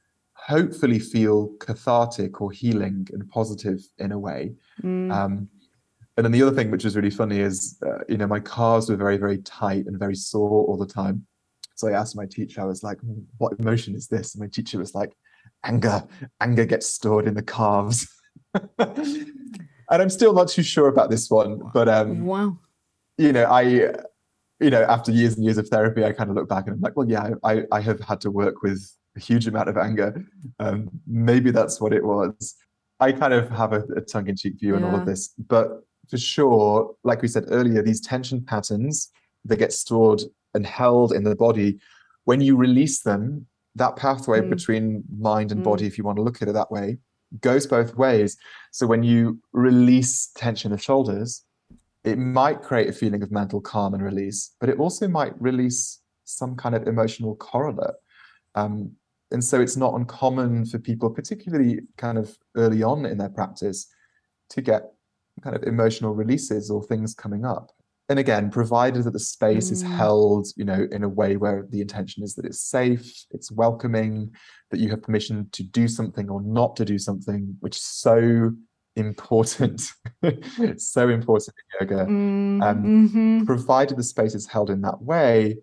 hopefully 0.46 0.98
feel 0.98 1.48
cathartic 1.60 2.40
or 2.40 2.50
healing 2.50 3.06
and 3.12 3.28
positive 3.28 3.80
in 3.98 4.12
a 4.12 4.18
way. 4.18 4.52
Mm. 4.82 5.12
Um, 5.12 5.48
and 6.16 6.24
then 6.24 6.32
the 6.32 6.42
other 6.42 6.54
thing, 6.54 6.70
which 6.70 6.84
was 6.84 6.96
really 6.96 7.10
funny, 7.10 7.40
is 7.40 7.78
uh, 7.86 8.04
you 8.08 8.18
know 8.18 8.26
my 8.26 8.40
calves 8.40 8.90
were 8.90 8.96
very 8.96 9.16
very 9.16 9.38
tight 9.38 9.86
and 9.86 9.98
very 9.98 10.14
sore 10.14 10.66
all 10.66 10.76
the 10.76 10.86
time. 10.86 11.26
So 11.74 11.88
I 11.88 11.92
asked 11.92 12.16
my 12.16 12.26
teacher, 12.26 12.60
I 12.60 12.64
was 12.64 12.82
like, 12.82 12.98
"What 13.38 13.58
emotion 13.58 13.94
is 13.94 14.08
this?" 14.08 14.34
And 14.34 14.42
my 14.42 14.48
teacher 14.48 14.78
was 14.78 14.94
like, 14.94 15.16
"Anger. 15.64 16.04
Anger 16.40 16.66
gets 16.66 16.86
stored 16.86 17.26
in 17.26 17.34
the 17.34 17.42
calves." 17.42 18.06
and 18.78 20.02
I'm 20.02 20.10
still 20.10 20.34
not 20.34 20.48
too 20.48 20.62
sure 20.62 20.88
about 20.88 21.08
this 21.08 21.30
one, 21.30 21.62
but 21.72 21.88
um, 21.88 22.26
wow, 22.26 22.58
you 23.16 23.32
know, 23.32 23.44
I, 23.44 23.62
you 23.62 24.70
know, 24.70 24.82
after 24.82 25.12
years 25.12 25.36
and 25.36 25.44
years 25.44 25.56
of 25.56 25.68
therapy, 25.68 26.04
I 26.04 26.12
kind 26.12 26.28
of 26.28 26.36
look 26.36 26.48
back 26.48 26.66
and 26.66 26.74
I'm 26.74 26.80
like, 26.80 26.96
well, 26.96 27.08
yeah, 27.08 27.30
I, 27.42 27.64
I 27.72 27.80
have 27.80 28.00
had 28.00 28.20
to 28.22 28.30
work 28.30 28.62
with 28.62 28.86
a 29.16 29.20
huge 29.20 29.46
amount 29.46 29.68
of 29.68 29.76
anger. 29.76 30.24
Um, 30.58 30.88
maybe 31.06 31.50
that's 31.50 31.80
what 31.80 31.92
it 31.92 32.04
was. 32.04 32.54
I 33.00 33.12
kind 33.12 33.32
of 33.32 33.50
have 33.50 33.72
a, 33.72 33.82
a 33.96 34.00
tongue-in-cheek 34.00 34.60
view 34.60 34.70
yeah. 34.70 34.76
on 34.76 34.84
all 34.84 35.00
of 35.00 35.06
this, 35.06 35.34
but 35.48 35.84
for 36.08 36.18
sure, 36.18 36.94
like 37.04 37.22
we 37.22 37.28
said 37.28 37.44
earlier, 37.48 37.82
these 37.82 38.00
tension 38.00 38.44
patterns 38.44 39.10
that 39.44 39.56
get 39.56 39.72
stored 39.72 40.22
and 40.54 40.66
held 40.66 41.12
in 41.12 41.24
the 41.24 41.34
body, 41.34 41.78
when 42.24 42.40
you 42.40 42.56
release 42.56 43.00
them, 43.00 43.46
that 43.74 43.96
pathway 43.96 44.40
mm. 44.40 44.50
between 44.50 45.02
mind 45.18 45.50
and 45.50 45.60
mm. 45.60 45.64
body, 45.64 45.86
if 45.86 45.96
you 45.96 46.04
want 46.04 46.16
to 46.16 46.22
look 46.22 46.42
at 46.42 46.48
it 46.48 46.52
that 46.52 46.70
way, 46.70 46.98
goes 47.40 47.66
both 47.66 47.96
ways. 47.96 48.36
So 48.70 48.86
when 48.86 49.02
you 49.02 49.40
release 49.52 50.30
tension 50.36 50.72
of 50.72 50.82
shoulders, 50.82 51.44
it 52.04 52.18
might 52.18 52.62
create 52.62 52.88
a 52.88 52.92
feeling 52.92 53.22
of 53.22 53.30
mental 53.30 53.60
calm 53.60 53.94
and 53.94 54.02
release, 54.02 54.54
but 54.60 54.68
it 54.68 54.78
also 54.78 55.08
might 55.08 55.40
release 55.40 56.00
some 56.24 56.56
kind 56.56 56.74
of 56.74 56.86
emotional 56.86 57.34
correlate. 57.36 57.94
Um, 58.54 58.92
and 59.32 59.42
so 59.42 59.60
it's 59.60 59.76
not 59.76 59.94
uncommon 59.94 60.66
for 60.66 60.78
people, 60.78 61.10
particularly 61.10 61.80
kind 61.96 62.18
of 62.18 62.36
early 62.56 62.82
on 62.82 63.06
in 63.06 63.18
their 63.18 63.30
practice, 63.30 63.88
to 64.50 64.60
get 64.60 64.92
kind 65.42 65.56
of 65.56 65.62
emotional 65.64 66.14
releases 66.14 66.70
or 66.70 66.82
things 66.82 67.14
coming 67.14 67.44
up. 67.44 67.72
And 68.08 68.18
again, 68.18 68.50
provided 68.50 69.04
that 69.04 69.12
the 69.12 69.18
space 69.18 69.68
mm. 69.68 69.72
is 69.72 69.82
held, 69.82 70.48
you 70.56 70.64
know, 70.64 70.86
in 70.90 71.02
a 71.02 71.08
way 71.08 71.36
where 71.36 71.66
the 71.70 71.80
intention 71.80 72.22
is 72.22 72.34
that 72.34 72.44
it's 72.44 72.60
safe, 72.60 73.24
it's 73.30 73.50
welcoming, 73.50 74.32
that 74.70 74.80
you 74.80 74.90
have 74.90 75.02
permission 75.02 75.48
to 75.52 75.62
do 75.62 75.88
something 75.88 76.28
or 76.28 76.42
not 76.42 76.76
to 76.76 76.84
do 76.84 76.98
something, 76.98 77.56
which 77.60 77.76
is 77.76 77.84
so 77.84 78.50
important, 78.96 79.80
so 80.76 81.08
important 81.08 81.56
in 81.80 81.88
yoga. 81.88 82.04
Mm, 82.04 82.62
um, 82.62 82.82
mm-hmm. 82.82 83.44
Provided 83.44 83.96
the 83.96 84.02
space 84.02 84.34
is 84.34 84.46
held 84.46 84.68
in 84.68 84.82
that 84.82 85.00
way, 85.00 85.56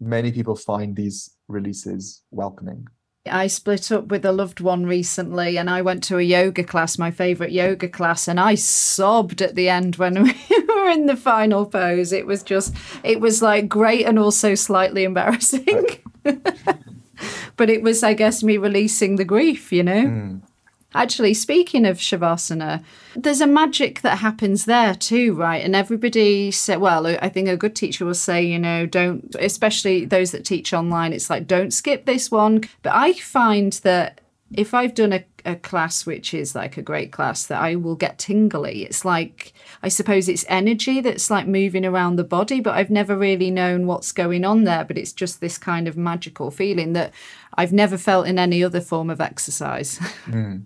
many 0.00 0.32
people 0.32 0.56
find 0.56 0.96
these 0.96 1.36
releases 1.48 2.22
welcoming. 2.30 2.86
I 3.26 3.48
split 3.48 3.92
up 3.92 4.06
with 4.06 4.24
a 4.24 4.32
loved 4.32 4.60
one 4.60 4.86
recently 4.86 5.58
and 5.58 5.68
I 5.68 5.82
went 5.82 6.02
to 6.04 6.18
a 6.18 6.22
yoga 6.22 6.64
class, 6.64 6.96
my 6.96 7.10
favorite 7.10 7.52
yoga 7.52 7.88
class, 7.88 8.26
and 8.26 8.40
I 8.40 8.54
sobbed 8.54 9.42
at 9.42 9.54
the 9.54 9.68
end 9.68 9.96
when 9.96 10.22
we 10.22 10.34
were 10.68 10.88
in 10.88 11.06
the 11.06 11.16
final 11.16 11.66
pose. 11.66 12.12
It 12.12 12.26
was 12.26 12.42
just, 12.42 12.74
it 13.04 13.20
was 13.20 13.42
like 13.42 13.68
great 13.68 14.06
and 14.06 14.18
also 14.18 14.54
slightly 14.54 15.04
embarrassing. 15.04 15.86
but 16.22 17.68
it 17.68 17.82
was, 17.82 18.02
I 18.02 18.14
guess, 18.14 18.42
me 18.42 18.56
releasing 18.56 19.16
the 19.16 19.24
grief, 19.24 19.70
you 19.70 19.82
know? 19.82 20.04
Mm. 20.04 20.42
Actually, 20.94 21.34
speaking 21.34 21.86
of 21.86 21.98
Shavasana, 21.98 22.82
there's 23.14 23.40
a 23.40 23.46
magic 23.46 24.00
that 24.00 24.18
happens 24.18 24.64
there 24.64 24.94
too, 24.94 25.34
right? 25.34 25.64
And 25.64 25.76
everybody 25.76 26.50
said, 26.50 26.80
well, 26.80 27.06
I 27.06 27.28
think 27.28 27.48
a 27.48 27.56
good 27.56 27.76
teacher 27.76 28.04
will 28.04 28.14
say, 28.14 28.42
you 28.42 28.58
know, 28.58 28.86
don't, 28.86 29.34
especially 29.38 30.04
those 30.04 30.32
that 30.32 30.44
teach 30.44 30.72
online, 30.72 31.12
it's 31.12 31.30
like, 31.30 31.46
don't 31.46 31.72
skip 31.72 32.06
this 32.06 32.30
one. 32.30 32.62
But 32.82 32.94
I 32.94 33.12
find 33.12 33.72
that 33.84 34.20
if 34.52 34.74
I've 34.74 34.94
done 34.94 35.12
a, 35.12 35.24
a 35.44 35.54
class 35.54 36.04
which 36.04 36.34
is 36.34 36.56
like 36.56 36.76
a 36.76 36.82
great 36.82 37.12
class, 37.12 37.46
that 37.46 37.60
I 37.60 37.76
will 37.76 37.94
get 37.94 38.18
tingly. 38.18 38.82
It's 38.82 39.04
like, 39.04 39.52
I 39.82 39.88
suppose 39.88 40.28
it's 40.28 40.44
energy 40.48 41.00
that's 41.00 41.30
like 41.30 41.46
moving 41.46 41.86
around 41.86 42.16
the 42.16 42.24
body, 42.24 42.60
but 42.60 42.74
I've 42.74 42.90
never 42.90 43.16
really 43.16 43.50
known 43.50 43.86
what's 43.86 44.10
going 44.10 44.44
on 44.44 44.64
there. 44.64 44.84
But 44.84 44.98
it's 44.98 45.12
just 45.12 45.40
this 45.40 45.56
kind 45.56 45.86
of 45.86 45.96
magical 45.96 46.50
feeling 46.50 46.94
that 46.94 47.12
I've 47.54 47.72
never 47.72 47.96
felt 47.96 48.26
in 48.26 48.38
any 48.38 48.64
other 48.64 48.80
form 48.80 49.10
of 49.10 49.20
exercise. 49.20 49.98
Mm. 50.26 50.64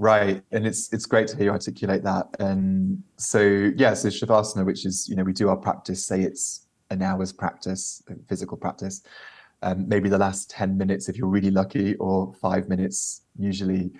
Right, 0.00 0.42
and 0.50 0.66
it's 0.66 0.90
it's 0.94 1.04
great 1.04 1.28
to 1.28 1.36
hear 1.36 1.44
you 1.44 1.50
articulate 1.50 2.02
that. 2.04 2.34
And 2.38 3.02
so 3.18 3.70
yeah, 3.76 3.92
so 3.92 4.08
shavasana, 4.08 4.64
which 4.64 4.86
is 4.86 5.06
you 5.06 5.14
know 5.14 5.22
we 5.22 5.34
do 5.34 5.50
our 5.50 5.58
practice, 5.58 6.06
say 6.06 6.22
it's 6.22 6.68
an 6.88 7.02
hour's 7.02 7.34
practice, 7.34 8.02
physical 8.26 8.56
practice, 8.56 9.02
um, 9.60 9.86
maybe 9.86 10.08
the 10.08 10.16
last 10.16 10.48
ten 10.48 10.78
minutes 10.78 11.10
if 11.10 11.18
you're 11.18 11.28
really 11.28 11.50
lucky, 11.50 11.96
or 11.96 12.32
five 12.40 12.66
minutes. 12.66 13.24
Usually, 13.38 13.90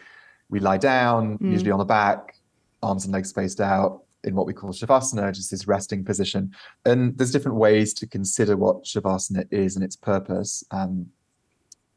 we 0.48 0.58
lie 0.58 0.78
down, 0.78 1.36
mm. 1.36 1.52
usually 1.52 1.70
on 1.70 1.78
the 1.78 1.84
back, 1.84 2.34
arms 2.82 3.04
and 3.04 3.12
legs 3.12 3.28
spaced 3.28 3.60
out 3.60 4.04
in 4.24 4.34
what 4.34 4.46
we 4.46 4.54
call 4.54 4.70
shavasana, 4.70 5.34
just 5.34 5.50
this 5.50 5.68
resting 5.68 6.02
position. 6.02 6.50
And 6.86 7.14
there's 7.18 7.30
different 7.30 7.58
ways 7.58 7.92
to 7.94 8.06
consider 8.06 8.56
what 8.56 8.84
shavasana 8.84 9.46
is 9.50 9.76
and 9.76 9.84
its 9.84 9.96
purpose. 9.96 10.64
Um, 10.70 11.08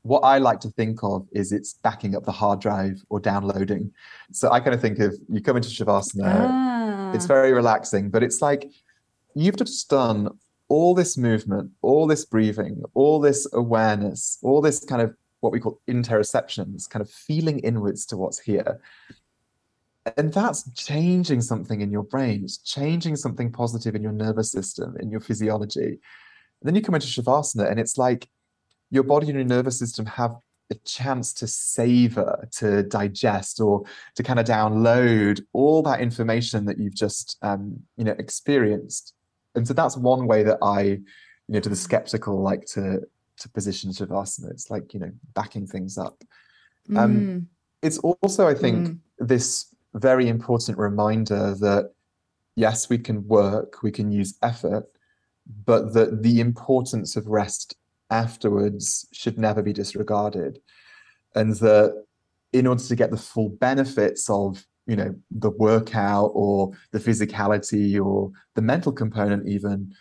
what 0.04 0.20
I 0.20 0.38
like 0.38 0.60
to 0.62 0.70
think 0.70 1.02
of 1.02 1.28
is 1.32 1.52
it's 1.52 1.74
backing 1.76 2.16
up 2.16 2.26
the 2.26 2.32
hard 2.32 2.60
drive 2.60 3.02
or 3.10 3.20
downloading. 3.20 3.92
So 4.32 4.52
I 4.52 4.60
kind 4.60 4.74
of 4.76 4.82
think 4.82 5.00
of 5.00 5.16
you 5.30 5.42
come 5.42 5.56
into 5.56 5.70
Shavasana, 5.70 6.48
ah. 6.50 7.14
it's 7.14 7.26
very 7.26 7.54
relaxing, 7.54 8.10
but 8.10 8.22
it's 8.22 8.42
like 8.42 8.70
you've 9.34 9.56
just 9.56 9.90
done 9.90 10.30
all 10.68 10.94
this 10.94 11.18
movement, 11.18 11.72
all 11.82 12.06
this 12.06 12.26
breathing, 12.26 12.84
all 12.94 13.20
this 13.20 13.48
awareness, 13.54 14.38
all 14.42 14.62
this 14.62 14.84
kind 14.84 15.02
of 15.02 15.16
what 15.40 15.54
we 15.54 15.60
call 15.60 15.80
interoceptions, 15.88 16.90
kind 16.90 17.02
of 17.02 17.10
feeling 17.10 17.60
inwards 17.60 18.06
to 18.08 18.18
what's 18.18 18.40
here. 18.40 18.82
And 20.18 20.34
that's 20.34 20.70
changing 20.74 21.42
something 21.42 21.80
in 21.80 21.92
your 21.92 22.04
brain. 22.04 22.44
It's 22.44 22.58
changing 22.58 23.16
something 23.16 23.52
positive 23.52 23.96
in 23.96 24.04
your 24.04 24.12
nervous 24.12 24.52
system, 24.52 24.98
in 25.00 25.10
your 25.10 25.22
physiology. 25.22 25.88
And 25.88 26.00
then 26.64 26.76
you 26.76 26.82
come 26.82 26.96
into 26.96 27.08
Shavasana 27.08 27.70
and 27.70 27.80
it's 27.80 27.98
like 27.98 28.28
your 28.94 29.04
body 29.04 29.28
and 29.28 29.36
your 29.36 29.44
nervous 29.44 29.80
system 29.80 30.06
have 30.06 30.36
a 30.70 30.76
chance 30.86 31.34
to 31.34 31.48
savor, 31.48 32.48
to 32.52 32.84
digest, 32.84 33.60
or 33.60 33.84
to 34.16 34.22
kind 34.22 34.40
of 34.40 34.46
download 34.46 35.42
all 35.52 35.82
that 35.82 36.00
information 36.00 36.66
that 36.66 36.78
you've 36.78 36.96
just 36.96 37.38
um, 37.42 37.80
you 37.98 38.04
know 38.04 38.16
experienced. 38.20 39.16
And 39.56 39.68
so 39.68 39.74
that's 39.74 39.98
one 39.98 40.28
way 40.28 40.44
that 40.44 40.60
I, 40.62 40.82
you 40.82 41.04
know, 41.50 41.60
to 41.60 41.70
the 41.70 41.76
skeptical 41.76 42.42
like 42.42 42.66
to 42.68 43.02
to 43.38 43.50
position 43.50 43.90
Shavasana. 43.92 44.52
It's 44.52 44.70
like 44.70 44.94
you 44.94 45.00
know 45.00 45.12
backing 45.34 45.66
things 45.66 45.98
up. 45.98 46.24
Um, 46.96 47.16
mm. 47.16 47.46
It's 47.82 47.98
also, 47.98 48.48
I 48.48 48.54
think, 48.54 48.88
mm. 48.88 48.98
this 49.18 49.74
very 49.96 50.28
important 50.30 50.78
reminder 50.78 51.56
that 51.56 51.94
yes, 52.56 52.90
we 52.90 53.00
can 53.00 53.28
work, 53.28 53.82
we 53.82 53.92
can 53.92 54.12
use 54.12 54.38
effort, 54.44 54.86
but 55.66 55.94
that 55.94 56.22
the 56.22 56.40
importance 56.40 57.16
of 57.16 57.28
rest 57.28 57.76
afterwards 58.10 59.08
should 59.12 59.38
never 59.38 59.62
be 59.62 59.74
disregarded. 59.74 60.60
And 61.36 61.56
that 61.56 62.06
in 62.52 62.68
order 62.68 62.84
to 62.84 62.96
get 62.96 63.12
the 63.12 63.18
full 63.18 63.50
benefits 63.50 64.30
of 64.30 64.66
you 64.86 64.96
know 64.96 65.16
the 65.32 65.50
workout 65.50 66.32
or 66.34 66.72
the 66.92 67.00
physicality 67.00 68.04
or 68.04 68.32
the 68.56 68.62
mental 68.62 68.92
component 68.92 69.48
even 69.48 69.94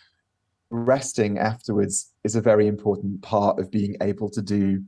resting 0.69 1.37
afterwards 1.37 2.11
is 2.23 2.35
a 2.35 2.41
very 2.41 2.67
important 2.67 3.21
part 3.21 3.59
of 3.59 3.71
being 3.71 3.95
able 4.01 4.29
to 4.29 4.41
do 4.41 4.83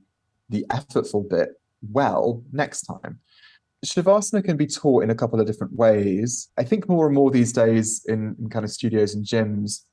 the 0.49 0.65
effortful 0.69 1.27
bit 1.27 1.49
well 1.91 2.43
next 2.51 2.81
time. 2.81 3.19
Shavasana 3.85 4.43
can 4.43 4.57
be 4.57 4.65
taught 4.65 5.03
in 5.03 5.11
a 5.11 5.15
couple 5.15 5.39
of 5.39 5.45
different 5.45 5.73
ways. 5.73 6.49
I 6.57 6.63
think 6.63 6.89
more 6.89 7.05
and 7.05 7.13
more 7.13 7.29
these 7.29 7.53
days 7.53 8.03
in, 8.07 8.35
in 8.39 8.49
kind 8.49 8.65
of 8.65 8.71
studios 8.71 9.13
and 9.13 9.25
gyms 9.25 9.83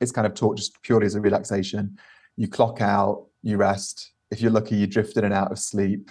it's 0.00 0.12
kind 0.12 0.26
of 0.26 0.34
taught 0.34 0.56
just 0.56 0.80
purely 0.82 1.06
as 1.06 1.14
a 1.14 1.20
relaxation 1.20 1.98
you 2.36 2.48
clock 2.48 2.80
out, 2.80 3.26
you 3.42 3.56
rest. 3.56 4.12
If 4.30 4.40
you're 4.40 4.50
lucky, 4.50 4.76
you 4.76 4.86
drift 4.86 5.16
in 5.16 5.24
and 5.24 5.34
out 5.34 5.52
of 5.52 5.58
sleep 5.58 6.10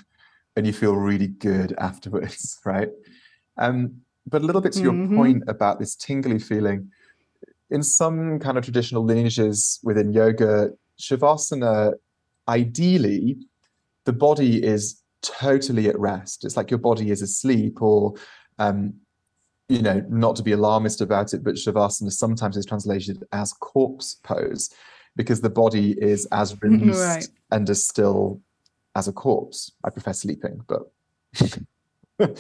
and 0.56 0.66
you 0.66 0.74
feel 0.74 0.96
really 0.96 1.28
good 1.28 1.74
afterwards, 1.78 2.60
right? 2.66 2.90
Um, 3.58 4.02
but 4.26 4.42
a 4.42 4.46
little 4.46 4.62
bit 4.62 4.74
to 4.74 4.80
mm-hmm. 4.80 5.12
your 5.12 5.18
point 5.18 5.44
about 5.48 5.80
this 5.80 5.96
tingly 5.96 6.40
feeling, 6.40 6.90
in 7.70 7.84
some 7.84 8.40
kind 8.40 8.58
of 8.58 8.64
traditional 8.64 9.04
lineages 9.04 9.80
within 9.84 10.14
yoga, 10.14 10.70
Shavasana, 11.00 11.94
ideally, 12.48 13.38
the 14.06 14.14
body 14.14 14.64
is 14.64 15.02
totally 15.22 15.88
at 15.90 16.00
rest. 16.00 16.46
It's 16.46 16.56
like 16.56 16.70
your 16.70 16.78
body 16.78 17.10
is 17.10 17.22
asleep, 17.22 17.82
or 17.82 18.14
um, 18.60 18.94
you 19.70 19.82
know, 19.82 20.06
not 20.10 20.36
to 20.36 20.44
be 20.44 20.52
alarmist 20.52 21.02
about 21.02 21.34
it, 21.34 21.44
but 21.44 21.56
shavasana 21.56 22.12
sometimes 22.12 22.58
is 22.58 22.66
translated 22.66 23.24
as 23.32 23.54
corpse 23.54 24.20
pose 24.24 24.70
because 25.16 25.42
the 25.42 25.50
body 25.50 25.92
is 26.02 26.26
as 26.32 26.56
released 26.62 27.00
right. 27.00 27.28
and 27.52 27.70
as 27.70 27.86
still 27.86 28.42
as 28.96 29.08
a 29.08 29.14
corpse. 29.14 29.72
I 29.84 29.90
prefer 29.90 30.14
sleeping, 30.14 30.62
but 30.68 30.92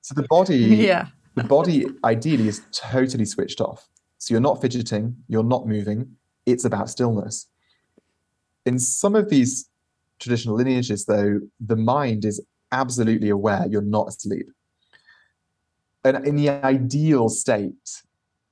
so 0.00 0.14
the 0.14 0.26
body, 0.28 0.58
yeah, 0.58 1.08
the 1.34 1.44
body 1.44 1.86
ideally 2.04 2.48
is 2.48 2.62
totally 2.72 3.24
switched 3.24 3.60
off. 3.60 3.88
So 4.18 4.32
you're 4.32 4.40
not 4.40 4.60
fidgeting, 4.60 5.16
you're 5.28 5.44
not 5.44 5.66
moving. 5.66 6.16
It's 6.46 6.64
about 6.64 6.90
stillness. 6.90 7.46
In 8.66 8.78
some 8.78 9.14
of 9.14 9.28
these 9.28 9.68
traditional 10.18 10.56
lineages, 10.56 11.04
though, 11.04 11.40
the 11.60 11.76
mind 11.76 12.24
is 12.24 12.40
absolutely 12.72 13.28
aware 13.28 13.66
you're 13.68 13.82
not 13.82 14.08
asleep. 14.08 14.50
And 16.04 16.26
in 16.26 16.36
the 16.36 16.50
ideal 16.50 17.28
state, 17.28 18.02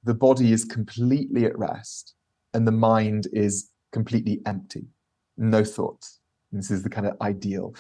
the 0.05 0.15
body 0.15 0.53
is 0.53 0.65
completely 0.65 1.45
at 1.45 1.59
rest 1.59 2.15
and 2.55 2.67
the 2.67 2.73
mind 2.73 3.29
is 3.33 3.71
completely 3.93 4.41
empty, 4.47 4.87
no 5.37 5.65
thoughts. 5.65 6.21
This 6.51 6.71
is 6.71 6.83
the 6.83 6.91
kind 6.91 7.07
of 7.07 7.17
ideal. 7.21 7.75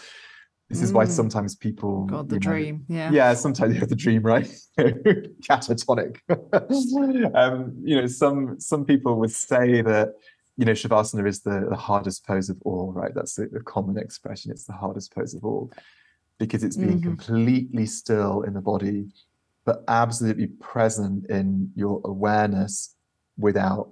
This 0.70 0.80
is 0.80 0.92
why 0.92 1.04
mm. 1.04 1.10
sometimes 1.10 1.54
people 1.54 2.06
God 2.06 2.30
the 2.30 2.38
dream, 2.38 2.86
know, 2.88 2.96
yeah, 2.96 3.10
yeah. 3.12 3.34
Sometimes 3.34 3.74
you 3.74 3.80
have 3.80 3.90
the 3.90 3.94
dream, 3.94 4.22
right? 4.22 4.50
Catatonic. 4.78 6.16
um, 7.34 7.74
you 7.84 8.00
know, 8.00 8.06
some 8.06 8.58
some 8.58 8.86
people 8.86 9.16
would 9.16 9.32
say 9.32 9.82
that 9.82 10.14
you 10.56 10.64
know 10.64 10.72
shavasana 10.72 11.28
is 11.28 11.42
the, 11.42 11.66
the 11.68 11.76
hardest 11.76 12.26
pose 12.26 12.48
of 12.48 12.56
all, 12.64 12.90
right? 12.92 13.14
That's 13.14 13.34
the, 13.34 13.50
a 13.54 13.60
common 13.60 13.98
expression. 13.98 14.50
It's 14.50 14.64
the 14.64 14.72
hardest 14.72 15.14
pose 15.14 15.34
of 15.34 15.44
all 15.44 15.70
because 16.38 16.64
it's 16.64 16.78
being 16.78 17.00
mm-hmm. 17.00 17.16
completely 17.16 17.84
still 17.84 18.40
in 18.40 18.54
the 18.54 18.60
body, 18.62 19.12
but 19.66 19.84
absolutely 19.88 20.46
present 20.46 21.28
in 21.28 21.70
your 21.76 22.00
awareness 22.04 22.96
without 23.36 23.90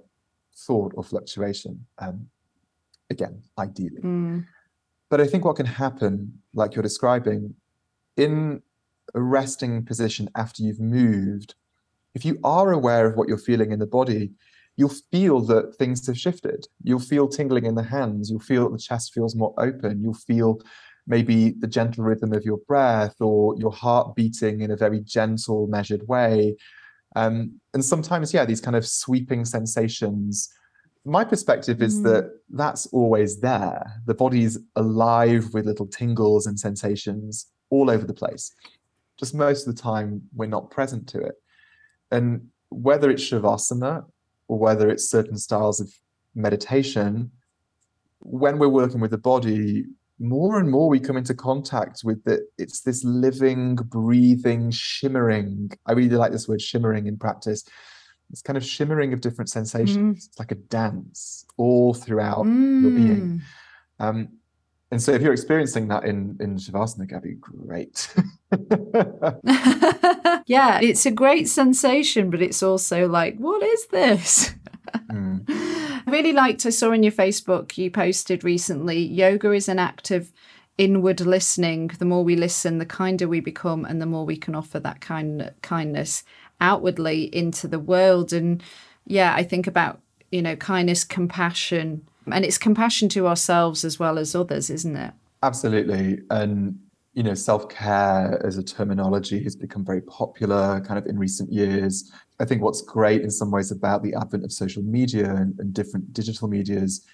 thought 0.65 0.93
or 0.95 1.03
fluctuation. 1.03 1.85
Um, 1.97 2.27
again, 3.09 3.43
ideally. 3.57 4.01
Mm. 4.01 4.45
But 5.09 5.21
I 5.21 5.27
think 5.27 5.43
what 5.43 5.57
can 5.57 5.65
happen, 5.65 6.41
like 6.53 6.75
you're 6.75 6.83
describing, 6.83 7.53
in 8.17 8.61
a 9.13 9.21
resting 9.21 9.83
position 9.85 10.29
after 10.35 10.63
you've 10.63 10.79
moved, 10.79 11.55
if 12.15 12.25
you 12.25 12.39
are 12.43 12.71
aware 12.71 13.05
of 13.05 13.15
what 13.15 13.27
you're 13.27 13.37
feeling 13.37 13.71
in 13.71 13.79
the 13.79 13.85
body, 13.85 14.31
you'll 14.77 14.95
feel 15.11 15.41
that 15.41 15.75
things 15.75 16.05
have 16.07 16.17
shifted. 16.17 16.65
You'll 16.83 16.99
feel 16.99 17.27
tingling 17.27 17.65
in 17.65 17.75
the 17.75 17.83
hands. 17.83 18.29
You'll 18.29 18.39
feel 18.39 18.63
that 18.63 18.71
the 18.71 18.81
chest 18.81 19.13
feels 19.13 19.35
more 19.35 19.53
open. 19.57 20.01
You'll 20.01 20.13
feel 20.13 20.59
maybe 21.07 21.51
the 21.59 21.67
gentle 21.67 22.03
rhythm 22.03 22.33
of 22.33 22.45
your 22.45 22.59
breath 22.67 23.15
or 23.19 23.57
your 23.57 23.71
heart 23.71 24.15
beating 24.15 24.61
in 24.61 24.71
a 24.71 24.77
very 24.77 25.01
gentle, 25.01 25.67
measured 25.67 26.07
way. 26.07 26.55
Um, 27.15 27.59
and 27.73 27.83
sometimes, 27.83 28.33
yeah, 28.33 28.45
these 28.45 28.61
kind 28.61 28.75
of 28.75 28.85
sweeping 28.87 29.45
sensations 29.45 30.53
my 31.05 31.23
perspective 31.23 31.81
is 31.81 31.99
mm. 31.99 32.03
that 32.03 32.31
that's 32.49 32.85
always 32.87 33.39
there. 33.39 34.01
The 34.05 34.13
body's 34.13 34.57
alive 34.75 35.53
with 35.53 35.65
little 35.65 35.87
tingles 35.87 36.45
and 36.45 36.59
sensations 36.59 37.47
all 37.69 37.89
over 37.89 38.05
the 38.05 38.13
place. 38.13 38.53
Just 39.17 39.33
most 39.33 39.67
of 39.67 39.75
the 39.75 39.81
time, 39.81 40.21
we're 40.35 40.47
not 40.47 40.69
present 40.69 41.07
to 41.09 41.19
it. 41.19 41.35
And 42.11 42.47
whether 42.69 43.09
it's 43.09 43.23
Shavasana 43.23 44.05
or 44.47 44.59
whether 44.59 44.89
it's 44.89 45.09
certain 45.09 45.37
styles 45.37 45.79
of 45.79 45.91
meditation, 46.35 47.31
when 48.19 48.59
we're 48.59 48.67
working 48.67 48.99
with 48.99 49.11
the 49.11 49.17
body, 49.17 49.85
more 50.21 50.59
and 50.59 50.69
more 50.69 50.87
we 50.87 50.99
come 50.99 51.17
into 51.17 51.33
contact 51.33 52.01
with 52.03 52.23
that. 52.25 52.47
It's 52.57 52.81
this 52.81 53.03
living, 53.03 53.75
breathing, 53.75 54.71
shimmering. 54.71 55.71
I 55.85 55.93
really 55.93 56.15
like 56.15 56.31
this 56.31 56.47
word 56.47 56.61
shimmering 56.61 57.07
in 57.07 57.17
practice 57.17 57.63
it's 58.31 58.41
kind 58.41 58.57
of 58.57 58.65
shimmering 58.65 59.13
of 59.13 59.21
different 59.21 59.49
sensations. 59.49 60.25
Mm. 60.25 60.29
It's 60.29 60.39
like 60.39 60.51
a 60.51 60.55
dance 60.55 61.45
all 61.57 61.93
throughout 61.93 62.45
mm. 62.45 62.81
your 62.81 62.91
being. 62.91 63.41
Um, 63.99 64.29
and 64.89 65.01
so 65.01 65.11
if 65.11 65.21
you're 65.21 65.33
experiencing 65.33 65.87
that 65.89 66.05
in, 66.05 66.37
in 66.39 66.57
Shavasana, 66.57 67.21
be 67.21 67.35
great. 67.35 68.13
yeah, 70.47 70.79
it's 70.81 71.05
a 71.05 71.11
great 71.11 71.47
sensation, 71.47 72.29
but 72.29 72.41
it's 72.41 72.61
also 72.61 73.07
like, 73.07 73.37
what 73.37 73.63
is 73.63 73.87
this? 73.87 74.53
Mm. 74.93 75.43
I 76.07 76.11
really 76.11 76.33
liked, 76.33 76.65
I 76.65 76.69
saw 76.69 76.91
in 76.91 77.03
your 77.03 77.11
Facebook, 77.11 77.77
you 77.77 77.91
posted 77.91 78.43
recently, 78.43 78.99
yoga 78.99 79.51
is 79.51 79.69
an 79.69 79.79
act 79.79 80.11
of 80.11 80.31
inward 80.77 81.21
listening. 81.21 81.91
The 81.99 82.05
more 82.05 82.23
we 82.23 82.35
listen, 82.35 82.79
the 82.79 82.85
kinder 82.85 83.27
we 83.27 83.39
become, 83.39 83.85
and 83.85 84.01
the 84.01 84.05
more 84.05 84.25
we 84.25 84.37
can 84.37 84.55
offer 84.55 84.79
that 84.79 85.01
kind 85.01 85.51
kindness 85.61 86.23
outwardly 86.59 87.23
into 87.35 87.67
the 87.67 87.79
world. 87.79 88.33
And 88.33 88.63
yeah, 89.05 89.33
I 89.35 89.43
think 89.43 89.67
about, 89.67 90.01
you 90.31 90.41
know, 90.41 90.55
kindness, 90.55 91.03
compassion, 91.03 92.07
and 92.31 92.45
it's 92.45 92.57
compassion 92.57 93.09
to 93.09 93.27
ourselves 93.27 93.83
as 93.83 93.99
well 93.99 94.17
as 94.17 94.35
others, 94.35 94.69
isn't 94.69 94.95
it? 94.95 95.13
Absolutely. 95.43 96.19
And, 96.29 96.79
you 97.13 97.23
know, 97.23 97.33
self 97.33 97.67
care 97.69 98.41
as 98.45 98.57
a 98.57 98.63
terminology 98.63 99.43
has 99.43 99.55
become 99.55 99.85
very 99.85 100.01
popular 100.01 100.81
kind 100.81 100.97
of 100.97 101.05
in 101.05 101.19
recent 101.19 101.51
years. 101.51 102.11
I 102.39 102.45
think 102.45 102.61
what's 102.61 102.81
great 102.81 103.21
in 103.21 103.29
some 103.29 103.51
ways 103.51 103.71
about 103.71 104.03
the 104.03 104.13
advent 104.15 104.43
of 104.43 104.51
social 104.51 104.83
media 104.83 105.29
and, 105.35 105.59
and 105.59 105.73
different 105.73 106.13
digital 106.13 106.47
medias 106.47 107.05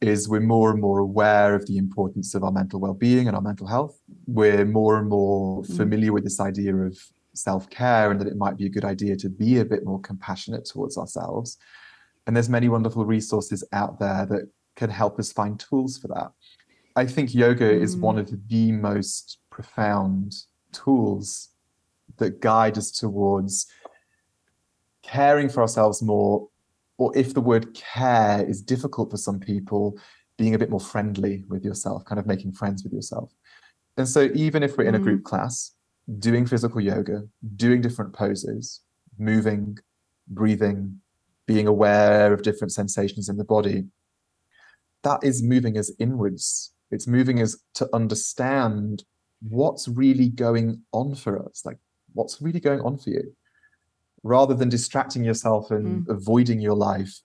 is 0.00 0.28
we're 0.28 0.40
more 0.40 0.70
and 0.70 0.80
more 0.80 0.98
aware 0.98 1.54
of 1.54 1.66
the 1.66 1.78
importance 1.78 2.34
of 2.34 2.42
our 2.42 2.50
mental 2.50 2.80
well-being 2.80 3.28
and 3.28 3.36
our 3.36 3.42
mental 3.42 3.66
health. 3.66 3.98
We're 4.26 4.64
more 4.64 4.98
and 4.98 5.08
more 5.08 5.62
mm. 5.62 5.76
familiar 5.76 6.12
with 6.12 6.24
this 6.24 6.40
idea 6.40 6.74
of 6.74 6.98
self-care 7.34 8.10
and 8.10 8.20
that 8.20 8.26
it 8.26 8.36
might 8.36 8.58
be 8.58 8.66
a 8.66 8.68
good 8.68 8.84
idea 8.84 9.16
to 9.16 9.30
be 9.30 9.60
a 9.60 9.64
bit 9.64 9.84
more 9.84 10.00
compassionate 10.00 10.66
towards 10.66 10.98
ourselves 10.98 11.56
and 12.26 12.36
there's 12.36 12.48
many 12.48 12.68
wonderful 12.68 13.04
resources 13.04 13.64
out 13.72 13.98
there 13.98 14.26
that 14.26 14.48
can 14.76 14.90
help 14.90 15.18
us 15.18 15.32
find 15.32 15.58
tools 15.58 15.98
for 15.98 16.08
that 16.08 16.30
i 16.96 17.06
think 17.06 17.34
yoga 17.34 17.70
mm. 17.70 17.80
is 17.80 17.96
one 17.96 18.18
of 18.18 18.30
the 18.48 18.72
most 18.72 19.38
profound 19.50 20.34
tools 20.72 21.50
that 22.18 22.40
guide 22.40 22.76
us 22.78 22.90
towards 22.90 23.66
caring 25.02 25.48
for 25.48 25.60
ourselves 25.60 26.02
more 26.02 26.48
or 26.98 27.16
if 27.16 27.34
the 27.34 27.40
word 27.40 27.74
care 27.74 28.44
is 28.48 28.62
difficult 28.62 29.10
for 29.10 29.16
some 29.16 29.40
people 29.40 29.98
being 30.38 30.54
a 30.54 30.58
bit 30.58 30.70
more 30.70 30.80
friendly 30.80 31.44
with 31.48 31.64
yourself 31.64 32.04
kind 32.04 32.18
of 32.18 32.26
making 32.26 32.52
friends 32.52 32.82
with 32.84 32.92
yourself 32.92 33.32
and 33.96 34.08
so 34.08 34.30
even 34.34 34.62
if 34.62 34.76
we're 34.76 34.84
in 34.84 34.94
a 34.94 34.98
group 34.98 35.20
mm. 35.20 35.24
class 35.24 35.72
doing 36.18 36.46
physical 36.46 36.80
yoga, 36.80 37.22
doing 37.56 37.80
different 37.80 38.12
poses, 38.12 38.80
moving, 39.18 39.78
breathing, 40.28 41.00
being 41.46 41.66
aware 41.66 42.32
of 42.32 42.42
different 42.42 42.72
sensations 42.72 43.28
in 43.28 43.36
the 43.36 43.44
body, 43.44 43.84
that 45.02 45.20
is 45.22 45.42
moving 45.42 45.76
us 45.76 45.90
inwards. 45.98 46.72
It's 46.92 47.06
moving 47.06 47.42
us 47.42 47.56
to 47.74 47.88
understand 47.92 49.04
what's 49.48 49.88
really 49.88 50.28
going 50.28 50.82
on 50.92 51.14
for 51.14 51.44
us, 51.44 51.62
like 51.64 51.78
what's 52.12 52.40
really 52.40 52.60
going 52.60 52.80
on 52.80 52.98
for 52.98 53.10
you. 53.10 53.34
Rather 54.22 54.54
than 54.54 54.68
distracting 54.68 55.24
yourself 55.24 55.70
and 55.70 56.06
mm. 56.06 56.14
avoiding 56.14 56.60
your 56.60 56.76
life, 56.76 57.20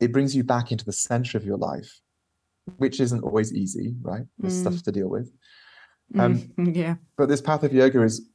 it 0.00 0.12
brings 0.12 0.36
you 0.36 0.44
back 0.44 0.70
into 0.70 0.84
the 0.84 0.92
center 0.92 1.38
of 1.38 1.44
your 1.44 1.56
life, 1.56 2.00
which 2.76 3.00
isn't 3.00 3.22
always 3.22 3.54
easy, 3.54 3.94
right? 4.02 4.24
There's 4.38 4.58
mm. 4.58 4.60
stuff 4.60 4.82
to 4.82 4.92
deal 4.92 5.08
with. 5.08 5.32
Um, 6.18 6.38
mm, 6.58 6.76
yeah. 6.76 6.96
But 7.16 7.28
this 7.28 7.40
path 7.40 7.62
of 7.62 7.72
yoga 7.72 8.02
is, 8.02 8.28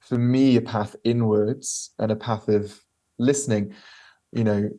for 0.00 0.18
me, 0.18 0.56
a 0.56 0.60
path 0.60 0.96
inwards 1.04 1.90
and 1.98 2.10
a 2.10 2.16
path 2.16 2.48
of 2.48 2.80
listening. 3.18 3.74
You 4.32 4.44
know, 4.44 4.70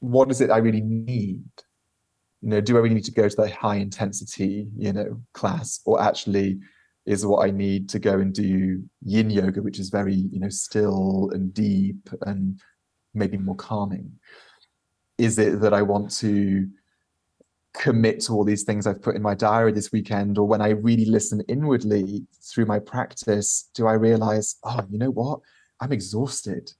what 0.00 0.30
is 0.30 0.40
it 0.40 0.50
I 0.50 0.58
really 0.58 0.80
need? 0.80 1.44
You 2.44 2.50
know, 2.50 2.60
do 2.60 2.76
I 2.76 2.80
really 2.80 2.96
need 2.96 3.06
to 3.06 3.10
go 3.10 3.26
to 3.26 3.36
that 3.36 3.52
high 3.52 3.76
intensity, 3.76 4.68
you 4.76 4.92
know, 4.92 5.18
class, 5.32 5.80
or 5.86 6.02
actually 6.02 6.60
is 7.06 7.24
what 7.24 7.46
I 7.46 7.50
need 7.50 7.88
to 7.88 7.98
go 7.98 8.18
and 8.18 8.34
do 8.34 8.82
yin 9.02 9.30
yoga, 9.30 9.62
which 9.62 9.78
is 9.78 9.88
very, 9.88 10.14
you 10.14 10.40
know, 10.40 10.50
still 10.50 11.30
and 11.32 11.54
deep 11.54 12.10
and 12.26 12.60
maybe 13.14 13.38
more 13.38 13.56
calming? 13.56 14.12
Is 15.16 15.38
it 15.38 15.62
that 15.62 15.72
I 15.72 15.80
want 15.80 16.10
to 16.18 16.68
commit 17.72 18.20
to 18.20 18.34
all 18.34 18.44
these 18.44 18.64
things 18.64 18.86
I've 18.86 19.00
put 19.00 19.16
in 19.16 19.22
my 19.22 19.34
diary 19.34 19.72
this 19.72 19.90
weekend, 19.90 20.36
or 20.36 20.46
when 20.46 20.60
I 20.60 20.70
really 20.70 21.06
listen 21.06 21.40
inwardly 21.48 22.26
through 22.42 22.66
my 22.66 22.78
practice, 22.78 23.70
do 23.74 23.86
I 23.86 23.94
realize, 23.94 24.56
oh, 24.64 24.80
you 24.90 24.98
know 24.98 25.10
what? 25.10 25.40
I'm 25.80 25.92
exhausted. 25.92 26.70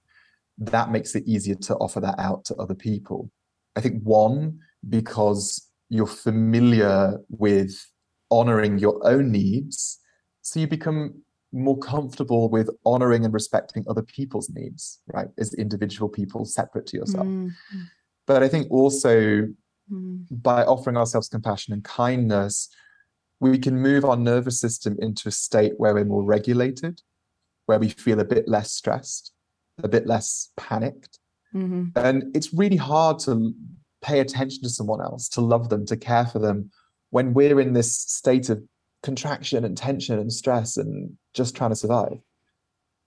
That 0.59 0.91
makes 0.91 1.15
it 1.15 1.25
easier 1.25 1.55
to 1.55 1.75
offer 1.77 2.01
that 2.01 2.19
out 2.19 2.45
to 2.45 2.55
other 2.57 2.75
people. 2.75 3.31
I 3.75 3.81
think 3.81 4.03
one, 4.03 4.59
because 4.89 5.69
you're 5.89 6.07
familiar 6.07 7.19
with 7.29 7.85
honoring 8.31 8.77
your 8.77 8.99
own 9.07 9.31
needs. 9.31 9.99
So 10.41 10.59
you 10.59 10.67
become 10.67 11.21
more 11.51 11.77
comfortable 11.77 12.49
with 12.49 12.69
honoring 12.85 13.23
and 13.23 13.33
respecting 13.33 13.85
other 13.87 14.01
people's 14.01 14.49
needs, 14.49 14.99
right? 15.07 15.27
As 15.37 15.53
individual 15.53 16.09
people 16.09 16.45
separate 16.45 16.85
to 16.87 16.97
yourself. 16.97 17.25
Mm-hmm. 17.25 17.81
But 18.27 18.43
I 18.43 18.47
think 18.47 18.69
also 18.71 19.47
mm. 19.91 20.25
by 20.31 20.63
offering 20.63 20.97
ourselves 20.97 21.29
compassion 21.29 21.73
and 21.73 21.83
kindness, 21.83 22.69
we 23.39 23.57
can 23.57 23.79
move 23.79 24.05
our 24.05 24.17
nervous 24.17 24.59
system 24.59 24.97
into 24.99 25.29
a 25.29 25.31
state 25.31 25.73
where 25.77 25.93
we're 25.93 26.05
more 26.05 26.23
regulated, 26.23 27.01
where 27.67 27.79
we 27.79 27.89
feel 27.89 28.19
a 28.19 28.25
bit 28.25 28.47
less 28.47 28.71
stressed, 28.71 29.31
a 29.83 29.87
bit 29.87 30.07
less 30.07 30.51
panicked. 30.57 31.19
Mm-hmm. 31.53 31.97
And 31.97 32.35
it's 32.35 32.53
really 32.53 32.77
hard 32.77 33.19
to 33.19 33.53
pay 34.05 34.19
attention 34.19 34.61
to 34.61 34.69
someone 34.69 35.01
else, 35.01 35.27
to 35.29 35.41
love 35.41 35.69
them, 35.69 35.85
to 35.87 35.97
care 35.97 36.25
for 36.25 36.39
them 36.39 36.69
when 37.09 37.33
we're 37.33 37.59
in 37.59 37.73
this 37.73 37.97
state 37.97 38.49
of 38.49 38.61
contraction 39.01 39.65
and 39.65 39.75
tension 39.75 40.19
and 40.19 40.31
stress 40.31 40.77
and 40.77 41.11
just 41.33 41.55
trying 41.55 41.71
to 41.71 41.75
survive. 41.75 42.19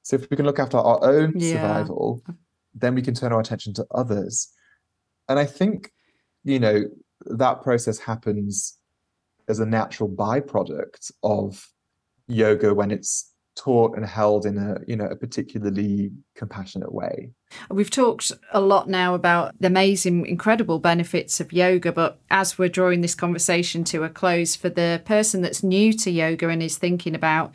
So 0.02 0.16
if 0.16 0.28
we 0.30 0.36
can 0.36 0.46
look 0.46 0.58
after 0.58 0.76
our 0.76 1.02
own 1.04 1.34
yeah. 1.36 1.52
survival, 1.52 2.22
then 2.74 2.94
we 2.94 3.02
can 3.02 3.14
turn 3.14 3.32
our 3.32 3.40
attention 3.40 3.74
to 3.74 3.86
others. 3.92 4.48
And 5.28 5.38
I 5.38 5.44
think, 5.44 5.90
you 6.44 6.58
know, 6.58 6.84
that 7.26 7.62
process 7.62 7.98
happens 7.98 8.76
as 9.48 9.60
a 9.60 9.66
natural 9.66 10.08
byproduct 10.08 11.10
of 11.22 11.68
yoga 12.26 12.74
when 12.74 12.90
it's 12.90 13.32
taught 13.56 13.96
and 13.96 14.06
held 14.06 14.46
in 14.46 14.56
a 14.56 14.76
you 14.86 14.94
know 14.94 15.06
a 15.06 15.16
particularly 15.16 16.12
compassionate 16.36 16.94
way 16.94 17.32
we've 17.70 17.90
talked 17.90 18.32
a 18.52 18.60
lot 18.60 18.88
now 18.88 19.14
about 19.14 19.54
the 19.60 19.66
amazing 19.66 20.26
incredible 20.26 20.78
benefits 20.78 21.40
of 21.40 21.52
yoga 21.52 21.92
but 21.92 22.18
as 22.30 22.58
we're 22.58 22.68
drawing 22.68 23.00
this 23.00 23.14
conversation 23.14 23.84
to 23.84 24.04
a 24.04 24.08
close 24.08 24.54
for 24.54 24.68
the 24.68 25.00
person 25.04 25.42
that's 25.42 25.62
new 25.62 25.92
to 25.92 26.10
yoga 26.10 26.48
and 26.48 26.62
is 26.62 26.78
thinking 26.78 27.14
about 27.14 27.52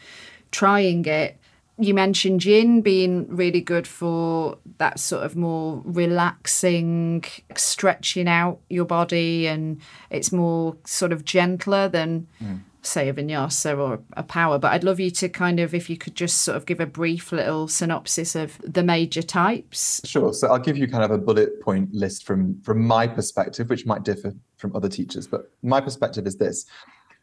trying 0.51 1.05
it 1.05 1.37
you 1.77 1.93
mentioned 1.93 2.45
yin 2.45 2.81
being 2.81 3.27
really 3.35 3.61
good 3.61 3.87
for 3.87 4.57
that 4.77 4.99
sort 4.99 5.23
of 5.23 5.35
more 5.35 5.81
relaxing, 5.85 7.23
stretching 7.55 8.27
out 8.27 8.59
your 8.69 8.85
body, 8.85 9.47
and 9.47 9.81
it's 10.09 10.31
more 10.31 10.77
sort 10.85 11.11
of 11.11 11.25
gentler 11.25 11.87
than, 11.87 12.27
mm. 12.41 12.59
Say, 12.85 13.09
a 13.09 13.13
vinyasa 13.13 13.77
or 13.77 13.99
a 14.13 14.23
power. 14.23 14.59
But 14.59 14.73
I'd 14.73 14.83
love 14.83 14.99
you 14.99 15.09
to 15.11 15.29
kind 15.29 15.59
of, 15.59 15.73
if 15.73 15.89
you 15.89 15.97
could 15.97 16.15
just 16.15 16.41
sort 16.41 16.57
of 16.57 16.65
give 16.65 16.79
a 16.79 16.85
brief 16.85 17.31
little 17.31 17.67
synopsis 17.67 18.35
of 18.35 18.57
the 18.63 18.83
major 18.83 19.21
types. 19.21 20.01
Sure. 20.05 20.33
So 20.33 20.49
I'll 20.49 20.59
give 20.59 20.77
you 20.77 20.87
kind 20.87 21.03
of 21.03 21.11
a 21.11 21.17
bullet 21.17 21.61
point 21.61 21.93
list 21.93 22.25
from 22.25 22.61
from 22.61 22.85
my 22.85 23.07
perspective, 23.07 23.69
which 23.69 23.85
might 23.85 24.03
differ 24.03 24.33
from 24.57 24.75
other 24.75 24.89
teachers, 24.89 25.27
but 25.27 25.51
my 25.61 25.81
perspective 25.81 26.25
is 26.25 26.37
this. 26.37 26.65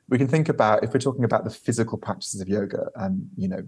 We 0.08 0.18
can 0.18 0.28
think 0.28 0.48
about 0.48 0.82
if 0.82 0.92
we're 0.92 1.00
talking 1.00 1.24
about 1.24 1.44
the 1.44 1.50
physical 1.50 1.96
practices 1.96 2.40
of 2.40 2.48
yoga, 2.48 2.88
and 2.96 3.28
you 3.36 3.48
know, 3.48 3.62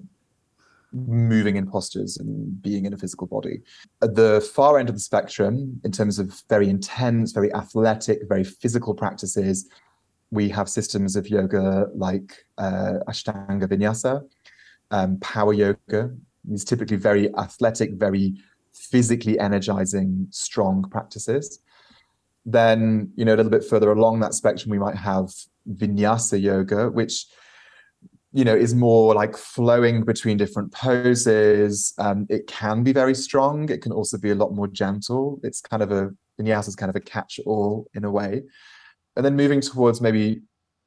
moving 0.93 1.57
in 1.57 1.70
postures 1.70 2.18
and 2.18 2.61
being 2.61 2.84
in 2.84 2.93
a 2.93 2.99
physical 2.99 3.26
body. 3.26 3.62
At 4.03 4.14
the 4.14 4.47
far 4.55 4.78
end 4.78 4.88
of 4.88 4.95
the 4.95 5.01
spectrum, 5.01 5.80
in 5.84 5.93
terms 5.93 6.18
of 6.18 6.43
very 6.49 6.68
intense, 6.68 7.32
very 7.32 7.53
athletic, 7.55 8.20
very 8.28 8.45
physical 8.45 8.95
practices, 8.95 9.68
we 10.33 10.49
have 10.49 10.68
systems 10.68 11.14
of 11.14 11.28
yoga 11.28 11.87
like 11.95 12.47
uh, 12.57 12.95
Ashtanga 13.07 13.68
Vinyasa, 13.68 14.22
um, 14.91 15.20
power 15.20 15.53
yoga. 15.53 16.11
These 16.43 16.64
typically 16.64 16.97
very 16.97 17.33
athletic, 17.37 17.93
very 17.93 18.35
physically 18.72 19.39
energizing, 19.39 20.26
strong 20.30 20.89
practices. 20.91 21.61
Then, 22.47 23.12
you 23.14 23.26
know, 23.26 23.35
a 23.35 23.37
little 23.37 23.51
bit 23.51 23.62
further 23.62 23.93
along 23.93 24.20
that 24.20 24.33
spectrum, 24.33 24.70
we 24.70 24.78
might 24.78 24.97
have 24.97 25.30
Vinyasa 25.68 26.41
yoga, 26.41 26.89
which 26.91 27.26
you 28.33 28.45
know 28.47 28.57
is 28.57 28.74
more 28.74 29.14
like 29.14 29.37
flowing 29.37 30.03
between 30.05 30.39
different 30.39 30.72
poses 30.72 31.93
um, 31.99 32.26
it 32.30 32.47
can 32.47 32.83
be 32.83 32.91
very 32.91 33.14
strong 33.14 33.68
it 33.68 33.83
can 33.83 33.93
also 33.93 34.16
be 34.16 34.30
a 34.30 34.35
lot 34.35 34.55
more 34.55 34.66
gentle 34.66 35.39
it's 35.43 35.61
kind 35.61 35.83
of 35.83 35.93
a 35.93 36.09
vinyasa 36.41 36.68
is 36.68 36.74
kind 36.74 36.89
of 36.89 36.97
a 36.97 37.01
catch-all 37.01 37.87
in 37.93 38.05
a 38.05 38.11
way 38.11 38.43
and 39.17 39.25
then 39.25 39.37
moving 39.37 39.61
towards 39.61 40.01
maybe 40.01 40.41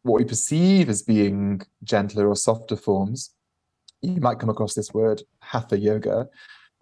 what 0.04 0.20
we 0.20 0.26
perceive 0.26 0.90
as 0.90 1.02
being 1.02 1.62
gentler 1.84 2.28
or 2.28 2.36
softer 2.36 2.76
forms 2.76 3.32
you 4.02 4.22
might 4.22 4.40
come 4.40 4.50
across 4.50 4.74
this 4.74 4.94
word 4.94 5.22
hatha 5.42 5.78
yoga 5.78 6.28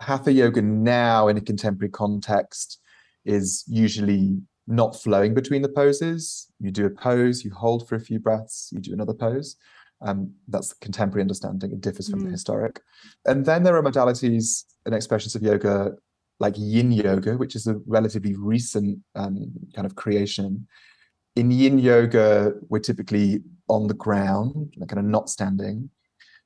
hatha 0.01 0.31
yoga 0.31 0.61
now 0.61 1.27
in 1.27 1.37
a 1.37 1.41
contemporary 1.41 1.91
context 1.91 2.79
is 3.25 3.63
usually 3.67 4.41
not 4.67 4.95
flowing 4.95 5.33
between 5.33 5.61
the 5.61 5.69
poses 5.69 6.47
you 6.59 6.71
do 6.71 6.85
a 6.85 6.89
pose 6.89 7.43
you 7.43 7.51
hold 7.51 7.87
for 7.87 7.95
a 7.95 7.99
few 7.99 8.19
breaths 8.19 8.69
you 8.71 8.79
do 8.79 8.93
another 8.93 9.13
pose 9.13 9.57
um, 10.03 10.33
that's 10.47 10.69
the 10.69 10.75
contemporary 10.81 11.21
understanding. 11.21 11.71
It 11.71 11.81
differs 11.81 12.09
from 12.09 12.21
mm. 12.21 12.25
the 12.25 12.31
historic. 12.31 12.81
And 13.25 13.45
then 13.45 13.63
there 13.63 13.75
are 13.75 13.83
modalities 13.83 14.65
and 14.85 14.93
expressions 14.93 15.35
of 15.35 15.41
yoga 15.41 15.93
like 16.39 16.55
yin 16.57 16.91
yoga, 16.91 17.37
which 17.37 17.55
is 17.55 17.67
a 17.67 17.75
relatively 17.87 18.35
recent 18.35 18.99
um, 19.15 19.53
kind 19.73 19.85
of 19.85 19.95
creation. 19.95 20.67
In 21.35 21.51
yin 21.51 21.79
yoga, 21.79 22.53
we're 22.69 22.79
typically 22.79 23.41
on 23.67 23.87
the 23.87 23.93
ground, 23.93 24.73
like 24.77 24.89
kind 24.89 24.99
of 24.99 25.05
not 25.05 25.29
standing, 25.29 25.89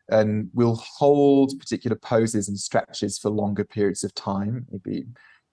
and 0.10 0.50
we'll 0.54 0.76
hold 0.76 1.60
particular 1.60 1.98
poses 1.98 2.48
and 2.48 2.58
stretches 2.58 3.18
for 3.20 3.30
longer 3.30 3.66
periods 3.66 4.04
of 4.04 4.14
time, 4.14 4.66
maybe 4.72 5.06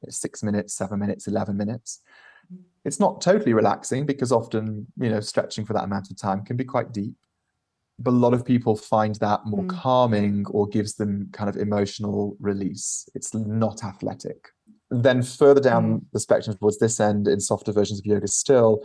six 0.09 0.43
minutes, 0.43 0.75
seven 0.75 0.99
minutes, 0.99 1.27
11 1.27 1.57
minutes. 1.57 2.01
Mm. 2.53 2.59
It's 2.85 3.01
not 3.01 3.21
totally 3.21 3.55
relaxing 3.55 4.07
because 4.07 4.31
often, 4.31 4.87
you 5.01 5.09
know, 5.09 5.21
stretching 5.21 5.65
for 5.65 5.73
that 5.73 5.85
amount 5.85 6.11
of 6.11 6.17
time 6.17 6.45
can 6.45 6.57
be 6.57 6.65
quite 6.65 6.93
deep 6.93 7.15
but 7.99 8.11
a 8.11 8.13
lot 8.13 8.35
of 8.35 8.45
people 8.45 8.77
find 8.77 9.15
that 9.17 9.47
more 9.47 9.63
mm. 9.63 9.69
calming 9.69 10.45
or 10.51 10.67
gives 10.67 10.95
them 10.95 11.29
kind 11.33 11.49
of 11.49 11.57
emotional 11.57 12.37
release. 12.41 13.09
It's 13.15 13.35
not 13.35 13.85
athletic. 13.85 14.49
Then 14.91 15.23
further 15.23 15.61
down 15.61 16.01
mm. 16.01 16.05
the 16.13 16.21
spectrum 16.21 16.57
towards 16.57 16.79
this 16.79 16.99
end, 16.99 17.29
in 17.29 17.41
softer 17.41 17.73
versions 17.73 18.01
of 18.01 18.07
yoga, 18.07 18.27
still, 18.27 18.85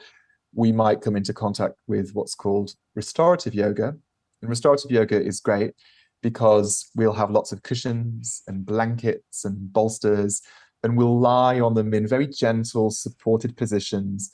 we 0.53 0.71
might 0.71 1.01
come 1.01 1.15
into 1.15 1.33
contact 1.33 1.75
with 1.87 2.11
what's 2.13 2.35
called 2.35 2.73
restorative 2.95 3.53
yoga. 3.53 3.95
And 4.41 4.49
restorative 4.49 4.91
yoga 4.91 5.21
is 5.21 5.39
great 5.39 5.73
because 6.21 6.89
we'll 6.95 7.13
have 7.13 7.31
lots 7.31 7.51
of 7.51 7.63
cushions 7.63 8.41
and 8.47 8.65
blankets 8.65 9.45
and 9.45 9.71
bolsters, 9.71 10.41
and 10.83 10.97
we'll 10.97 11.19
lie 11.19 11.59
on 11.59 11.73
them 11.73 11.93
in 11.93 12.07
very 12.07 12.27
gentle, 12.27 12.89
supported 12.89 13.55
positions 13.55 14.33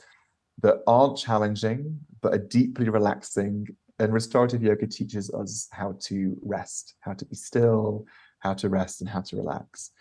that 0.62 0.78
aren't 0.88 1.18
challenging, 1.18 2.00
but 2.22 2.34
are 2.34 2.40
deeply 2.40 2.90
relaxing 2.90 3.68
and 4.00 4.14
restorative 4.14 4.62
yoga 4.62 4.88
teaches 4.88 5.30
us 5.32 5.68
how 5.72 5.96
to 6.02 6.38
rest, 6.42 6.96
how 7.00 7.14
to 7.14 7.26
be 7.26 7.36
still, 7.36 8.06
how 8.40 8.54
to 8.54 8.70
rest, 8.70 9.02
and 9.02 9.10
how 9.10 9.22
to 9.22 9.38
relax. 9.38 9.92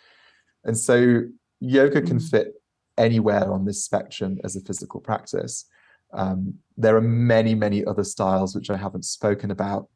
And 0.65 0.77
so 0.77 1.23
yoga 1.61 2.03
can 2.03 2.19
mm. 2.19 2.31
fit 2.31 2.55
anywhere 2.99 3.51
on 3.53 3.65
this 3.65 3.85
spectrum 3.85 4.39
as 4.43 4.57
a 4.57 4.61
physical 4.61 5.01
practice. 5.01 5.67
Um, 6.15 6.55
there 6.77 6.97
are 6.97 7.01
many, 7.01 7.55
many 7.55 7.85
other 7.85 8.05
styles 8.05 8.55
which 8.55 8.71
I 8.71 8.77
haven't 8.77 9.05
spoken 9.05 9.51
about. 9.51 9.89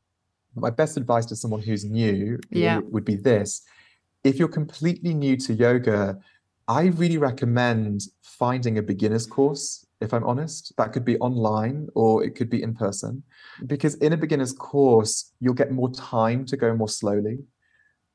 My 0.55 0.71
best 0.71 0.97
advice 0.97 1.27
to 1.27 1.37
someone 1.37 1.63
who's 1.63 1.85
new 1.85 2.39
yeah. 2.51 2.81
would 2.85 3.05
be 3.05 3.17
this 3.17 3.63
if 4.25 4.39
you're 4.39 4.49
completely 4.49 5.15
new 5.15 5.37
to 5.37 5.55
yoga, 5.55 6.19
I 6.67 6.87
really 6.87 7.19
recommend 7.19 8.03
finding 8.23 8.79
a 8.79 8.83
beginner's 8.83 9.27
course 9.27 9.87
if 10.01 10.15
I'm 10.15 10.25
honest. 10.25 10.73
That 10.77 10.93
could 10.93 11.05
be 11.05 11.19
online 11.19 11.89
or 11.95 12.23
it 12.25 12.35
could 12.37 12.49
be 12.49 12.63
in 12.63 12.75
person. 12.75 13.23
Because 13.67 13.95
in 13.97 14.13
a 14.13 14.17
beginner's 14.17 14.53
course, 14.53 15.33
you'll 15.41 15.55
get 15.55 15.73
more 15.73 15.91
time 15.93 16.45
to 16.47 16.57
go 16.57 16.75
more 16.75 16.89
slowly. 16.89 17.39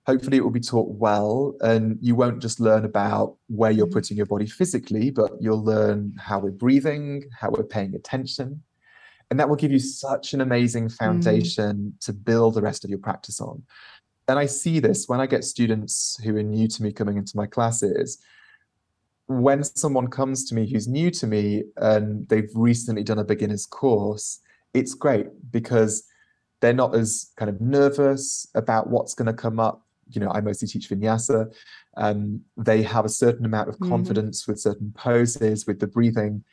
Hopefully, 0.05 0.37
it 0.37 0.41
will 0.41 0.51
be 0.51 0.59
taught 0.59 0.89
well, 0.89 1.55
and 1.61 1.97
you 2.01 2.15
won't 2.15 2.41
just 2.41 2.59
learn 2.59 2.83
about 2.83 3.37
where 3.47 3.71
you're 3.71 3.87
putting 3.87 4.17
your 4.17 4.25
body 4.25 4.45
physically, 4.45 5.09
but 5.11 5.31
you'll 5.39 5.63
learn 5.63 6.13
how 6.19 6.39
we're 6.39 6.51
breathing, 6.51 7.23
how 7.39 7.49
we're 7.49 7.63
paying 7.63 7.95
attention. 7.95 8.61
And 9.31 9.39
that 9.39 9.47
will 9.47 9.55
give 9.55 9.71
you 9.71 9.79
such 9.79 10.33
an 10.33 10.41
amazing 10.41 10.87
mm. 10.87 10.97
foundation 10.97 11.93
mm. 11.95 12.05
to 12.05 12.13
build 12.13 12.55
the 12.55 12.61
rest 12.61 12.83
of 12.83 12.89
your 12.89 12.99
practice 12.99 13.39
on. 13.39 13.63
And 14.27 14.37
I 14.37 14.45
see 14.45 14.79
this 14.79 15.07
when 15.07 15.21
I 15.21 15.25
get 15.25 15.43
students 15.43 16.19
who 16.23 16.35
are 16.37 16.43
new 16.43 16.67
to 16.67 16.83
me 16.83 16.91
coming 16.91 17.17
into 17.17 17.35
my 17.35 17.45
classes 17.45 18.19
when 19.27 19.63
someone 19.63 20.07
comes 20.07 20.45
to 20.45 20.55
me 20.55 20.69
who's 20.69 20.87
new 20.87 21.09
to 21.11 21.27
me 21.27 21.63
and 21.77 22.27
they've 22.27 22.49
recently 22.53 23.03
done 23.03 23.19
a 23.19 23.23
beginner's 23.23 23.65
course, 23.65 24.39
it's 24.73 24.93
great 24.93 25.27
because 25.51 26.03
they're 26.59 26.73
not 26.73 26.95
as 26.95 27.31
kind 27.37 27.49
of 27.49 27.61
nervous 27.61 28.47
about 28.55 28.89
what's 28.89 29.15
going 29.15 29.27
to 29.27 29.33
come 29.33 29.59
up. 29.59 29.82
You 30.09 30.21
know, 30.21 30.29
I 30.29 30.41
mostly 30.41 30.67
teach 30.67 30.89
vinyasa. 30.89 31.53
Um, 31.97 32.41
they 32.57 32.81
have 32.83 33.05
a 33.05 33.09
certain 33.09 33.45
amount 33.45 33.69
of 33.69 33.75
mm-hmm. 33.75 33.89
confidence 33.89 34.43
mm-hmm. 34.43 34.51
with 34.51 34.59
certain 34.59 34.93
poses, 34.95 35.65
with 35.67 35.79
the 35.79 35.87
breathing. 35.87 36.43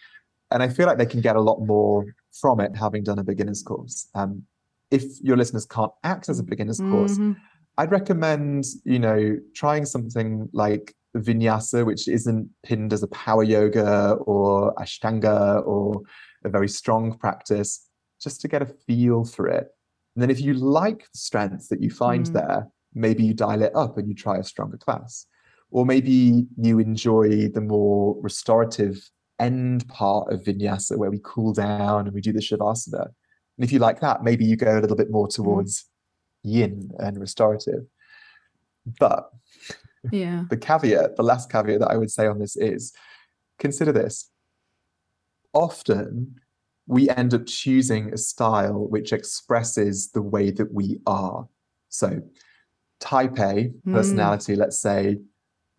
And 0.51 0.63
I 0.63 0.69
feel 0.69 0.87
like 0.87 0.99
they 0.99 1.07
can 1.07 1.21
get 1.21 1.37
a 1.37 1.41
lot 1.41 1.61
more 1.61 2.05
from 2.41 2.61
it 2.61 2.77
having 2.77 3.05
done 3.05 3.19
a 3.19 3.25
beginner's 3.25 3.63
course. 3.63 4.09
Um, 4.15 4.45
if 4.91 5.05
your 5.23 5.37
listeners 5.37 5.67
can't 5.67 5.93
access 6.03 6.41
a 6.41 6.43
beginner's 6.43 6.81
mm-hmm. 6.81 6.93
course, 6.93 7.19
I'd 7.79 7.93
recommend, 7.93 8.65
you 8.85 8.99
know, 8.99 9.39
trying 9.55 9.87
something 9.87 10.49
like 10.53 10.95
vinyasa, 11.17 11.87
which 11.87 12.09
isn't 12.09 12.51
pinned 12.63 12.93
as 12.93 13.03
a 13.03 13.09
power 13.09 13.43
yoga 13.43 14.13
or 14.27 14.75
ashtanga 14.75 15.65
or 15.67 16.03
a 16.45 16.49
very 16.49 16.69
strong 16.69 17.17
practice, 17.17 17.89
just 18.21 18.41
to 18.41 18.49
get 18.49 18.63
a 18.63 18.67
feel 18.67 19.25
for 19.25 19.47
it. 19.47 19.69
And 20.15 20.23
then 20.23 20.31
if 20.31 20.41
you 20.41 20.55
like 20.55 21.01
the 21.13 21.19
strength 21.19 21.69
that 21.69 21.81
you 21.81 21.91
find 21.91 22.27
mm. 22.27 22.33
there, 22.33 22.69
maybe 22.95 23.25
you 23.25 23.35
dial 23.35 23.63
it 23.63 23.75
up 23.75 23.99
and 23.99 24.09
you 24.09 24.15
try 24.15 24.39
a 24.39 24.45
stronger 24.45 24.77
class. 24.77 25.27
Or 25.71 25.87
maybe 25.87 26.47
you 26.57 26.79
enjoy 26.79 27.49
the 27.49 27.61
more 27.61 28.17
restorative 28.21 29.09
end 29.39 29.89
part 29.89 30.33
of 30.33 30.43
vinyasa 30.43 30.97
where 30.97 31.11
we 31.11 31.21
cool 31.23 31.53
down 31.53 32.07
and 32.07 32.15
we 32.15 32.21
do 32.21 32.33
the 32.33 32.41
shavasana. 32.41 33.05
And 33.05 33.65
if 33.65 33.73
you 33.73 33.79
like 33.79 34.01
that, 34.01 34.23
maybe 34.23 34.45
you 34.45 34.57
go 34.57 34.79
a 34.79 34.81
little 34.81 34.97
bit 34.97 35.11
more 35.11 35.29
mm. 35.29 35.35
towards 35.35 35.85
yin 36.43 36.91
and 36.99 37.19
restorative. 37.21 37.85
But 38.99 39.31
yeah, 40.11 40.45
the 40.49 40.57
caveat, 40.57 41.17
the 41.17 41.23
last 41.23 41.51
caveat 41.51 41.81
that 41.81 41.91
I 41.91 41.97
would 41.97 42.11
say 42.11 42.27
on 42.27 42.39
this 42.39 42.57
is 42.57 42.93
consider 43.59 43.93
this. 43.93 44.31
Often 45.53 46.37
we 46.87 47.09
end 47.11 47.35
up 47.35 47.47
choosing 47.47 48.13
a 48.13 48.17
style 48.17 48.89
which 48.89 49.13
expresses 49.13 50.11
the 50.11 50.23
way 50.23 50.51
that 50.51 50.73
we 50.73 50.99
are. 51.07 51.49
So, 51.89 52.21
type 53.01 53.39
A 53.39 53.65
hmm. 53.65 53.95
personality, 53.95 54.55
mm. 54.55 54.59
let's 54.59 54.81
say, 54.81 55.17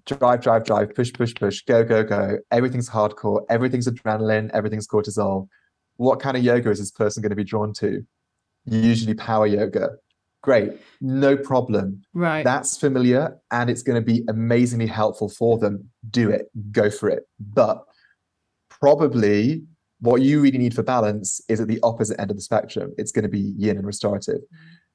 drive, 0.05 0.41
drive, 0.41 0.65
drive, 0.65 0.93
push, 0.95 1.13
push, 1.13 1.33
push, 1.33 1.61
go, 1.61 1.83
go, 1.83 2.03
go. 2.03 2.37
Everything's 2.51 2.89
hardcore, 2.89 3.43
everything's 3.49 3.87
adrenaline, 3.87 4.49
everything's 4.53 4.87
cortisol. 4.87 5.47
What 5.97 6.19
kind 6.19 6.35
of 6.35 6.43
yoga 6.43 6.71
is 6.71 6.79
this 6.79 6.91
person 6.91 7.21
going 7.21 7.29
to 7.29 7.35
be 7.35 7.43
drawn 7.43 7.73
to? 7.73 8.05
Usually 8.65 9.13
power 9.13 9.47
yoga. 9.47 9.91
Great, 10.41 10.73
no 11.01 11.37
problem. 11.37 12.01
Right. 12.13 12.43
That's 12.43 12.75
familiar 12.75 13.37
and 13.51 13.69
it's 13.69 13.83
going 13.83 14.01
to 14.01 14.05
be 14.05 14.23
amazingly 14.27 14.87
helpful 14.87 15.29
for 15.29 15.59
them. 15.59 15.89
Do 16.09 16.31
it, 16.31 16.49
go 16.71 16.89
for 16.89 17.09
it. 17.09 17.27
But 17.39 17.83
probably 18.69 19.63
what 19.99 20.23
you 20.23 20.41
really 20.41 20.57
need 20.57 20.73
for 20.73 20.81
balance 20.81 21.41
is 21.47 21.61
at 21.61 21.67
the 21.67 21.79
opposite 21.83 22.19
end 22.19 22.31
of 22.31 22.37
the 22.37 22.41
spectrum. 22.41 22.91
It's 22.97 23.11
going 23.11 23.23
to 23.23 23.29
be 23.29 23.53
yin 23.55 23.77
and 23.77 23.85
restorative. 23.85 24.41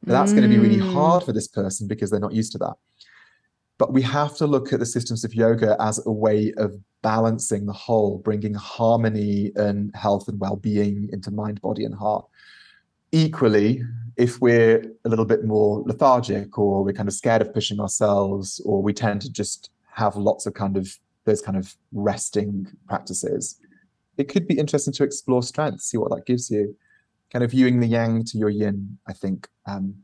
That's 0.03 0.33
mm. 0.33 0.37
going 0.37 0.51
to 0.51 0.55
be 0.55 0.61
really 0.61 0.81
mm. 0.81 0.93
hard 0.93 1.25
for 1.25 1.33
this 1.33 1.49
person 1.49 1.89
because 1.89 2.11
they're 2.11 2.21
not 2.21 2.33
used 2.33 2.53
to 2.53 2.59
that. 2.59 2.75
But 3.79 3.93
we 3.93 4.03
have 4.03 4.37
to 4.37 4.47
look 4.47 4.73
at 4.73 4.79
the 4.79 4.87
systems 4.87 5.25
of 5.25 5.35
yoga 5.35 5.77
as 5.81 6.05
a 6.07 6.13
way 6.13 6.53
of 6.57 6.75
balancing 7.03 7.67
the 7.67 7.73
whole, 7.73 8.19
bringing 8.19 8.55
harmony 8.55 9.53
and 9.57 9.95
health 9.95 10.29
and 10.29 10.41
well 10.41 10.57
being 10.57 11.11
into 11.13 11.31
mind, 11.31 11.61
body, 11.61 11.85
and 11.85 11.95
heart. 11.95 12.25
Equally, 13.13 13.83
if 14.17 14.41
we're 14.41 14.83
a 15.05 15.09
little 15.09 15.27
bit 15.27 15.45
more 15.45 15.83
lethargic 15.87 16.59
or 16.59 16.83
we're 16.83 16.93
kind 16.93 17.09
of 17.09 17.15
scared 17.15 17.43
of 17.43 17.53
pushing 17.53 17.81
ourselves, 17.81 18.61
or 18.65 18.83
we 18.83 18.93
tend 18.93 19.21
to 19.23 19.31
just 19.31 19.71
have 19.93 20.17
lots 20.17 20.47
of 20.47 20.55
kind 20.55 20.77
of 20.77 20.99
those 21.25 21.43
kind 21.43 21.59
of 21.59 21.77
resting 21.93 22.67
practices, 22.89 23.61
it 24.17 24.29
could 24.29 24.47
be 24.47 24.59
interesting 24.59 24.93
to 24.95 25.05
explore 25.05 25.43
strength, 25.43 25.83
see 25.83 25.99
what 25.99 26.11
that 26.11 26.25
gives 26.25 26.51
you. 26.51 26.75
Kind 27.33 27.45
of 27.45 27.51
viewing 27.51 27.81
the 27.81 27.87
yang 27.87 28.25
to 28.25 28.39
your 28.39 28.51
yin, 28.51 28.99
I 29.07 29.13
think. 29.13 29.49
Um, 29.67 29.95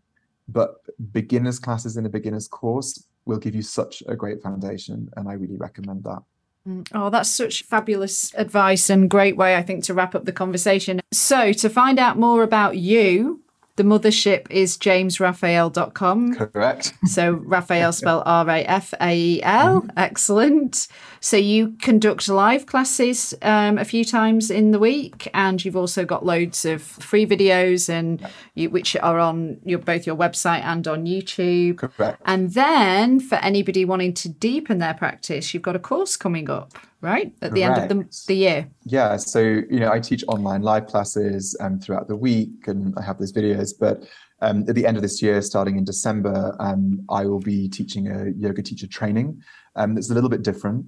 but 0.49 0.77
beginners 1.13 1.59
classes 1.59 1.97
in 1.97 2.07
a 2.07 2.09
beginners 2.09 2.49
course 2.49 3.05
will 3.25 3.39
give 3.39 3.55
you 3.55 3.63
such 3.63 4.03
a 4.09 4.17
great 4.17 4.43
foundation. 4.43 5.09
And 5.17 5.29
I 5.29 5.35
really 5.35 5.57
recommend 5.57 6.05
that. 6.05 6.23
Mm. 6.69 6.89
Oh, 6.95 7.11
that's 7.11 7.29
such 7.29 7.65
fabulous 7.65 8.33
advice 8.35 8.89
and 8.91 9.11
great 9.11 9.37
way, 9.37 9.57
I 9.57 9.63
think, 9.63 9.85
to 9.85 9.95
wrap 9.95 10.15
up 10.15 10.25
the 10.25 10.33
conversation. 10.33 11.01
So, 11.13 11.53
to 11.53 11.69
find 11.69 11.99
out 11.99 12.19
more 12.19 12.43
about 12.43 12.77
you, 12.77 13.43
the 13.77 13.83
mothership 13.83 14.51
is 14.51 14.77
jamesrafael.com. 14.77 16.35
Correct. 16.35 16.93
So 17.07 17.33
Rafael 17.33 17.93
spelled 17.93 18.23
R 18.27 18.49
A 18.51 18.65
F 18.65 18.93
A 19.01 19.17
E 19.17 19.43
L. 19.43 19.81
Mm-hmm. 19.81 19.91
Excellent. 19.99 20.89
So 21.23 21.37
you 21.37 21.77
conduct 21.81 22.29
live 22.29 22.67
classes 22.67 23.33
um, 23.43 23.79
a 23.79 23.85
few 23.85 24.05
times 24.05 24.51
in 24.51 24.73
the 24.73 24.81
week, 24.81 25.29
and 25.33 25.65
you've 25.65 25.77
also 25.77 26.05
got 26.05 26.27
loads 26.27 26.65
of 26.65 26.83
free 26.83 27.25
videos 27.27 27.89
and 27.89 28.29
you, 28.57 28.71
which 28.71 28.97
are 28.97 29.21
on 29.21 29.61
your 29.65 29.79
both 29.79 30.05
your 30.05 30.17
website 30.17 30.63
and 30.63 30.87
on 30.89 31.07
YouTube. 31.07 31.79
Correct. 31.79 32.21
And 32.25 32.53
then 32.55 33.21
for 33.21 33.37
anybody 33.37 33.85
wanting 33.85 34.15
to 34.15 34.29
deepen 34.29 34.79
their 34.79 34.95
practice, 34.95 35.55
you've 35.55 35.63
got 35.63 35.77
a 35.77 35.79
course 35.79 36.17
coming 36.17 36.51
up 36.51 36.77
right 37.01 37.33
at 37.43 37.53
the 37.53 37.65
end 37.65 37.77
of 37.77 37.89
the, 37.89 38.25
the 38.29 38.35
year 38.35 38.71
yeah 38.85 39.17
so 39.17 39.41
you 39.41 39.81
know 39.81 39.91
i 39.91 39.99
teach 39.99 40.23
online 40.29 40.63
live 40.63 40.87
classes 40.87 41.57
um, 41.59 41.81
throughout 41.81 42.07
the 42.07 42.15
week 42.15 42.69
and 42.69 42.95
i 42.97 43.03
have 43.03 43.19
those 43.19 43.33
videos 43.33 43.73
but 43.77 44.05
um, 44.41 44.65
at 44.69 44.77
the 44.77 44.87
end 44.87 44.97
of 44.97 45.03
this 45.03 45.21
year 45.21 45.43
starting 45.43 45.77
in 45.77 45.85
december 45.85 46.55
um, 46.61 47.05
i 47.11 47.27
will 47.27 47.41
be 47.41 47.69
teaching 47.69 48.07
a 48.07 48.31
yoga 48.37 48.63
teacher 48.63 48.87
training 48.87 49.37
um, 49.75 49.97
that's 49.97 50.11
a 50.11 50.15
little 50.15 50.31
bit 50.31 50.43
different 50.43 50.87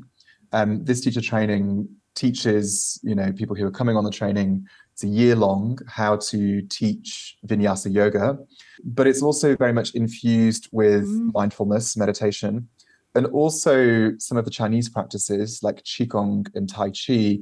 um, 0.52 0.84
this 0.84 1.00
teacher 1.00 1.20
training 1.20 1.88
teaches 2.14 3.00
you 3.02 3.14
know 3.14 3.32
people 3.32 3.56
who 3.56 3.66
are 3.66 3.72
coming 3.72 3.96
on 3.96 4.04
the 4.04 4.10
training 4.10 4.64
it's 4.92 5.02
a 5.02 5.08
year 5.08 5.34
long 5.34 5.76
how 5.88 6.16
to 6.16 6.62
teach 6.68 7.36
vinyasa 7.44 7.92
yoga 7.92 8.38
but 8.84 9.08
it's 9.08 9.20
also 9.20 9.56
very 9.56 9.72
much 9.72 9.92
infused 9.96 10.68
with 10.70 11.08
mm. 11.08 11.34
mindfulness 11.34 11.96
meditation 11.96 12.68
and 13.14 13.26
also 13.26 14.12
some 14.18 14.36
of 14.36 14.44
the 14.44 14.50
Chinese 14.50 14.88
practices 14.88 15.62
like 15.62 15.82
Qigong 15.84 16.46
and 16.54 16.68
Tai 16.68 16.90
Chi. 16.90 17.38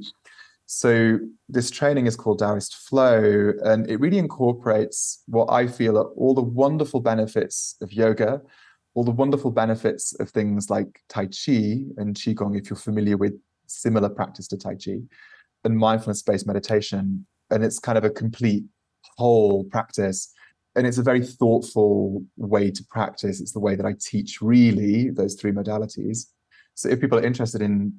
So 0.65 1.19
this 1.49 1.69
training 1.69 2.07
is 2.07 2.15
called 2.15 2.39
Taoist 2.39 2.75
Flow, 2.75 3.53
and 3.63 3.89
it 3.89 3.99
really 3.99 4.17
incorporates 4.17 5.23
what 5.27 5.51
I 5.51 5.67
feel 5.67 5.97
are 5.97 6.05
all 6.15 6.33
the 6.33 6.41
wonderful 6.41 7.01
benefits 7.01 7.75
of 7.81 7.91
yoga, 7.91 8.41
all 8.95 9.03
the 9.03 9.11
wonderful 9.11 9.51
benefits 9.51 10.13
of 10.19 10.29
things 10.29 10.69
like 10.69 11.01
Tai 11.09 11.25
Chi 11.25 11.85
and 11.97 12.15
Qigong, 12.15 12.57
if 12.57 12.69
you're 12.69 12.77
familiar 12.77 13.17
with 13.17 13.33
similar 13.67 14.09
practice 14.09 14.47
to 14.49 14.57
Tai 14.57 14.75
Chi, 14.75 14.99
and 15.63 15.77
mindfulness-based 15.77 16.45
meditation. 16.45 17.25
And 17.49 17.63
it's 17.63 17.79
kind 17.79 17.97
of 17.97 18.03
a 18.03 18.09
complete 18.09 18.63
whole 19.17 19.63
practice 19.65 20.33
and 20.75 20.87
it's 20.87 20.97
a 20.97 21.03
very 21.03 21.23
thoughtful 21.25 22.23
way 22.37 22.71
to 22.71 22.83
practice. 22.89 23.39
It's 23.39 23.51
the 23.51 23.59
way 23.59 23.75
that 23.75 23.85
I 23.85 23.93
teach 23.99 24.41
really 24.41 25.11
those 25.11 25.35
three 25.35 25.51
modalities. 25.51 26.27
So 26.73 26.89
if 26.89 26.99
people 26.99 27.19
are 27.19 27.23
interested 27.23 27.61
in 27.61 27.93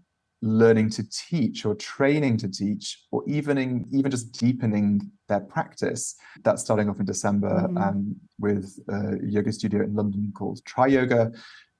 learning 0.44 0.90
to 0.90 1.08
teach 1.10 1.64
or 1.64 1.74
training 1.74 2.36
to 2.36 2.48
teach 2.48 3.04
or 3.10 3.22
even 3.26 3.56
in, 3.56 3.86
even 3.92 4.10
just 4.10 4.32
deepening 4.38 5.10
their 5.28 5.40
practice 5.40 6.16
that's 6.42 6.62
starting 6.62 6.88
off 6.88 7.00
in 7.00 7.06
december 7.06 7.48
mm-hmm. 7.48 7.78
um, 7.78 8.16
with 8.38 8.78
a 8.88 9.18
yoga 9.22 9.50
studio 9.50 9.82
in 9.82 9.94
london 9.94 10.32
called 10.36 10.60
Triyoga 10.64 11.34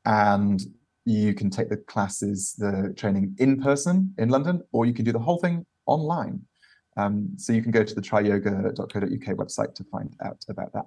and 0.07 0.63
you 1.05 1.35
can 1.35 1.51
take 1.51 1.69
the 1.69 1.77
classes 1.77 2.55
the 2.55 2.95
training 2.97 3.37
in 3.39 3.61
person 3.61 4.15
in 4.19 4.31
london 4.31 4.63
or 4.73 4.87
you 4.87 4.95
can 4.95 5.05
do 5.05 5.13
the 5.13 5.19
whole 5.19 5.39
thing 5.39 5.67
online 5.87 6.41
um, 6.97 7.31
so 7.37 7.53
you 7.53 7.63
can 7.63 7.73
go 7.73 7.83
to 7.83 7.95
the 7.95 8.01
triyoga.co.uk 8.01 9.37
website 9.37 9.75
to 9.75 9.85
find 9.85 10.15
out 10.25 10.45
about 10.49 10.73
that. 10.75 10.87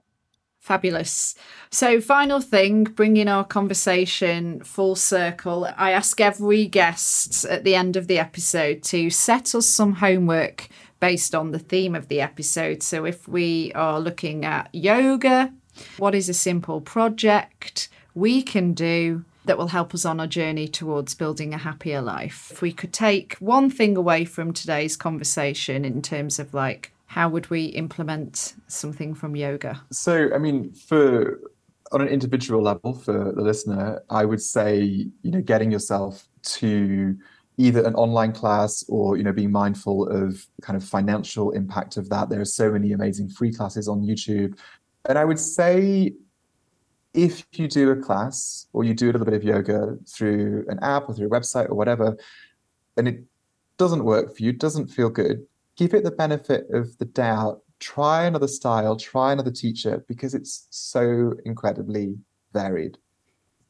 Fabulous. 0.59 1.35
So, 1.69 2.01
final 2.01 2.41
thing, 2.41 2.83
bringing 2.83 3.27
our 3.27 3.45
conversation 3.45 4.61
full 4.61 4.95
circle, 4.95 5.69
I 5.77 5.91
ask 5.91 6.19
every 6.19 6.65
guest 6.65 7.45
at 7.45 7.63
the 7.63 7.75
end 7.75 7.95
of 7.95 8.07
the 8.07 8.19
episode 8.19 8.83
to 8.83 9.09
set 9.09 9.55
us 9.55 9.65
some 9.65 9.93
homework 9.93 10.67
based 10.99 11.33
on 11.33 11.51
the 11.51 11.59
theme 11.59 11.95
of 11.95 12.09
the 12.09 12.19
episode. 12.19 12.83
So, 12.83 13.05
if 13.05 13.27
we 13.27 13.71
are 13.73 13.99
looking 13.99 14.43
at 14.43 14.69
yoga, 14.73 15.53
what 15.97 16.15
is 16.15 16.27
a 16.27 16.33
simple 16.33 16.81
project 16.81 17.87
we 18.13 18.41
can 18.41 18.73
do 18.73 19.23
that 19.45 19.57
will 19.57 19.67
help 19.67 19.93
us 19.93 20.05
on 20.05 20.19
our 20.19 20.27
journey 20.27 20.67
towards 20.67 21.15
building 21.15 21.53
a 21.53 21.57
happier 21.57 22.01
life. 22.01 22.49
If 22.51 22.61
we 22.61 22.71
could 22.71 22.91
take 22.91 23.35
one 23.35 23.69
thing 23.69 23.95
away 23.95 24.25
from 24.25 24.53
today's 24.53 24.97
conversation 24.97 25.85
in 25.85 26.01
terms 26.01 26.39
of 26.39 26.53
like, 26.53 26.91
how 27.07 27.29
would 27.29 27.49
we 27.49 27.65
implement 27.65 28.55
something 28.67 29.15
from 29.15 29.35
yoga? 29.35 29.81
So, 29.91 30.29
I 30.33 30.37
mean, 30.37 30.73
for 30.73 31.39
on 31.91 32.01
an 32.01 32.07
individual 32.09 32.61
level 32.61 32.93
for 32.93 33.33
the 33.33 33.41
listener, 33.41 34.03
I 34.09 34.25
would 34.25 34.41
say, 34.41 34.81
you 34.83 35.31
know, 35.31 35.41
getting 35.41 35.71
yourself 35.71 36.27
to 36.43 37.17
either 37.57 37.83
an 37.85 37.95
online 37.95 38.33
class 38.33 38.85
or 38.87 39.17
you 39.17 39.23
know 39.23 39.33
being 39.33 39.51
mindful 39.51 40.07
of 40.09 40.45
kind 40.61 40.77
of 40.77 40.83
financial 40.83 41.49
impact 41.51 41.97
of 41.97 42.07
that 42.07 42.29
there 42.29 42.39
are 42.39 42.45
so 42.45 42.71
many 42.71 42.91
amazing 42.91 43.27
free 43.27 43.51
classes 43.51 43.87
on 43.87 44.03
youtube 44.03 44.55
and 45.09 45.17
i 45.17 45.25
would 45.25 45.39
say 45.39 46.13
if 47.17 47.47
you 47.53 47.67
do 47.67 47.89
a 47.89 47.95
class 47.95 48.67
or 48.73 48.83
you 48.83 48.93
do 48.93 49.09
a 49.09 49.11
little 49.11 49.25
bit 49.25 49.33
of 49.33 49.43
yoga 49.43 49.97
through 50.07 50.63
an 50.69 50.77
app 50.83 51.09
or 51.09 51.15
through 51.15 51.25
a 51.25 51.29
website 51.29 51.67
or 51.67 51.73
whatever, 51.73 52.15
and 52.95 53.07
it 53.07 53.23
doesn't 53.77 54.03
work 54.03 54.35
for 54.35 54.43
you, 54.43 54.53
doesn't 54.53 54.87
feel 54.87 55.09
good, 55.09 55.43
give 55.77 55.93
it 55.93 56.03
the 56.03 56.11
benefit 56.11 56.67
of 56.73 56.97
the 56.97 57.05
doubt. 57.05 57.61
Try 57.79 58.25
another 58.25 58.47
style, 58.47 58.95
try 58.95 59.31
another 59.31 59.51
teacher 59.51 60.03
because 60.07 60.33
it's 60.33 60.67
so 60.71 61.33
incredibly 61.45 62.15
varied. 62.51 62.97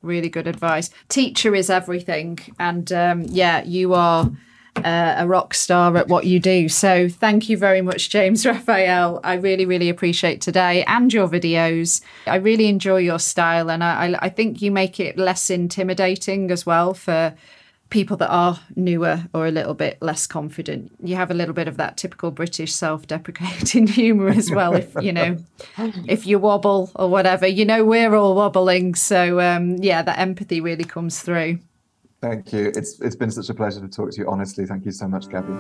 Really 0.02 0.30
good 0.30 0.48
advice. 0.48 0.90
Teacher 1.10 1.54
is 1.54 1.70
everything. 1.70 2.40
And 2.58 2.92
um, 2.94 3.24
yeah, 3.24 3.64
you 3.64 3.94
are 3.94 4.32
uh, 4.78 5.16
a 5.18 5.28
rock 5.28 5.54
star 5.54 5.98
at 5.98 6.08
what 6.08 6.26
you 6.26 6.40
do. 6.40 6.70
So 6.70 7.10
thank 7.10 7.50
you 7.50 7.58
very 7.58 7.82
much, 7.82 8.10
James 8.10 8.46
Rafael. 8.46 9.20
I 9.24 9.34
really, 9.36 9.66
really 9.66 9.90
appreciate 9.90 10.40
today 10.40 10.84
and 10.86 11.12
your 11.12 11.28
videos. 11.28 12.02
I 12.26 12.36
really 12.36 12.68
enjoy 12.68 12.98
your 12.98 13.20
style, 13.20 13.70
and 13.70 13.84
I, 13.84 14.18
I 14.20 14.30
think 14.30 14.62
you 14.62 14.72
make 14.72 15.00
it 15.00 15.18
less 15.18 15.50
intimidating 15.50 16.52
as 16.52 16.66
well 16.66 16.94
for 16.94 17.34
people 17.90 18.18
that 18.18 18.30
are 18.30 18.60
newer 18.76 19.24
or 19.34 19.48
a 19.48 19.52
little 19.52 19.74
bit 19.74 19.98
less 20.02 20.28
confident. 20.28 20.92
You 21.02 21.16
have 21.16 21.32
a 21.32 21.34
little 21.34 21.54
bit 21.54 21.68
of 21.68 21.78
that 21.78 21.98
typical 21.98 22.32
British 22.32 22.74
self-deprecating 22.74 23.88
humor 24.00 24.30
as 24.30 24.52
well. 24.52 24.74
If 24.76 24.94
you 25.02 25.12
know, 25.12 25.38
if 26.08 26.28
you 26.28 26.40
wobble 26.40 26.92
or 26.96 27.10
whatever, 27.10 27.48
you 27.48 27.66
know 27.66 27.86
we're 27.86 28.16
all 28.16 28.36
wobbling. 28.36 28.96
So 28.96 29.40
um, 29.40 29.78
yeah, 29.78 30.02
that 30.02 30.20
empathy 30.20 30.62
really 30.62 30.84
comes 30.84 31.22
through. 31.22 31.60
Thank 32.22 32.52
you. 32.52 32.72
It's 32.76 33.00
it's 33.00 33.16
been 33.16 33.32
such 33.32 33.50
a 33.50 33.54
pleasure 33.54 33.80
to 33.82 33.88
talk 33.88 34.12
to 34.12 34.18
you. 34.18 34.30
Honestly, 34.30 34.66
thank 34.66 34.86
you 34.86 34.92
so 34.92 35.08
much, 35.08 35.30
Gabby. 35.30 35.54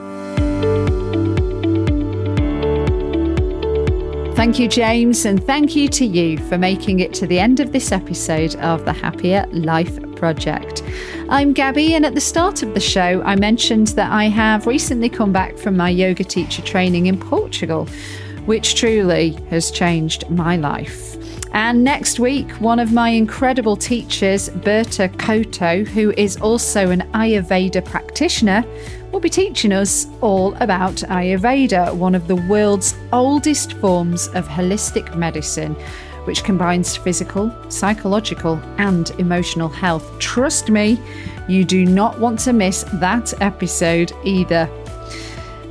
Thank 4.38 4.59
you, 4.59 4.67
James, 4.67 5.25
and 5.25 5.43
thank 5.43 5.75
you 5.75 5.88
to 5.89 6.05
you 6.05 6.38
for 6.38 6.59
making 6.59 6.99
it 6.99 7.11
to 7.15 7.25
the 7.25 7.39
end 7.39 7.59
of 7.59 7.71
this 7.71 7.91
episode 7.91 8.55
of 8.57 8.85
the 8.85 8.93
Happier 8.93 9.47
Life 9.49 9.99
Project. 10.15 10.83
I'm 11.27 11.53
Gabby, 11.53 11.95
and 11.95 12.05
at 12.05 12.13
the 12.13 12.21
start 12.21 12.61
of 12.61 12.75
the 12.75 12.79
show, 12.79 13.23
I 13.23 13.35
mentioned 13.35 13.88
that 13.88 14.11
I 14.11 14.25
have 14.25 14.67
recently 14.67 15.09
come 15.09 15.33
back 15.33 15.57
from 15.57 15.75
my 15.75 15.89
yoga 15.89 16.23
teacher 16.23 16.61
training 16.61 17.07
in 17.07 17.19
Portugal, 17.19 17.88
which 18.45 18.75
truly 18.75 19.31
has 19.49 19.71
changed 19.71 20.29
my 20.29 20.55
life. 20.55 21.17
And 21.53 21.83
next 21.83 22.19
week, 22.19 22.51
one 22.61 22.77
of 22.77 22.93
my 22.93 23.09
incredible 23.09 23.75
teachers, 23.75 24.49
Berta 24.49 25.09
Koto, 25.17 25.83
who 25.83 26.11
is 26.11 26.38
also 26.38 26.91
an 26.91 27.01
Ayurveda 27.13 27.83
practitioner, 27.83 28.63
will 29.12 29.20
be 29.20 29.30
teaching 29.30 29.72
us 29.72 30.08
all 30.22 30.53
about 30.55 30.95
Ayurveda, 30.95 31.95
one 31.95 32.16
of 32.16 32.28
the 32.28 32.36
world's 32.36 32.95
oldest 33.14 33.74
forms 33.74 34.28
of 34.30 34.47
holistic 34.47 35.16
medicine, 35.16 35.74
which 36.26 36.43
combines 36.43 36.97
physical, 36.97 37.53
psychological, 37.70 38.62
and 38.78 39.12
emotional 39.12 39.70
health. 39.70 40.20
Trust 40.20 40.70
me, 40.70 40.99
you 41.47 41.64
do 41.64 41.86
not 41.86 42.20
want 42.20 42.39
to 42.39 42.53
miss 42.53 42.84
that 42.95 43.34
episode 43.41 44.12
either. 44.26 44.70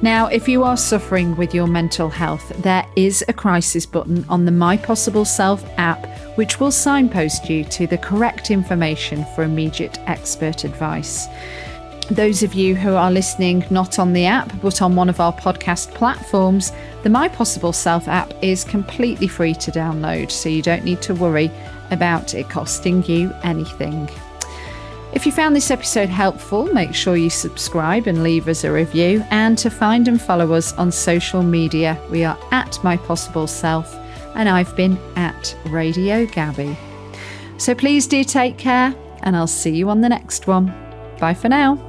Now, 0.02 0.26
if 0.26 0.46
you 0.48 0.62
are 0.62 0.76
suffering 0.76 1.36
with 1.36 1.54
your 1.54 1.66
mental 1.66 2.10
health, 2.10 2.52
there 2.62 2.86
is 2.96 3.24
a 3.28 3.32
crisis 3.32 3.86
button 3.86 4.24
on 4.28 4.44
the 4.44 4.52
My 4.52 4.76
Possible 4.76 5.24
Self 5.24 5.64
app, 5.78 6.06
which 6.36 6.60
will 6.60 6.70
signpost 6.70 7.48
you 7.48 7.64
to 7.64 7.86
the 7.86 7.98
correct 7.98 8.50
information 8.50 9.24
for 9.34 9.42
immediate 9.42 9.98
expert 10.06 10.64
advice. 10.64 11.26
Those 12.10 12.44
of 12.44 12.54
you 12.54 12.76
who 12.76 12.94
are 12.94 13.10
listening 13.10 13.64
not 13.68 13.98
on 13.98 14.12
the 14.12 14.26
app 14.26 14.52
but 14.62 14.80
on 14.80 14.94
one 14.94 15.08
of 15.08 15.18
our 15.18 15.32
podcast 15.32 15.92
platforms, 15.92 16.70
the 17.02 17.10
My 17.10 17.28
Possible 17.28 17.72
Self 17.72 18.06
app 18.06 18.32
is 18.42 18.62
completely 18.62 19.26
free 19.26 19.54
to 19.54 19.72
download, 19.72 20.30
so 20.30 20.48
you 20.48 20.62
don't 20.62 20.84
need 20.84 21.02
to 21.02 21.14
worry 21.14 21.50
about 21.90 22.34
it 22.34 22.48
costing 22.48 23.04
you 23.06 23.32
anything. 23.42 24.08
If 25.14 25.26
you 25.26 25.32
found 25.32 25.56
this 25.56 25.70
episode 25.70 26.08
helpful, 26.08 26.66
make 26.66 26.94
sure 26.94 27.16
you 27.16 27.30
subscribe 27.30 28.06
and 28.06 28.22
leave 28.22 28.48
us 28.48 28.64
a 28.64 28.72
review. 28.72 29.24
And 29.30 29.56
to 29.58 29.70
find 29.70 30.08
and 30.08 30.20
follow 30.20 30.52
us 30.52 30.74
on 30.74 30.92
social 30.92 31.42
media, 31.42 31.98
we 32.10 32.22
are 32.22 32.38
at 32.52 32.82
My 32.84 32.98
Possible 32.98 33.46
Self, 33.46 33.92
and 34.34 34.48
I've 34.48 34.76
been 34.76 34.98
at 35.16 35.56
Radio 35.66 36.26
Gabby. 36.26 36.76
So 37.58 37.74
please 37.74 38.06
do 38.06 38.22
take 38.22 38.58
care, 38.58 38.94
and 39.22 39.34
I'll 39.36 39.46
see 39.46 39.74
you 39.74 39.88
on 39.88 40.02
the 40.02 40.08
next 40.08 40.46
one. 40.46 40.66
Bye 41.18 41.34
for 41.34 41.48
now. 41.48 41.85